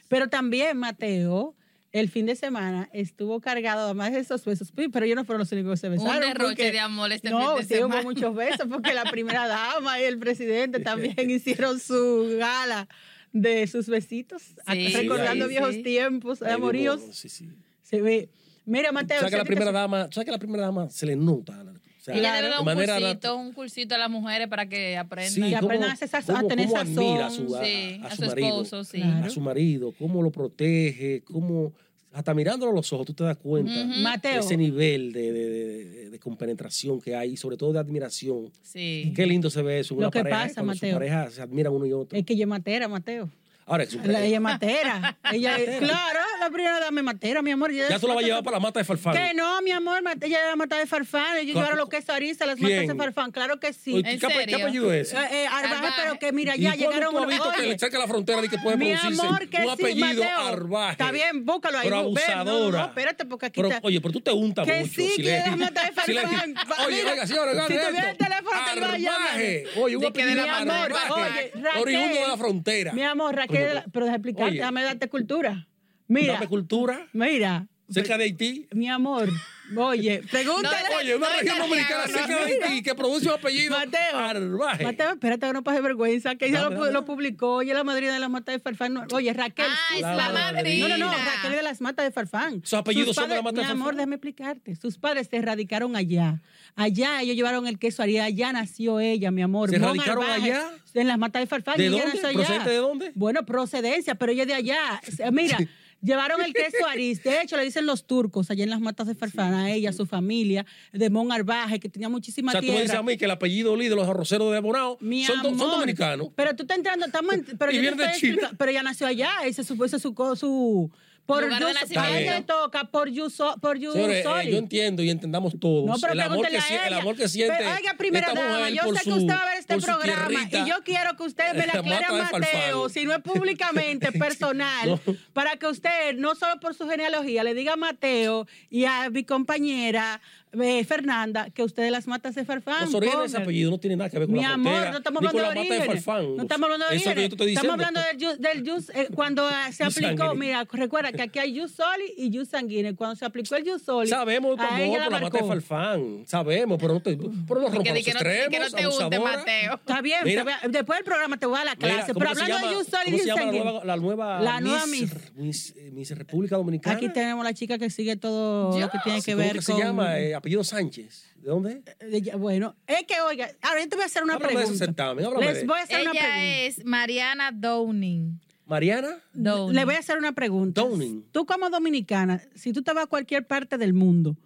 Pero 0.09 0.27
también 0.29 0.77
Mateo, 0.77 1.55
el 1.93 2.09
fin 2.09 2.25
de 2.25 2.35
semana, 2.35 2.89
estuvo 2.91 3.39
cargado 3.39 3.85
además 3.85 4.11
de 4.11 4.19
esos 4.19 4.43
besos. 4.43 4.71
Pero 4.75 5.05
ellos 5.05 5.15
no 5.15 5.23
fueron 5.25 5.39
los 5.39 5.51
únicos 5.53 5.71
que 5.73 5.77
se 5.77 5.89
besaron. 5.89 6.15
Un 6.15 6.19
derroche 6.21 6.47
porque- 6.55 6.71
de 6.71 6.79
amor 6.79 7.11
este 7.13 7.29
no, 7.29 7.55
fin 7.57 7.67
de 7.67 7.75
sí 7.77 7.83
hubo 7.83 8.03
muchos 8.03 8.35
besos 8.35 8.67
porque 8.69 8.93
la 8.93 9.03
primera 9.05 9.47
dama 9.47 10.01
y 10.01 10.03
el 10.03 10.17
presidente 10.19 10.79
también 11.15 11.29
hicieron 11.29 11.79
su 11.79 12.35
gala 12.37 12.87
de 13.31 13.65
sus 13.67 13.87
besitos, 13.87 14.41
Sí, 14.71 14.87
recordando 14.89 15.45
sí, 15.45 15.49
viejos 15.49 15.73
sí. 15.75 15.83
tiempos 15.83 16.41
Ahí 16.41 16.51
amoríos. 16.53 16.99
Sí, 17.13 17.29
sí. 17.29 17.47
Se 17.81 18.01
ve. 18.01 18.29
Mira, 18.65 18.91
Mateo. 18.91 19.17
¿Sabes 19.19 19.31
que 19.31 19.37
la 19.37 19.43
¿sí 19.43 19.47
te- 19.49 19.55
primera 19.55 19.71
dama, 19.71 20.07
¿sabes 20.11 20.25
que 20.25 20.31
la 20.31 20.37
primera 20.39 20.63
dama 20.63 20.89
se 20.89 21.05
le 21.05 21.15
nota? 21.15 21.53
O 21.61 22.05
sea, 22.05 22.15
Ella 22.15 22.21
Claro. 22.31 22.35
debe 22.35 22.49
dar 22.49 22.57
de 22.57 22.59
un 22.59 22.65
manera 22.65 22.99
cursito, 22.99 23.35
un 23.37 23.53
cursito 23.53 23.95
a 23.95 23.97
las 23.97 24.09
mujeres 24.09 24.47
para 24.49 24.67
que 24.67 24.97
aprendan. 24.97 25.33
Sí, 25.33 25.41
Que 25.41 25.55
cómo- 25.55 25.67
aprendan 25.67 25.89
a 25.89 25.93
hacer 25.93 26.09
sazón, 26.09 26.35
a 26.35 26.39
cómo- 26.39 26.49
tener 26.49 26.67
cómo 26.67 26.77
sazón. 26.79 26.97
admira 26.97 27.25
a 27.27 27.29
su, 27.29 27.55
a- 27.55 27.63
Sí, 27.63 27.99
a 28.03 28.07
a 28.07 28.09
su 28.11 28.15
su 28.23 28.27
marido, 28.29 28.47
esposo, 28.49 28.83
sí. 28.83 29.01
Claro. 29.01 29.25
a 29.25 29.29
su 29.29 29.39
marido, 29.41 29.93
cómo 29.97 30.21
lo 30.21 30.29
protege, 30.31 31.21
cómo 31.23 31.73
hasta 32.13 32.33
mirándolo 32.33 32.71
a 32.71 32.75
los 32.75 32.93
ojos 32.93 33.05
tú 33.07 33.13
te 33.13 33.23
das 33.23 33.37
cuenta 33.37 33.73
de 33.73 33.85
Mateo. 34.01 34.39
ese 34.39 34.55
nivel 34.55 35.11
de, 35.11 35.31
de, 35.33 35.47
de- 35.49 36.09
de 36.11 36.19
compenetración 36.19 37.01
que 37.01 37.15
hay 37.15 37.31
y 37.31 37.37
sobre 37.37 37.57
todo 37.57 37.73
de 37.73 37.79
admiración. 37.79 38.51
Sí. 38.61 39.05
Y 39.07 39.13
qué 39.13 39.25
lindo 39.25 39.49
se 39.49 39.61
ve 39.63 39.79
eso 39.79 39.93
en 39.95 40.01
Lo 40.01 40.07
una 40.07 40.11
que 40.11 40.19
pareja, 40.19 40.43
pasa, 40.43 40.53
cuando 40.55 40.73
su 40.75 40.85
Mateo. 40.85 40.95
pareja 40.95 41.29
se 41.31 41.41
admira 41.41 41.69
uno 41.71 41.85
y 41.87 41.91
otro. 41.93 42.17
Es 42.17 42.23
que 42.25 42.33
es 42.39 42.47
matera, 42.47 42.87
Mateo. 42.87 43.29
Ahora, 43.65 43.83
es 43.83 43.93
La- 44.05 44.21
ella 44.23 44.35
es 44.35 44.41
matera. 44.41 45.17
ella 45.31 45.51
Matera. 45.51 45.79
claro, 45.79 46.19
la 46.39 46.49
primera 46.49 46.79
dama 46.79 46.99
es 46.99 47.05
matera, 47.05 47.41
mi 47.41 47.51
amor. 47.51 47.71
Ya 47.71 47.87
es 47.87 48.01
tú 48.01 48.07
la 48.07 48.13
vas 48.13 48.23
a 48.23 48.25
mata- 48.25 48.25
llevar 48.27 48.43
para 48.43 48.57
la 48.57 48.61
mata 48.61 48.79
de 48.79 48.83
Farfán. 48.85 49.13
Que 49.15 49.33
no, 49.33 49.61
mi 49.61 49.71
amor, 49.71 50.01
ella 50.21 50.39
era 50.39 50.49
la 50.49 50.55
mata 50.55 50.77
de 50.77 50.85
farfán. 50.85 51.37
Ellos 51.37 51.53
¿Cu- 51.53 51.59
llevaron 51.59 51.77
lo 51.77 51.87
que 51.89 51.97
es 51.97 52.09
Arisa, 52.09 52.45
las 52.45 52.57
quién? 52.57 52.81
matas 52.87 52.87
de 52.97 53.03
farfán. 53.03 53.31
Claro 53.31 53.59
que 53.59 53.73
sí. 53.73 53.97
¿En 53.97 54.19
¿qué, 54.19 54.27
serio? 54.27 54.57
¿Qué 54.57 54.63
apellido 54.63 54.93
es? 54.93 55.13
Eh, 55.13 55.17
eh, 55.31 55.47
Arbaje, 55.47 55.87
pero 56.01 56.19
que 56.19 56.31
mira, 56.31 56.55
¿Y 56.55 56.61
ya 56.61 56.69
cuándo 56.71 56.85
llegaron 56.91 57.15
unos- 57.15 57.27
visto 57.27 57.51
que 57.51 57.61
le 57.63 57.79
cerca 57.79 57.97
la 57.99 58.07
frontera 58.07 58.43
y 58.43 58.49
que 58.49 58.57
puede 58.57 58.77
Mi 58.77 58.91
producirse 58.93 59.21
amor, 59.25 59.47
que 59.49 59.57
un 59.57 59.63
sí, 59.63 59.69
apellido 59.69 60.23
Mateo. 60.23 60.47
Arbaje? 60.47 60.91
Está 60.91 61.11
bien, 61.11 61.45
búscalo 61.45 61.77
ahí. 61.79 61.83
Pero 61.89 62.09
bu- 62.09 62.15
ve, 62.15 62.21
no, 62.27 62.33
abusadora. 62.33 62.79
No, 62.79 62.85
espérate, 62.87 63.25
porque 63.25 63.45
aquí 63.47 63.61
Pero, 63.61 63.69
está. 63.73 63.87
oye, 63.87 64.01
pero 64.01 64.11
tú 64.11 64.21
te 64.21 64.31
untas 64.31 64.65
Que 64.67 64.79
mucho. 64.81 64.93
sí, 64.93 65.09
si 65.15 65.21
que 65.21 65.29
las 65.39 65.57
matas 65.57 65.85
de 65.85 65.91
Farfán. 65.93 66.55
Oye, 66.85 66.97
señora, 67.27 67.51
oiga 67.51 67.67
si 67.67 67.73
tuviera 67.73 68.09
el 68.11 68.17
teléfono, 68.17 68.59
te 68.73 68.79
lo. 68.79 69.83
Oye, 69.83 69.95
un 69.97 70.01
que 70.01 70.07
apellido 70.21 70.45
la 70.45 70.57
Arbaje. 70.57 71.51
Oriundo 71.79 72.15
de 72.19 72.27
la 72.27 72.37
frontera. 72.37 72.93
Mi 72.93 73.03
amor, 73.03 73.35
Raquel, 73.35 73.52
La- 73.73 73.85
pero 73.91 74.05
deja 74.05 74.15
explicarte, 74.17 74.53
déjame 74.55 74.83
darte 74.83 75.09
cultura. 75.09 75.67
Mira, 76.07 76.33
Dame 76.33 76.47
cultura. 76.47 77.07
mira, 77.13 77.67
Cerca 77.89 78.17
de 78.17 78.23
Haití. 78.25 78.67
mi 78.71 78.89
amor, 78.89 79.29
oye, 79.77 80.21
pregúntale. 80.31 80.77
No, 80.91 80.97
Oye, 80.97 81.15
una 81.15 81.29
no, 81.29 81.35
región 81.39 81.57
dominicana 81.59 82.05
no, 82.07 82.13
cerca 82.13 82.39
de 82.45 82.53
mira. 82.53 82.67
Haití 82.67 82.81
que 82.83 82.95
produce 82.95 83.27
un 83.27 83.33
apellido 83.33 83.77
Mateo, 83.77 84.17
Arbaje. 84.17 84.83
Mateo, 84.83 85.11
espérate 85.11 85.47
que 85.47 85.53
no 85.53 85.63
pase 85.63 85.81
vergüenza, 85.81 86.35
que 86.35 86.47
ella 86.47 86.69
lo, 86.69 87.05
publicó, 87.05 87.61
ella 87.61 87.73
es 87.73 87.77
la 87.77 87.83
madrina 87.83 88.13
de 88.13 88.19
las 88.19 88.29
matas 88.29 88.53
de 88.55 88.59
Farfán. 88.59 88.97
Oye, 89.11 89.33
Raquel. 89.33 89.65
Ah, 89.67 89.95
es 89.95 90.01
La 90.01 90.15
la 90.15 90.29
madrina. 90.53 90.87
No, 90.87 90.97
no, 90.97 91.05
no. 91.07 91.11
Raquel 91.17 91.51
es 91.51 91.57
de 91.57 91.63
las 91.63 91.81
matas 91.81 92.05
de 92.05 92.11
Farfán. 92.11 92.61
Sus 92.63 92.73
apellidos 92.73 93.15
son 93.15 93.25
de 93.29 93.35
padres- 93.35 93.37
la 93.37 93.41
mata 93.43 93.61
de 93.61 93.65
Mi 93.67 93.71
amor, 93.71 93.85
Farfán. 93.85 93.97
déjame 93.97 94.15
explicarte. 94.15 94.75
Sus 94.75 94.97
padres 94.97 95.27
se 95.29 95.41
radicaron 95.41 95.95
allá. 95.95 96.41
Allá 96.75 97.21
ellos 97.21 97.35
llevaron 97.35 97.67
el 97.67 97.77
queso 97.79 98.01
haría, 98.01 98.23
allá 98.23 98.51
nació 98.53 98.99
ella, 98.99 99.29
mi 99.31 99.41
amor. 99.43 99.69
¿Se 99.69 99.77
radicaron 99.77 100.23
allá? 100.29 100.63
En 100.95 101.07
las 101.07 101.17
matas 101.17 101.41
de 101.41 101.47
Farfán. 101.47 101.77
¿De 101.77 101.83
y 101.83 101.87
ella 101.87 102.03
dónde? 102.03 102.13
nació 102.13 102.27
allá. 102.29 102.37
¿Procedente 102.37 102.69
de 102.69 102.77
dónde? 102.77 103.11
Bueno, 103.15 103.45
procedencia, 103.45 104.15
pero 104.15 104.31
ella 104.31 104.43
es 104.43 104.47
de 104.47 104.53
allá. 104.55 105.01
Mira, 105.31 105.57
llevaron 106.03 106.41
el 106.41 106.53
queso 106.53 106.85
Aris. 106.87 107.23
De 107.23 107.41
hecho, 107.41 107.57
le 107.57 107.63
dicen 107.63 107.85
los 107.85 108.05
turcos 108.05 108.51
allá 108.51 108.63
en 108.63 108.69
las 108.69 108.81
matas 108.81 109.07
de 109.07 109.15
Farfán, 109.15 109.53
a 109.53 109.71
ella, 109.71 109.89
a 109.89 109.93
su 109.93 110.05
familia, 110.05 110.65
de 110.91 111.09
Mon 111.09 111.31
Arbaje, 111.31 111.79
que 111.79 111.89
tenía 111.89 112.07
O 112.07 112.11
muchísima 112.11 112.51
sea, 112.51 112.61
tú 112.61 112.65
me 112.67 112.71
tierra. 112.73 112.83
dices 112.83 112.99
a 112.99 113.03
mí 113.03 113.17
que 113.17 113.25
el 113.25 113.31
apellido 113.31 113.75
Lee 113.75 113.87
de 113.89 113.95
los 113.95 114.07
arroceros 114.07 114.51
de 114.53 114.59
Bonao 114.59 114.97
son, 114.99 115.07
do- 115.09 115.49
son 115.49 115.53
amor, 115.61 115.71
dominicanos. 115.71 116.27
Pero 116.35 116.55
tú 116.55 116.63
estás 116.63 116.77
entrando, 116.77 117.05
estamos 117.05 117.33
en- 117.33 117.45
pero 117.57 117.71
Y 117.71 117.75
yo 117.75 117.81
viene 117.81 117.97
de 117.97 118.05
explicando- 118.09 118.57
Pero 118.57 118.71
ella 118.71 118.83
nació 118.83 119.07
allá, 119.07 119.31
ese 119.45 119.61
es 119.61 119.67
su, 119.67 119.83
ese 119.83 119.95
es 119.95 120.01
su, 120.01 120.13
co- 120.13 120.35
su 120.35 120.91
por 121.25 121.43
Lugar 121.43 121.63
de 121.63 121.73
nacimiento. 121.73 122.01
a 122.01 122.19
ella 122.19 122.33
le 122.39 122.41
toca 122.43 122.83
por 122.85 123.09
Yuso, 123.09 123.55
por 123.61 123.77
Señores, 123.79 124.25
eh, 124.25 124.51
yo 124.51 124.57
entiendo 124.57 125.01
y 125.03 125.09
entendamos 125.09 125.53
todos 125.59 125.85
No, 125.85 125.95
pero 126.01 126.11
el, 126.13 126.19
amor 126.19 126.47
que, 126.47 126.57
a 126.57 126.61
sie- 126.61 126.75
el 126.81 126.87
ella. 126.87 126.97
amor 127.01 127.15
que 127.15 127.29
siente 127.29 127.55
Pero, 127.57 127.71
oiga, 127.71 127.93
primera 127.97 128.27
esta 128.27 128.41
dama, 128.41 128.57
mujer 128.59 128.73
yo 128.73 128.83
por 128.83 128.97
sé 128.97 129.03
su, 129.03 129.09
que 129.09 129.15
usted 129.15 129.33
va 129.33 129.39
a 129.41 129.45
ver 129.45 129.57
este 129.59 129.77
programa 129.77 130.27
tierrita. 130.27 130.59
y 130.59 130.69
yo 130.69 130.75
quiero 130.83 131.15
que 131.15 131.23
usted 131.23 131.53
me 131.53 131.65
La 131.67 131.73
aclare 131.79 132.05
a 132.05 132.13
de 132.13 132.21
Mateo, 132.23 132.89
si 132.89 133.05
no 133.05 133.13
es 133.13 133.21
públicamente, 133.21 134.11
personal, 134.19 134.89
No. 134.89 134.99
para 135.31 135.55
que 135.55 135.67
usted, 135.67 136.15
no 136.17 136.35
solo 136.35 136.59
por 136.59 136.75
su 136.75 136.89
genealogía, 136.89 137.43
le 137.45 137.53
diga 137.53 137.73
a 137.73 137.77
Mateo 137.77 138.45
y 138.69 138.83
a 138.85 139.09
mi 139.09 139.23
compañera 139.23 140.19
eh, 140.61 140.83
Fernanda 140.85 141.49
que 141.49 141.63
usted 141.63 141.81
de 141.83 141.89
las 141.89 142.05
matas 142.05 142.35
de 142.35 142.45
Farfán. 142.45 142.85
Los 142.85 142.93
orígenes 142.93 143.31
de 143.31 143.37
apellido 143.39 143.71
no 143.71 143.79
tiene 143.79 143.95
nada 143.95 144.09
que 144.11 144.19
ver 144.19 144.27
con 144.27 144.35
Mi 144.35 144.41
la 144.43 144.53
amor, 144.53 144.91
no 144.91 144.97
estamos 144.97 145.17
hablando 145.17 145.39
de 145.39 145.43
la 145.43 145.49
mata 145.49 145.61
de 145.61 145.79
orígenes. 145.79 146.05
Farfán. 146.05 146.35
No 146.35 146.41
estamos 146.43 146.63
hablando 146.65 146.85
de 146.89 146.95
Eso 146.95 147.13
que 147.15 147.21
yo 147.29 147.35
te 147.37 147.43
orígenes. 147.43 147.63
Estamos 147.63 147.73
hablando 147.85 148.01
del 148.37 148.63
del 148.63 148.85
eh, 148.93 149.07
cuando 149.15 149.49
eh, 149.49 149.53
se 149.71 149.83
aplicó, 149.83 150.35
mira, 150.35 150.67
recuerda 150.71 151.11
que 151.15 151.21
aquí 151.21 151.39
hay 151.39 151.59
jus 151.59 151.71
soli 151.71 152.13
y 152.17 152.35
jus 152.37 152.49
sanguíneo. 152.49 152.95
Cuando 152.95 153.15
se 153.15 153.25
aplicó 153.25 153.55
el 153.55 153.63
jus 153.69 153.81
soli, 153.81 154.09
Sabemos 154.09 154.59
a 154.59 154.81
ella 154.81 155.03
por 155.05 155.13
la 155.13 155.19
mata 155.21 155.37
de. 155.37 155.43
Farfán. 155.47 156.23
Sabemos, 156.27 156.77
pero 156.79 156.93
no 156.95 157.01
te, 157.01 157.15
pero 157.17 157.61
los 157.61 157.71
que, 157.71 157.77
no, 157.77 157.83
di 157.83 157.89
extremos, 157.99 158.47
que 158.49 158.59
no 158.59 158.69
te 158.69 158.85
guste. 158.85 159.19
Mateo. 159.19 159.75
Está 159.75 160.01
bien, 160.01 160.19
Mira. 160.23 160.59
a- 160.61 160.67
después 160.67 160.97
del 160.97 161.05
programa 161.05 161.37
te 161.37 161.45
voy 161.45 161.59
a 161.59 161.65
la 161.65 161.75
clase. 161.75 162.13
¿cómo 162.13 162.19
pero 162.19 162.31
hablando 162.31 162.55
llama- 162.55 162.67
de 162.69 162.75
jus 162.75 162.87
soli 162.87 163.01
y 163.07 163.11
¿Cómo 163.11 163.17
se 163.23 163.29
jus 163.31 163.39
sanguíneo. 163.39 163.63
nueva, 163.63 163.85
la 163.85 163.97
nueva 163.97 164.41
La 164.41 164.59
nueva 164.61 164.85
Miss, 164.87 165.75
Miss, 165.91 166.11
República 166.17 166.55
Dominicana? 166.57 166.95
Aquí 166.97 167.09
tenemos 167.09 167.43
la 167.43 167.53
chica 167.53 167.77
que 167.77 167.89
sigue 167.89 168.15
todo 168.15 168.79
lo 168.79 168.89
que 168.89 168.97
tiene 169.03 169.21
que 169.21 169.31
¿Cómo 169.33 169.43
ver 169.43 169.53
que 169.53 169.61
se 169.61 169.71
con... 169.71 169.81
llama? 169.81 170.19
Eh, 170.19 170.33
apellido 170.35 170.63
Sánchez. 170.63 171.29
¿De 171.35 171.49
dónde? 171.49 171.81
Ella- 171.99 172.37
Bueno, 172.37 172.75
es 172.87 173.03
que, 173.05 173.19
oiga, 173.21 173.49
ahora 173.61 173.81
yo 173.81 173.89
te 173.89 173.95
voy 173.97 174.03
a 174.03 174.05
hacer 174.05 174.23
una 174.23 174.35
Háblame 174.35 174.53
de 174.55 174.63
ese 174.63 174.77
pregunta. 174.93 175.13
Les 175.13 175.65
voy 175.67 175.77
a 175.79 175.83
hacer 175.83 176.01
una 176.01 176.11
Ella 176.11 176.19
pregunta. 176.21 176.43
es 176.45 176.85
Mariana 176.85 177.51
Downing. 177.53 178.39
Mariana. 178.65 179.21
Downing. 179.33 179.75
Le 179.75 179.85
voy 179.85 179.95
a 179.95 179.99
hacer 179.99 180.17
una 180.17 180.33
pregunta. 180.33 180.81
Downing. 180.81 181.25
Tú 181.31 181.45
como 181.45 181.69
dominicana, 181.69 182.41
si 182.55 182.73
tú 182.73 182.81
te 182.81 182.93
vas 182.93 183.05
a 183.05 183.07
cualquier 183.07 183.45
parte 183.45 183.77
del 183.77 183.93
mundo, 183.93 184.37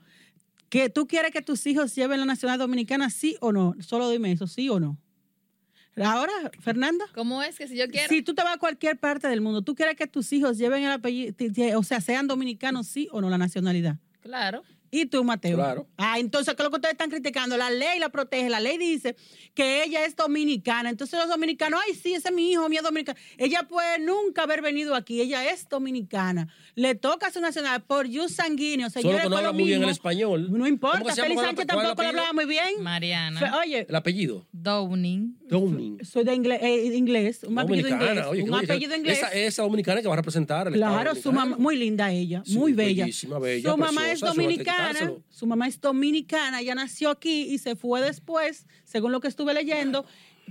que 0.69 0.89
tú 0.89 1.07
quieres 1.07 1.31
que 1.31 1.41
tus 1.41 1.65
hijos 1.67 1.95
lleven 1.95 2.19
la 2.19 2.25
nacionalidad 2.25 2.65
dominicana, 2.65 3.09
sí 3.09 3.37
o 3.39 3.51
no? 3.51 3.75
Solo 3.79 4.09
dime 4.09 4.31
eso, 4.31 4.47
sí 4.47 4.69
o 4.69 4.79
no. 4.79 4.97
Ahora, 6.03 6.31
Fernanda. 6.59 7.05
¿Cómo 7.15 7.41
es 7.41 7.57
que 7.57 7.67
si 7.67 7.75
yo 7.75 7.87
quiero? 7.87 8.07
Si 8.09 8.21
tú 8.21 8.35
te 8.35 8.43
vas 8.43 8.55
a 8.55 8.59
cualquier 8.59 8.99
parte 8.99 9.27
del 9.27 9.41
mundo, 9.41 9.63
¿tú 9.63 9.73
quieres 9.73 9.95
que 9.95 10.05
tus 10.05 10.31
hijos 10.31 10.57
lleven 10.57 10.83
el 10.83 10.91
apellido, 10.91 11.33
o 11.79 11.83
sea, 11.83 12.01
sean 12.01 12.27
dominicanos, 12.27 12.87
sí 12.87 13.07
o 13.11 13.21
no, 13.21 13.29
la 13.29 13.37
nacionalidad? 13.37 13.97
Claro. 14.21 14.63
¿Y 14.91 15.05
tú, 15.07 15.23
Mateo? 15.23 15.57
Claro. 15.57 15.87
Ah, 15.97 16.19
entonces, 16.19 16.53
¿qué 16.55 16.61
es 16.61 16.63
lo 16.63 16.69
que 16.69 16.75
ustedes 16.77 16.93
están 16.93 17.09
criticando? 17.09 17.57
La 17.57 17.69
ley 17.69 17.99
la 17.99 18.09
protege. 18.09 18.49
La 18.49 18.59
ley 18.59 18.77
dice 18.77 19.15
que 19.53 19.83
ella 19.83 20.05
es 20.05 20.15
dominicana. 20.15 20.89
Entonces, 20.89 21.19
los 21.19 21.27
dominicanos, 21.29 21.79
ay, 21.87 21.93
sí, 21.95 22.13
ese 22.13 22.29
es 22.29 22.33
mi 22.33 22.51
hijo, 22.51 22.67
mi 22.69 22.77
es 22.77 22.83
dominicano. 22.83 23.17
Ella 23.37 23.63
puede 23.63 23.99
nunca 23.99 24.43
haber 24.43 24.61
venido 24.61 24.95
aquí. 24.95 25.21
Ella 25.21 25.51
es 25.51 25.67
dominicana. 25.69 26.47
Le 26.75 26.95
toca 26.95 27.31
su 27.31 27.41
nacionalidad 27.41 27.83
por 27.85 28.07
jus 28.07 28.31
sanguíneo. 28.33 28.89
Solo 28.89 29.17
que 29.17 29.29
no 29.29 29.37
habla 29.37 29.51
muy 29.51 29.63
bien 29.65 29.83
el 29.83 29.89
español. 29.89 30.47
No 30.51 30.67
importa. 30.67 31.13
Félix 31.15 31.33
¿Cuál- 31.35 31.45
Sánchez 31.47 31.67
tampoco 31.67 32.01
lo 32.03 32.07
hablaba 32.09 32.33
muy 32.33 32.45
bien. 32.45 32.75
Fe- 32.77 32.81
Mariana 32.81 33.57
Oye, 33.63 33.85
El 33.89 33.95
apellido. 33.95 34.45
Downing. 34.51 35.37
Downing. 35.49 36.03
soy 36.05 36.23
de 36.25 36.33
inglés, 36.35 36.59
eh, 36.61 36.93
inglés 36.95 37.43
un 37.43 37.57
apellido 37.57 37.87
inglés. 37.87 37.99
Dominicana. 37.99 38.29
Oye, 38.29 38.43
un 38.43 38.53
oye, 38.53 38.65
apellido 38.65 38.95
inglés. 38.95 39.17
Esa, 39.19 39.29
esa 39.29 39.63
dominicana 39.63 40.01
que 40.01 40.07
va 40.07 40.13
a 40.13 40.17
representar 40.17 40.71
Claro, 40.71 41.15
su 41.15 41.31
mamá, 41.31 41.55
muy 41.57 41.77
linda 41.77 42.11
ella, 42.11 42.43
Sí, 42.45 42.57
muy 42.57 42.73
bella. 42.73 43.05
bellísima, 43.05 43.39
bella, 43.39 43.71
su 43.71 43.77
mamá 43.77 44.01
es 44.11 44.19
preciosa, 44.19 44.33
su 45.29 45.47
mamá 45.47 45.67
es 45.67 45.79
dominicana, 45.79 46.61
ella 46.61 46.75
nació 46.75 47.09
aquí 47.09 47.43
y 47.43 47.57
se 47.57 47.75
fue 47.75 48.01
después, 48.01 48.65
según 48.83 49.11
lo 49.11 49.19
que 49.19 49.27
estuve 49.27 49.53
leyendo, 49.53 50.05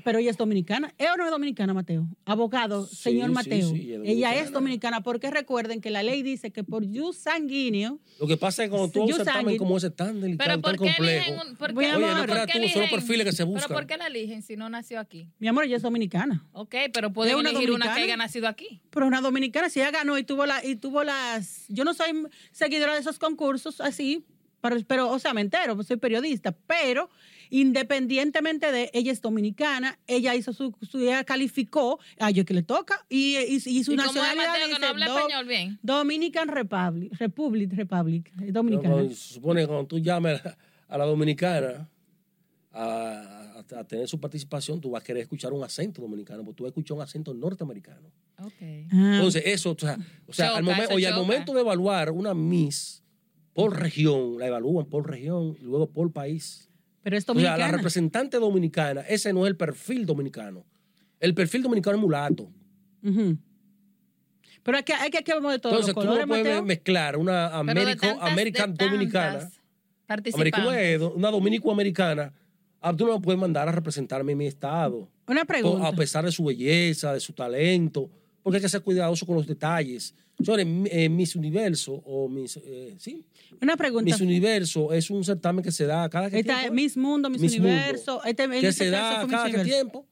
pero 0.04 0.18
ella 0.18 0.30
es 0.30 0.36
dominicana. 0.36 0.92
¿Es 0.98 1.08
o 1.10 1.16
no 1.16 1.24
es 1.24 1.30
dominicana, 1.30 1.74
Mateo? 1.74 2.06
Abogado, 2.24 2.86
Sí, 2.86 2.96
señor 2.96 3.30
Mateo. 3.32 3.68
sí, 3.70 3.92
ella 3.92 4.02
es 4.02 4.08
ella 4.08 4.34
es 4.36 4.52
dominicana. 4.52 5.02
porque 5.02 5.30
recuerden 5.30 5.80
que 5.80 5.90
la 5.90 6.02
ley 6.02 6.22
dice 6.22 6.50
que 6.52 6.62
por 6.64 6.84
jus 6.86 7.16
sanguíneo, 7.16 7.98
Lo 8.20 8.26
que 8.26 8.36
pasa 8.36 8.62
es 8.64 8.68
que 8.70 8.76
cuando 8.76 8.90
tú 8.92 9.02
un 9.02 9.12
certamen 9.12 9.56
como 9.56 9.76
ese 9.76 9.90
tan 9.90 10.20
delicado, 10.20 10.48
Pero 10.48 10.60
tan 10.60 10.62
¿por 10.62 10.72
qué 10.86 10.94
complejo. 10.94 11.26
eligen? 11.32 11.48
un- 11.50 11.56
por 11.56 11.68
qué- 11.74 11.86
a 11.86 11.96
Oye, 11.96 12.06
no 12.06 12.12
amar. 12.12 12.22
creas 12.28 12.38
por 12.40 12.46
qué 12.46 12.52
tú, 12.52 12.68
son 12.68 12.80
los 12.82 12.90
eligen- 12.90 12.90
perfiles 12.90 13.24
que 13.26 13.32
se 13.32 13.44
buscan. 13.44 13.64
Pero 13.68 13.74
¿por 13.80 13.86
qué 13.86 13.96
la 13.96 14.06
eligen 14.06 14.42
si 14.42 14.56
no 14.56 14.68
nació 14.68 15.00
aquí? 15.00 15.28
mi 15.38 15.48
amor, 15.48 15.64
ella 15.64 15.76
es 15.76 15.82
dominicana. 15.82 16.44
Ok, 16.52 16.74
pero 16.92 17.12
pueden 17.12 17.34
¿Es 17.34 17.40
una 17.40 17.50
elegir 17.50 17.70
una 17.70 17.94
que 17.94 18.00
haya 18.02 18.16
nacido 18.16 18.48
aquí. 18.48 18.80
Pero 18.90 19.06
una 19.06 19.20
dominicana, 19.20 19.68
si 19.70 19.80
ella 19.80 19.90
ganó 19.90 20.18
y 20.18 20.24
tuvo, 20.24 20.46
la, 20.46 20.64
y 20.64 20.76
tuvo 20.76 21.04
las... 21.04 21.64
Yo 21.68 21.84
no 21.84 21.94
soy 21.94 22.08
seguidora 22.52 22.94
de 22.94 23.00
esos 23.00 23.18
concursos 23.18 23.80
así, 23.80 24.24
pero, 24.60 24.76
pero, 24.86 25.10
o 25.10 25.18
sea, 25.18 25.32
me 25.34 25.40
entero, 25.40 25.80
soy 25.82 25.96
periodista, 25.96 26.52
pero 26.66 27.08
independientemente 27.50 28.72
de, 28.72 28.90
ella 28.94 29.12
es 29.12 29.20
dominicana, 29.20 29.98
ella 30.06 30.34
hizo 30.34 30.52
su, 30.52 30.74
su 30.82 30.98
ella 30.98 31.24
calificó, 31.24 31.98
a 32.18 32.30
ella 32.30 32.44
que 32.44 32.54
le 32.54 32.62
toca, 32.62 33.04
y, 33.08 33.36
y, 33.36 33.54
y 33.56 33.60
su 33.84 33.92
¿Y 33.92 33.94
es 33.94 34.04
nacionalidad 34.04 34.46
Mateo 34.48 34.62
que 34.62 34.68
dice 34.68 34.80
no 34.80 34.86
habla 34.88 35.06
Do- 35.06 35.18
español 35.18 35.46
bien? 35.46 35.78
Dominican 35.82 36.48
Republic, 36.48 37.12
Republic, 37.18 37.72
Republic, 37.72 38.32
Pero 38.38 38.52
dominicana. 38.52 39.08
se 39.10 39.34
supone 39.34 39.60
que 39.62 39.66
cuando 39.66 39.86
tú 39.86 39.98
llames 39.98 40.40
a 40.88 40.98
la, 40.98 41.04
dominicana 41.04 41.88
a, 42.72 42.82
a- 43.70 43.78
a 43.80 43.84
tener 43.84 44.06
su 44.08 44.20
participación, 44.20 44.80
tú 44.80 44.90
vas 44.90 45.00
a 45.02 45.04
querer 45.04 45.22
escuchar 45.22 45.52
un 45.52 45.64
acento 45.64 46.00
dominicano, 46.02 46.44
porque 46.44 46.56
tú 46.58 46.64
vas 46.64 46.68
a 46.68 46.72
escuchar 46.72 46.96
un 46.96 47.02
acento 47.02 47.32
norteamericano. 47.34 48.08
Ok. 48.38 48.52
Ah, 48.92 49.12
Entonces, 49.16 49.42
eso, 49.46 49.70
o 49.72 49.76
sea, 49.78 49.98
o 50.26 50.32
sea, 50.32 50.48
Choca, 50.48 50.58
al, 50.58 50.64
momen- 50.64 50.82
eso 50.84 50.94
oye, 50.94 51.06
al 51.06 51.14
choca. 51.14 51.22
momento 51.22 51.54
de 51.54 51.60
evaluar 51.62 52.10
una 52.10 52.34
Miss 52.34 53.02
por 53.54 53.80
región, 53.80 54.38
la 54.38 54.46
evalúan 54.48 54.86
por 54.86 55.08
región 55.10 55.56
y 55.58 55.64
luego 55.64 55.88
por 55.90 56.12
país. 56.12 56.68
Pero 57.06 57.16
es 57.18 57.22
O 57.22 57.34
sea, 57.34 57.34
la 57.42 57.50
dominicana. 57.50 57.76
representante 57.76 58.36
dominicana, 58.38 59.00
ese 59.02 59.32
no 59.32 59.46
es 59.46 59.50
el 59.50 59.56
perfil 59.56 60.04
dominicano. 60.06 60.64
El 61.20 61.34
perfil 61.34 61.62
dominicano 61.62 61.96
es 61.98 62.02
mulato. 62.02 62.50
Pero 64.64 64.84
que, 64.84 64.92
hay 64.92 65.10
que 65.10 65.34
vamos 65.34 65.52
de 65.52 65.60
todos 65.60 65.74
Entonces 65.74 65.94
los 65.94 65.94
tú 65.94 66.08
colores, 66.08 66.26
no 66.26 66.32
puedes 66.32 66.44
Mateo. 66.46 66.64
mezclar 66.64 67.16
una 67.16 67.46
Américo, 67.56 68.08
tantas- 68.08 68.32
American 68.32 68.74
dominicana, 68.74 69.50
una 71.14 71.30
dominico-americana. 71.30 72.32
Ah, 72.80 72.92
tú 72.92 73.06
no 73.06 73.14
me 73.14 73.20
puedes 73.20 73.40
mandar 73.40 73.68
a 73.68 73.72
representarme 73.72 74.32
en 74.32 74.38
mi 74.38 74.46
estado. 74.48 75.08
Una 75.28 75.44
pregunta. 75.44 75.86
A 75.86 75.92
pesar 75.92 76.24
de 76.24 76.32
su 76.32 76.44
belleza, 76.44 77.12
de 77.12 77.20
su 77.20 77.32
talento, 77.32 78.10
porque 78.42 78.56
hay 78.56 78.62
que 78.62 78.68
ser 78.68 78.82
cuidadoso 78.82 79.24
con 79.26 79.36
los 79.36 79.46
detalles. 79.46 80.12
Mi- 80.38 80.88
eh, 80.92 81.08
Miss 81.08 81.34
Universo, 81.34 81.94
o 81.94 82.28
Miss, 82.28 82.58
eh, 82.62 82.94
sí, 82.98 83.24
Una 83.62 83.76
pregunta. 83.76 84.04
Miss 84.04 84.20
Universo 84.20 84.92
es 84.92 85.10
un 85.10 85.24
certamen 85.24 85.64
que 85.64 85.72
se 85.72 85.86
da 85.86 86.08
cada 86.10 86.28
que 86.30 86.38
Esta 86.40 86.52
es 86.54 86.58
tiempo, 86.60 86.74
Miss 86.74 86.96
Mundo, 86.96 87.30
Miss, 87.30 87.40
Miss 87.40 87.52
Mundo. 87.58 87.68
Universo. 87.68 88.22
Este, 88.24 88.42
en 88.44 88.50
que 88.50 88.68
este 88.68 88.84
se 88.84 88.90
da 88.90 89.26
cada 89.28 89.50
que 89.50 89.64
tiempo. 89.64 90.06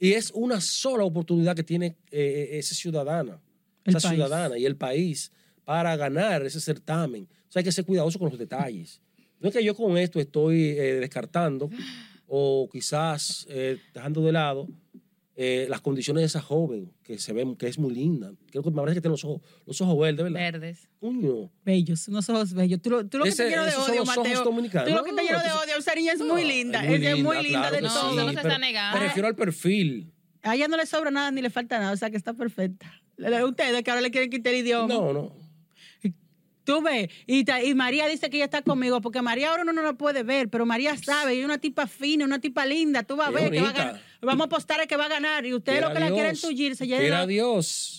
Y 0.00 0.12
es 0.14 0.32
una 0.34 0.60
sola 0.60 1.04
oportunidad 1.04 1.54
que 1.54 1.62
tiene 1.62 1.96
eh, 2.10 2.50
esa 2.54 2.74
ciudadana, 2.74 3.40
El 3.84 3.96
esa 3.96 4.08
país. 4.08 4.16
ciudadana 4.18 4.58
y 4.58 4.66
el 4.66 4.76
país 4.76 5.30
para 5.64 5.96
ganar 5.96 6.44
ese 6.44 6.60
certamen. 6.60 7.28
O 7.48 7.52
sea, 7.52 7.60
hay 7.60 7.64
que 7.64 7.70
ser 7.72 7.84
cuidadoso 7.84 8.18
con 8.18 8.28
los 8.30 8.38
detalles. 8.38 9.00
No 9.38 9.48
es 9.48 9.54
que 9.54 9.62
yo 9.62 9.76
con 9.76 9.96
esto 9.96 10.18
estoy 10.18 10.70
eh, 10.70 10.94
descartando 11.00 11.70
o 12.26 12.68
quizás 12.72 13.46
eh, 13.48 13.78
dejando 13.94 14.22
de 14.24 14.32
lado 14.32 14.68
eh, 15.34 15.66
las 15.70 15.80
condiciones 15.80 16.20
de 16.20 16.26
esa 16.26 16.42
joven 16.42 16.92
que 17.02 17.18
se 17.18 17.32
ve 17.32 17.54
que 17.58 17.66
es 17.66 17.78
muy 17.78 17.94
linda. 17.94 18.32
Creo 18.50 18.62
que 18.62 18.70
me 18.70 18.76
parece 18.76 18.96
que 18.96 19.00
tiene 19.00 19.12
los 19.12 19.24
ojos, 19.24 19.40
los 19.66 19.80
ojos 19.80 19.98
verdes, 19.98 20.24
¿verdad? 20.24 20.40
Verdes. 20.52 20.88
Coño. 21.00 21.50
Bellos, 21.64 22.06
unos 22.08 22.28
ojos 22.28 22.52
bellos. 22.52 22.82
Tú 22.82 22.90
lo, 22.90 23.06
tú 23.06 23.18
lo 23.18 23.24
que 23.24 23.32
te 23.32 23.48
lleno 23.48 23.64
de 23.64 23.74
odio, 23.74 24.04
Mateo. 24.04 24.44
dominicanos. 24.44 24.88
Tú 24.88 24.94
lo 24.94 25.04
que 25.04 25.10
te 25.10 25.16
No, 25.16 25.22
lleno 25.22 25.38
de 25.42 25.52
odio. 25.52 25.76
Esa 25.78 25.94
niña 25.94 26.12
es 26.12 26.20
muy 26.20 26.44
linda. 26.44 26.84
Es 26.84 27.22
muy 27.22 27.36
es 27.38 27.42
linda, 27.44 27.68
claro 27.68 27.76
de 27.76 27.82
todo. 27.82 28.14
no 28.14 28.20
se 28.20 28.26
pero 28.26 28.40
está 28.48 28.58
negando. 28.58 28.98
Me 28.98 29.06
refiero 29.06 29.28
al 29.28 29.34
perfil. 29.36 30.12
A 30.42 30.54
ella 30.54 30.68
no 30.68 30.76
le 30.76 30.86
sobra 30.86 31.10
nada 31.10 31.30
ni 31.30 31.40
le 31.40 31.50
falta 31.50 31.78
nada, 31.78 31.92
o 31.92 31.96
sea 31.96 32.10
que 32.10 32.16
está 32.16 32.34
perfecta. 32.34 32.92
Ustedes 33.46 33.82
que 33.82 33.90
ahora 33.90 34.00
le 34.00 34.10
quieren 34.10 34.28
quitar 34.28 34.52
el 34.52 34.60
idioma. 34.60 34.92
No, 34.92 35.12
no. 35.12 35.41
Tú 36.64 36.80
ves, 36.80 37.08
y, 37.26 37.44
ta- 37.44 37.62
y 37.62 37.74
María 37.74 38.06
dice 38.06 38.30
que 38.30 38.36
ella 38.36 38.44
está 38.44 38.62
conmigo, 38.62 39.00
porque 39.00 39.20
María 39.20 39.50
ahora 39.50 39.62
uno 39.62 39.72
no 39.72 39.82
la 39.82 39.94
puede 39.94 40.22
ver, 40.22 40.48
pero 40.48 40.64
María 40.64 40.96
sabe, 40.96 41.32
ella 41.32 41.40
es 41.40 41.44
una 41.46 41.58
tipa 41.58 41.86
fina, 41.88 42.24
una 42.24 42.40
tipa 42.40 42.64
linda, 42.66 43.02
tú 43.02 43.16
vas 43.16 43.28
a 43.28 43.30
ver 43.32 43.50
que 43.50 43.60
va 43.60 43.70
a 43.70 43.72
ganar. 43.72 44.00
Vamos 44.20 44.42
a 44.42 44.44
apostar 44.46 44.80
a 44.80 44.86
que 44.86 44.96
va 44.96 45.06
a 45.06 45.08
ganar, 45.08 45.44
y 45.44 45.54
ustedes 45.54 45.80
lo 45.82 45.92
que 45.92 45.98
la 46.00 46.10
quieren 46.12 46.32
Dios, 46.32 46.40
tullir 46.42 46.76
se 46.76 46.86
Quiera 46.86 47.02
llena. 47.02 47.26
Dios. 47.26 47.98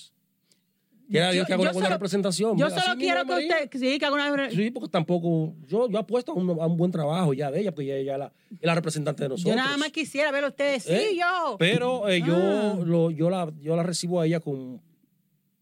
Quiera 1.10 1.32
Dios 1.32 1.46
que 1.46 1.54
haga 1.54 1.62
una 1.62 1.72
buena 1.74 1.88
solo- 1.90 1.96
representación. 1.98 2.58
Yo 2.58 2.66
Así 2.68 2.80
solo 2.80 2.96
quiero 2.98 3.26
que 3.26 3.34
usted, 3.34 3.70
sí, 3.74 4.00
que 4.00 4.06
haga 4.06 4.32
una... 4.34 4.50
Sí, 4.50 4.72
porque 4.72 4.90
tampoco. 4.90 5.54
Yo, 5.68 5.90
yo 5.90 5.98
apuesto 6.00 6.32
a 6.32 6.36
un, 6.36 6.50
a 6.52 6.66
un 6.66 6.78
buen 6.78 6.92
trabajo 6.92 7.34
ya 7.34 7.52
de 7.52 7.60
ella, 7.60 7.72
porque 7.76 7.88
ella, 7.88 7.98
ella 7.98 8.14
es 8.14 8.20
la, 8.20 8.34
es 8.52 8.60
la 8.66 8.76
representante 8.76 9.24
de 9.24 9.30
nosotros. 9.30 9.54
Yo 9.54 9.62
nada 9.62 9.76
más 9.78 9.90
quisiera 9.92 10.32
ver 10.32 10.46
a 10.46 10.48
ustedes, 10.48 10.84
sí, 10.84 10.94
¿Eh? 10.94 11.18
yo. 11.20 11.58
Pero 11.60 12.08
eh, 12.10 12.22
Ah. 12.24 12.26
yo, 12.26 12.86
lo- 12.86 13.12
yo, 13.12 13.30
la, 13.30 13.52
yo 13.62 13.76
la 13.76 13.84
recibo 13.84 14.22
a 14.22 14.26
ella 14.26 14.40
con, 14.40 14.82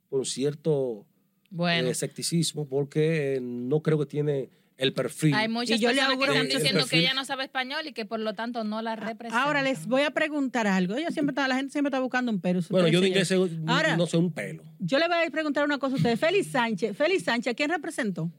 con 0.09 0.23
cierto 0.25 1.05
Bueno, 1.51 1.89
eh, 1.89 1.91
escepticismo, 1.91 2.67
porque 2.67 3.35
eh, 3.35 3.39
no 3.41 3.81
creo 3.81 3.99
que 3.99 4.05
tiene 4.05 4.49
el 4.77 4.93
perfil. 4.93 5.35
hay 5.35 5.47
muchas 5.47 5.77
Y 5.77 5.83
yo 5.83 5.89
le 5.91 5.95
personas 5.95 6.17
que 6.17 6.25
están 6.25 6.47
diciendo 6.47 6.87
que 6.87 6.97
ella 6.97 7.13
no 7.13 7.23
sabe 7.23 7.43
español 7.43 7.85
y 7.85 7.93
que 7.93 8.05
por 8.05 8.19
lo 8.19 8.33
tanto 8.33 8.63
no 8.63 8.81
la 8.81 8.95
representa. 8.95 9.43
Ahora 9.43 9.61
les 9.61 9.85
voy 9.85 10.01
a 10.01 10.11
preguntar 10.11 10.65
algo. 10.65 10.95
Ella 10.95 11.11
siempre 11.11 11.31
está, 11.33 11.47
la 11.47 11.55
gente 11.55 11.71
siempre 11.71 11.89
está 11.89 11.99
buscando 11.99 12.31
un 12.31 12.41
pero. 12.41 12.61
bueno, 12.69 12.87
yo 12.87 12.99
de 12.99 13.09
inglés 13.09 13.31
Ahora, 13.67 13.95
no 13.95 14.07
sé 14.07 14.17
un 14.17 14.31
pelo. 14.31 14.63
yo 14.79 14.97
le 14.97 15.07
voy 15.07 15.17
a 15.27 15.29
preguntar 15.29 15.63
una 15.65 15.77
cosa 15.77 15.95
a 15.95 15.97
ustedes. 15.97 16.19
Félix 16.19 16.47
Sánchez, 16.47 16.97
Félix 16.97 17.25
Sánchez, 17.25 17.51
¿a 17.51 17.53
quién 17.53 17.69
representó? 17.69 18.31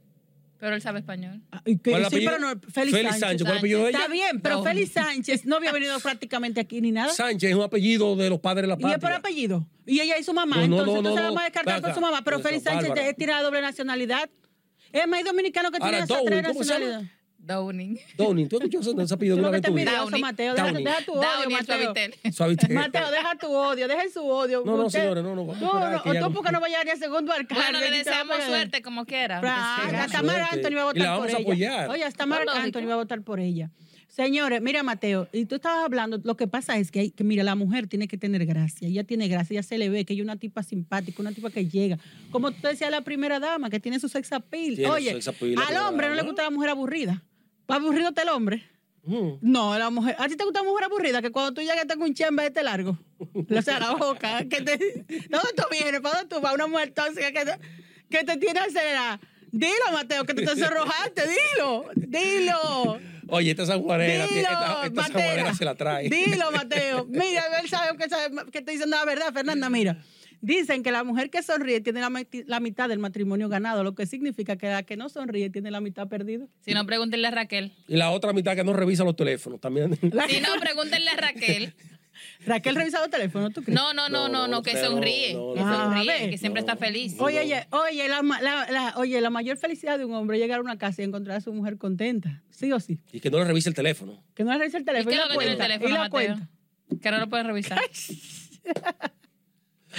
Pero 0.62 0.76
él 0.76 0.80
sabe 0.80 1.00
español. 1.00 1.40
Ah, 1.50 1.60
y 1.66 1.76
que- 1.78 1.90
¿Cuál 1.90 2.02
es 2.02 2.12
el 2.12 2.20
sí, 2.20 2.24
apellido? 2.26 2.32
pero 2.38 2.54
no, 2.54 2.60
Félix, 2.70 2.96
Félix 2.96 3.18
Sánchez, 3.18 3.42
¿cuál 3.42 3.50
es 3.50 3.50
el 3.50 3.58
apellido 3.58 3.82
de 3.82 3.88
ella? 3.90 3.98
Está 3.98 4.12
bien, 4.12 4.40
pero 4.40 4.56
No. 4.58 4.62
Félix 4.62 4.92
Sánchez 4.92 5.44
no 5.44 5.56
había 5.56 5.72
venido 5.72 5.98
prácticamente 5.98 6.60
aquí 6.60 6.80
ni 6.80 6.92
nada. 6.92 7.12
Sánchez 7.12 7.50
es 7.50 7.56
un 7.56 7.62
apellido 7.62 8.14
de 8.14 8.30
los 8.30 8.38
padres 8.38 8.62
de 8.62 8.68
la 8.68 8.74
Y 8.74 8.76
patria. 8.76 8.94
es 8.94 9.00
por 9.02 9.12
apellido. 9.12 9.66
Y 9.86 9.98
ella 9.98 10.18
y 10.18 10.22
su 10.22 10.32
mamá. 10.32 10.54
No, 10.58 10.60
no, 10.68 10.78
entonces, 10.78 10.86
no, 10.92 10.98
entonces 10.98 11.16
no, 11.20 11.22
vamos 11.26 11.40
a 11.40 11.44
descartar 11.46 11.78
acá. 11.78 11.94
su 11.94 12.00
mamá. 12.00 12.22
Pero 12.22 12.36
Eso, 12.38 12.46
Félix 12.48 12.62
Sánchez 12.62 12.94
te- 12.94 13.14
tiene 13.14 13.32
la 13.32 13.42
doble 13.42 13.60
nacionalidad. 13.60 14.30
Es 14.92 15.08
más 15.08 15.24
dominicano 15.24 15.72
que 15.72 15.80
tiene 15.80 15.96
esas 15.96 16.06
Downing, 16.10 16.42
tres. 16.44 16.56
Downing. 17.44 17.98
Downing, 18.16 18.48
¿tú 18.48 18.56
has 18.56 18.62
escuchado 18.62 19.02
ese 19.02 19.14
apellido 19.14 19.36
Tú 19.36 19.42
de 19.42 19.42
lo 19.42 19.48
una 19.48 19.58
que 19.60 19.62
te 19.68 19.74
vez 19.74 19.84
Downing. 19.84 20.20
Mateo. 20.20 20.54
Deja, 20.54 20.66
Downing. 20.68 20.84
deja 20.84 21.04
tu 21.04 21.12
odio, 21.12 21.22
Downing 21.22 21.52
Mateo. 21.52 21.76
Suavitel. 21.92 22.32
Suavitel. 22.32 22.72
Mateo, 22.74 23.10
deja 23.10 23.34
tu 23.38 23.46
odio, 23.52 23.88
deja 23.88 24.02
su 24.14 24.24
odio. 24.24 24.62
No, 24.64 24.76
no, 24.76 24.86
Usted- 24.86 25.00
señores, 25.00 25.24
no, 25.24 25.34
no, 25.34 25.46
vamos 25.46 25.58
Tú, 25.58 25.64
no, 25.64 26.02
que 26.02 26.10
ella- 26.10 26.20
tú 26.26 26.32
porque 26.32 26.52
no 26.52 26.60
vayas 26.60 26.84
ni 26.84 26.90
a 26.92 26.96
segundo 26.96 27.32
alcalde. 27.32 27.64
Bueno, 27.64 27.80
le 27.80 27.90
deseamos 27.98 28.36
suerte 28.44 28.80
como 28.82 29.04
quiera. 29.06 29.38
Hasta 29.38 30.06
siga. 30.08 30.22
Mar 30.22 30.36
suerte. 30.36 30.56
Anthony 30.68 30.74
va 30.76 30.80
a 30.80 30.84
Y 30.84 30.86
votar 30.86 31.02
la 31.02 31.10
vamos 31.10 31.18
por 31.20 31.28
a 31.28 31.32
ella. 31.32 31.40
apoyar. 31.42 31.88
Oye, 31.90 32.04
hasta 32.04 32.26
Mar 32.26 32.44
Lógico. 32.46 32.62
Anthony 32.64 32.86
va 32.86 32.92
a 32.92 32.96
votar 32.96 33.22
por 33.22 33.40
ella. 33.40 33.70
Señores, 34.08 34.60
mira, 34.60 34.82
Mateo, 34.82 35.26
y 35.32 35.46
tú 35.46 35.54
estabas 35.54 35.86
hablando, 35.86 36.20
lo 36.22 36.36
que 36.36 36.46
pasa 36.46 36.76
es 36.76 36.90
que, 36.90 37.00
hay, 37.00 37.10
que 37.12 37.24
mira, 37.24 37.42
la 37.44 37.54
mujer 37.54 37.86
tiene 37.86 38.08
que 38.08 38.18
tener 38.18 38.44
gracia. 38.44 38.86
Ella 38.86 39.04
tiene 39.04 39.26
gracia, 39.26 39.54
ella 39.54 39.62
se 39.62 39.78
le 39.78 39.88
ve 39.88 40.04
que 40.04 40.12
ella 40.12 40.20
es 40.20 40.24
una 40.26 40.36
tipa 40.36 40.62
simpática, 40.62 41.22
una 41.22 41.32
tipa 41.32 41.48
que 41.50 41.66
llega. 41.66 41.98
Como 42.30 42.50
tú 42.50 42.58
decías, 42.68 42.90
la 42.90 43.00
primera 43.00 43.40
dama, 43.40 43.70
que 43.70 43.80
tiene 43.80 43.98
su 43.98 44.10
sex 44.10 44.30
appeal. 44.32 44.74
Tiene 44.74 44.86
su 44.88 44.92
Oye, 44.92 45.12
sex 45.14 45.28
appeal, 45.28 45.54
la 45.54 45.66
al 45.66 45.76
hombre 45.88 46.10
no 46.10 46.14
le 46.14 46.22
gusta 46.24 46.42
la 46.42 46.50
mujer 46.50 46.68
aburrida. 46.68 47.22
¿Va 47.70 47.76
aburrido 47.76 48.10
el 48.14 48.28
hombre? 48.28 48.68
Mm. 49.04 49.38
No, 49.40 49.76
la 49.78 49.90
mujer. 49.90 50.16
¿A 50.18 50.28
ti 50.28 50.36
te 50.36 50.44
gusta 50.44 50.60
una 50.60 50.70
mujer 50.70 50.84
aburrida? 50.84 51.22
Que 51.22 51.30
cuando 51.30 51.52
tú 51.52 51.60
llegas 51.60 51.86
tengo 51.86 52.04
un 52.04 52.14
chembe 52.14 52.46
este 52.46 52.62
largo. 52.62 52.98
O 53.18 53.62
sea, 53.62 53.80
la 53.80 53.94
boca. 53.94 54.44
Que 54.48 54.62
te, 54.62 54.78
¿Dónde 55.28 55.48
tú 55.56 55.64
vienes? 55.70 56.00
¿Para 56.00 56.20
dónde 56.20 56.34
tú 56.34 56.40
vas? 56.40 56.54
Una 56.54 56.66
mujer 56.66 56.92
tóxica 56.92 57.32
que 57.32 57.44
te, 57.44 57.58
que 58.10 58.24
te 58.24 58.36
tiene 58.36 58.60
acelerada. 58.60 59.20
Dilo, 59.50 59.92
Mateo, 59.92 60.24
que 60.24 60.34
te 60.34 60.46
sonrojaste. 60.46 61.22
Dilo. 61.26 61.84
Dilo. 61.94 62.98
Oye, 63.28 63.50
esta 63.52 63.66
sanjuanera, 63.66 64.24
esta, 64.24 64.86
esta 64.86 65.02
sanjuanera 65.04 65.54
se 65.54 65.64
la 65.64 65.74
trae. 65.74 66.08
Dilo, 66.08 66.50
Mateo. 66.52 67.06
Mira, 67.08 67.42
él 67.60 67.68
sabe 67.68 67.96
que, 67.96 68.08
sabe 68.08 68.34
que 68.50 68.58
estoy 68.58 68.74
diciendo 68.74 68.96
la 68.96 69.04
verdad, 69.04 69.32
Fernanda. 69.32 69.68
Mira, 69.68 70.02
dicen 70.42 70.82
que 70.82 70.92
la 70.92 71.02
mujer 71.04 71.30
que 71.30 71.42
sonríe 71.42 71.80
tiene 71.80 72.00
la, 72.00 72.60
mitad 72.60 72.88
del 72.90 72.98
matrimonio 72.98 73.48
ganado, 73.48 73.82
lo 73.82 73.94
que 73.94 74.04
significa 74.06 74.56
que 74.56 74.68
la 74.68 74.82
que 74.82 74.96
no 74.98 75.08
sonríe 75.08 75.48
tiene 75.48 75.70
la 75.70 75.80
mitad 75.80 76.08
perdido. 76.08 76.48
Si 76.60 76.74
no, 76.74 76.84
pregúntenle 76.84 77.28
a 77.28 77.30
Raquel. 77.30 77.72
Y 77.88 77.96
la 77.96 78.10
otra 78.10 78.32
mitad 78.34 78.54
que 78.54 78.64
no 78.64 78.74
revisa 78.74 79.04
los 79.04 79.16
teléfonos 79.16 79.60
también. 79.60 79.98
La- 80.12 80.26
Si 80.28 80.40
no, 80.40 80.48
pregúntenle 80.60 81.08
a 81.10 81.16
Raquel. 81.16 81.72
Raquel 82.44 82.74
revisa 82.76 83.02
el 83.02 83.10
teléfono, 83.10 83.50
¿tú 83.50 83.62
crees? 83.62 83.74
No, 83.74 83.94
no, 83.94 84.08
no, 84.08 84.28
no, 84.28 84.46
no, 84.46 84.62
que 84.62 84.76
sonríe. 84.76 85.32
no, 85.34 85.54
Que 85.54 85.60
no. 85.60 85.66
Ah, 85.68 85.84
sonríe, 85.94 86.24
ve. 86.24 86.30
que 86.30 86.38
siempre 86.38 86.62
No. 86.62 86.68
está 86.68 86.76
feliz. 86.84 87.14
Oye, 87.18 87.40
oye, 87.40 87.66
oye, 87.70 88.08
la, 88.08 88.22
ma- 88.22 88.40
la- 88.42 88.70
la- 88.70 88.94
oye, 88.98 89.20
la 89.20 89.30
mayor 89.30 89.56
felicidad 89.56 89.98
de 89.98 90.04
un 90.04 90.12
hombre 90.14 90.36
es 90.36 90.42
llegar 90.42 90.58
a 90.58 90.62
una 90.62 90.76
casa 90.76 91.02
y 91.02 91.04
encontrar 91.06 91.38
a 91.38 91.40
su 91.40 91.52
mujer 91.52 91.78
contenta. 91.78 92.42
Sí 92.50 92.70
o 92.70 92.78
sí. 92.80 93.00
Y 93.12 93.20
que 93.20 93.30
no 93.30 93.38
le 93.38 93.44
revise 93.44 93.68
el 93.70 93.74
teléfono. 93.74 94.22
Que 94.34 94.44
no 94.44 94.52
le 94.52 94.58
revise 94.58 94.76
el 94.76 94.82
¿Y 94.82 94.86
teléfono. 94.86 95.10
qué 95.10 95.16
y 95.16 95.18
es 95.18 95.26
la 95.28 95.32
lo 95.34 95.38
que 95.40 95.46
tiene 95.46 95.52
el 95.52 95.58
teléfono, 95.58 95.88
y 95.88 95.92
la 95.92 95.98
Mateo? 95.98 96.10
cuenta. 96.10 96.48
Que 97.02 97.10
no 97.10 97.18
lo 97.18 97.28
pueden 97.28 97.46
revisar. 97.46 97.80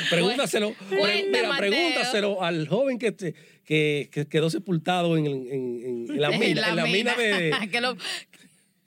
Pregúntaselo, 0.09 0.73
pre- 0.89 1.25
mira, 1.29 1.55
pregúntaselo 1.57 2.43
al 2.43 2.67
joven 2.67 2.97
que, 2.99 3.11
te- 3.11 3.33
que, 3.65 4.09
que 4.11 4.25
quedó 4.27 4.49
sepultado 4.49 5.17
en, 5.17 5.25
en- 5.27 5.47
en- 5.51 6.05
en 6.09 6.21
la 6.21 6.29
mina, 6.37 6.69
en 6.69 6.75
la 6.75 6.85
mina. 6.85 7.13
de... 7.15 7.51
que 7.71 7.81
lo, 7.81 7.95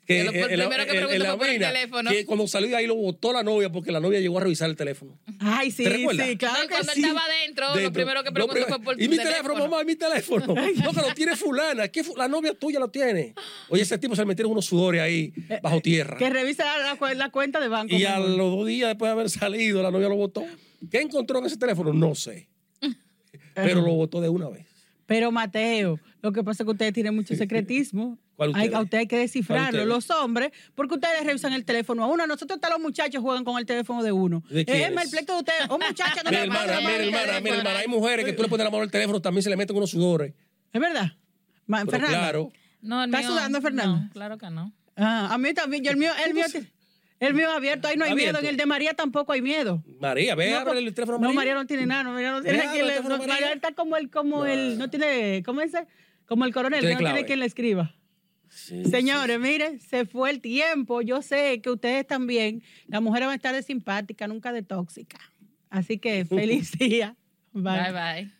Que, 0.07 0.19
Que 0.19 0.23
la- 0.23 0.31
primero 0.69 0.85
que 0.85 0.91
preguntó 0.93 1.25
fue 1.25 1.37
por 1.37 1.49
el 1.49 1.59
teléfono. 1.59 2.09
Que 2.09 2.25
cuando 2.25 2.47
salió 2.47 2.69
de 2.69 2.77
ahí 2.77 2.87
lo 2.87 2.95
botó 2.95 3.33
la 3.33 3.43
novia 3.43 3.69
porque 3.69 3.91
la 3.91 3.99
novia 3.99 4.21
llegó 4.21 4.37
a 4.37 4.41
revisar 4.43 4.69
el 4.69 4.77
teléfono. 4.77 5.19
Ay, 5.39 5.69
sí, 5.69 5.83
¿Te 5.83 5.89
recuerdas? 5.89 6.27
sí, 6.29 6.37
claro 6.37 6.55
No, 6.55 6.61
que 6.61 6.67
cuando 6.69 6.93
sí. 6.93 7.01
estaba 7.01 7.21
adentro, 7.25 7.65
lo 7.81 7.91
primero 7.91 8.23
que 8.23 8.31
preguntó 8.31 8.53
primero- 8.53 8.75
fue 8.77 8.83
por 8.85 9.01
Y 9.01 9.03
tu 9.05 9.11
mi 9.11 9.17
teléfono, 9.17 9.55
mamá, 9.67 9.81
y 9.81 9.85
mi 9.85 9.95
teléfono. 9.97 10.45
No, 10.47 10.93
que 10.93 11.01
lo 11.01 11.13
tiene 11.13 11.35
fulana. 11.35 11.89
¿Qué 11.89 12.05
fu- 12.05 12.15
la 12.15 12.29
novia 12.29 12.53
tuya 12.53 12.79
lo 12.79 12.87
tiene. 12.89 13.33
Oye, 13.67 13.81
ese 13.81 13.97
tipo 13.97 14.15
se 14.15 14.21
le 14.21 14.27
metieron 14.27 14.53
unos 14.53 14.65
sudores 14.65 15.01
ahí 15.01 15.33
bajo 15.61 15.81
tierra. 15.81 16.15
Que 16.17 16.29
revisa 16.29 16.63
la, 16.63 16.95
la- 16.95 17.13
la 17.13 17.29
cuenta 17.29 17.59
de 17.59 17.67
banco. 17.67 17.93
Y 17.93 18.05
a 18.05 18.17
los 18.17 18.37
dos 18.37 18.65
días 18.65 18.87
después 18.87 19.09
de 19.09 19.11
haber 19.11 19.29
salido, 19.29 19.83
la 19.83 19.91
novia 19.91 20.07
lo 20.07 20.15
votó. 20.15 20.45
¿Qué 20.89 21.01
encontró 21.01 21.39
en 21.39 21.47
ese 21.47 21.57
teléfono? 21.57 21.91
No 21.91 22.15
sé. 22.15 22.47
Pero 23.55 23.81
lo 23.81 23.93
votó 23.93 24.21
de 24.21 24.29
una 24.29 24.47
vez. 24.47 24.65
Pero 25.05 25.31
Mateo, 25.33 25.99
lo 26.21 26.31
que 26.31 26.43
pasa 26.43 26.63
es 26.63 26.65
que 26.65 26.71
ustedes 26.71 26.93
tienen 26.93 27.13
mucho 27.15 27.35
secretismo. 27.35 28.17
¿Cuál 28.37 28.51
Hay, 28.55 28.71
a 28.71 28.79
ustedes 28.81 29.01
hay 29.01 29.07
que 29.07 29.17
descifrarlo, 29.17 29.79
¿Cuál 29.79 29.89
los 29.89 30.09
hombres, 30.11 30.51
porque 30.75 30.93
ustedes 30.93 31.25
revisan 31.25 31.53
el 31.53 31.65
teléfono 31.65 32.03
a 32.03 32.07
uno. 32.07 32.27
Nosotros 32.27 32.57
hasta 32.57 32.69
los 32.69 32.79
muchachos 32.79 33.21
juegan 33.21 33.43
con 33.43 33.57
el 33.57 33.65
teléfono 33.65 34.03
de 34.03 34.11
uno. 34.11 34.43
¿De 34.49 34.63
quién 34.63 34.77
es 34.95 35.03
el 35.05 35.09
pleito 35.09 35.33
de 35.33 35.39
ustedes. 35.39 35.61
Un 35.69 35.79
muchacho 35.85 36.21
no 36.23 36.29
Mi 36.29 36.37
le 36.37 36.43
hermana, 36.43 36.79
mi 36.79 36.85
hermana, 36.85 37.41
mi 37.41 37.49
hermana. 37.49 37.79
Hay 37.79 37.87
mujeres 37.87 38.23
que 38.25 38.33
tú 38.33 38.43
le 38.43 38.47
pones 38.47 38.63
la 38.63 38.69
mano 38.69 38.83
al 38.83 38.91
teléfono, 38.91 39.19
también 39.19 39.41
se 39.41 39.49
le 39.49 39.57
meten 39.57 39.75
unos 39.75 39.89
sudores. 39.89 40.33
¿Es 40.71 40.79
verdad? 40.79 41.13
Ma- 41.65 41.79
Pero 41.79 41.91
Fernanda. 41.91 42.17
claro. 42.19 42.51
No, 42.81 43.03
el 43.03 43.09
¿Estás 43.09 43.21
mío- 43.25 43.31
sudando, 43.31 43.61
Fernanda? 43.61 43.99
No, 44.05 44.09
claro 44.13 44.37
que 44.37 44.49
no. 44.51 44.71
Ah, 44.95 45.29
a 45.33 45.37
mí 45.39 45.53
también. 45.55 45.83
Yo 45.83 45.89
el 45.89 45.97
mío, 45.97 46.11
el 46.23 46.33
mío, 46.35 46.45
el 47.19 47.33
mío 47.33 47.49
es 47.49 47.55
abierto. 47.55 47.87
Ahí 47.87 47.97
no 47.97 48.05
hay 48.05 48.11
Abierto. 48.11 48.33
miedo. 48.33 48.43
En 48.43 48.49
el 48.53 48.57
de 48.57 48.65
María 48.67 48.93
tampoco 48.93 49.31
hay 49.33 49.41
miedo. 49.41 49.83
María, 49.99 50.35
ve, 50.35 50.51
No, 50.51 50.73
el 50.73 50.93
teléfono 50.93 51.17
a 51.17 51.19
No, 51.21 51.27
María. 51.29 51.35
María 51.35 51.53
no 51.55 51.65
tiene 51.65 51.85
nada. 51.87 52.03
no, 52.03 52.11
María 52.13 52.29
no 52.31 52.43
tiene 52.43 52.57
Ve, 52.59 52.63
quien 52.65 52.69
abre 52.69 52.79
el 52.81 52.85
le- 52.87 52.91
teléfono 52.93 53.15
a 53.15 53.17
no, 53.17 53.23
María. 53.23 53.33
María 53.47 53.55
está 53.55 53.71
como 53.73 53.97
el, 53.97 54.11
como 54.11 54.45
el, 54.45 54.77
no 54.77 54.89
tiene, 54.91 55.41
¿cómo 55.43 55.61
dice? 55.61 55.87
Como 56.27 56.45
el 56.45 56.53
coronel, 56.53 56.81
Tiene 56.81 56.93
no 56.95 56.99
tiene 56.99 57.25
quien 57.25 57.39
le 57.39 57.45
escriba. 57.47 57.95
Sí, 58.57 58.85
Señores, 58.85 59.39
miren, 59.39 59.79
se 59.79 60.05
fue 60.05 60.31
el 60.31 60.41
tiempo. 60.41 61.03
Yo 61.03 61.21
sé 61.21 61.61
que 61.61 61.69
ustedes 61.69 62.07
también, 62.07 62.63
las 62.87 63.03
mujeres 63.03 63.27
van 63.27 63.33
a 63.33 63.35
estar 63.35 63.53
de 63.53 63.61
simpática, 63.61 64.27
nunca 64.27 64.51
de 64.51 64.63
tóxica. 64.63 65.19
Así 65.69 65.99
que 65.99 66.25
feliz 66.25 66.71
día. 66.71 67.15
Bye, 67.53 67.91
bye. 67.91 68.36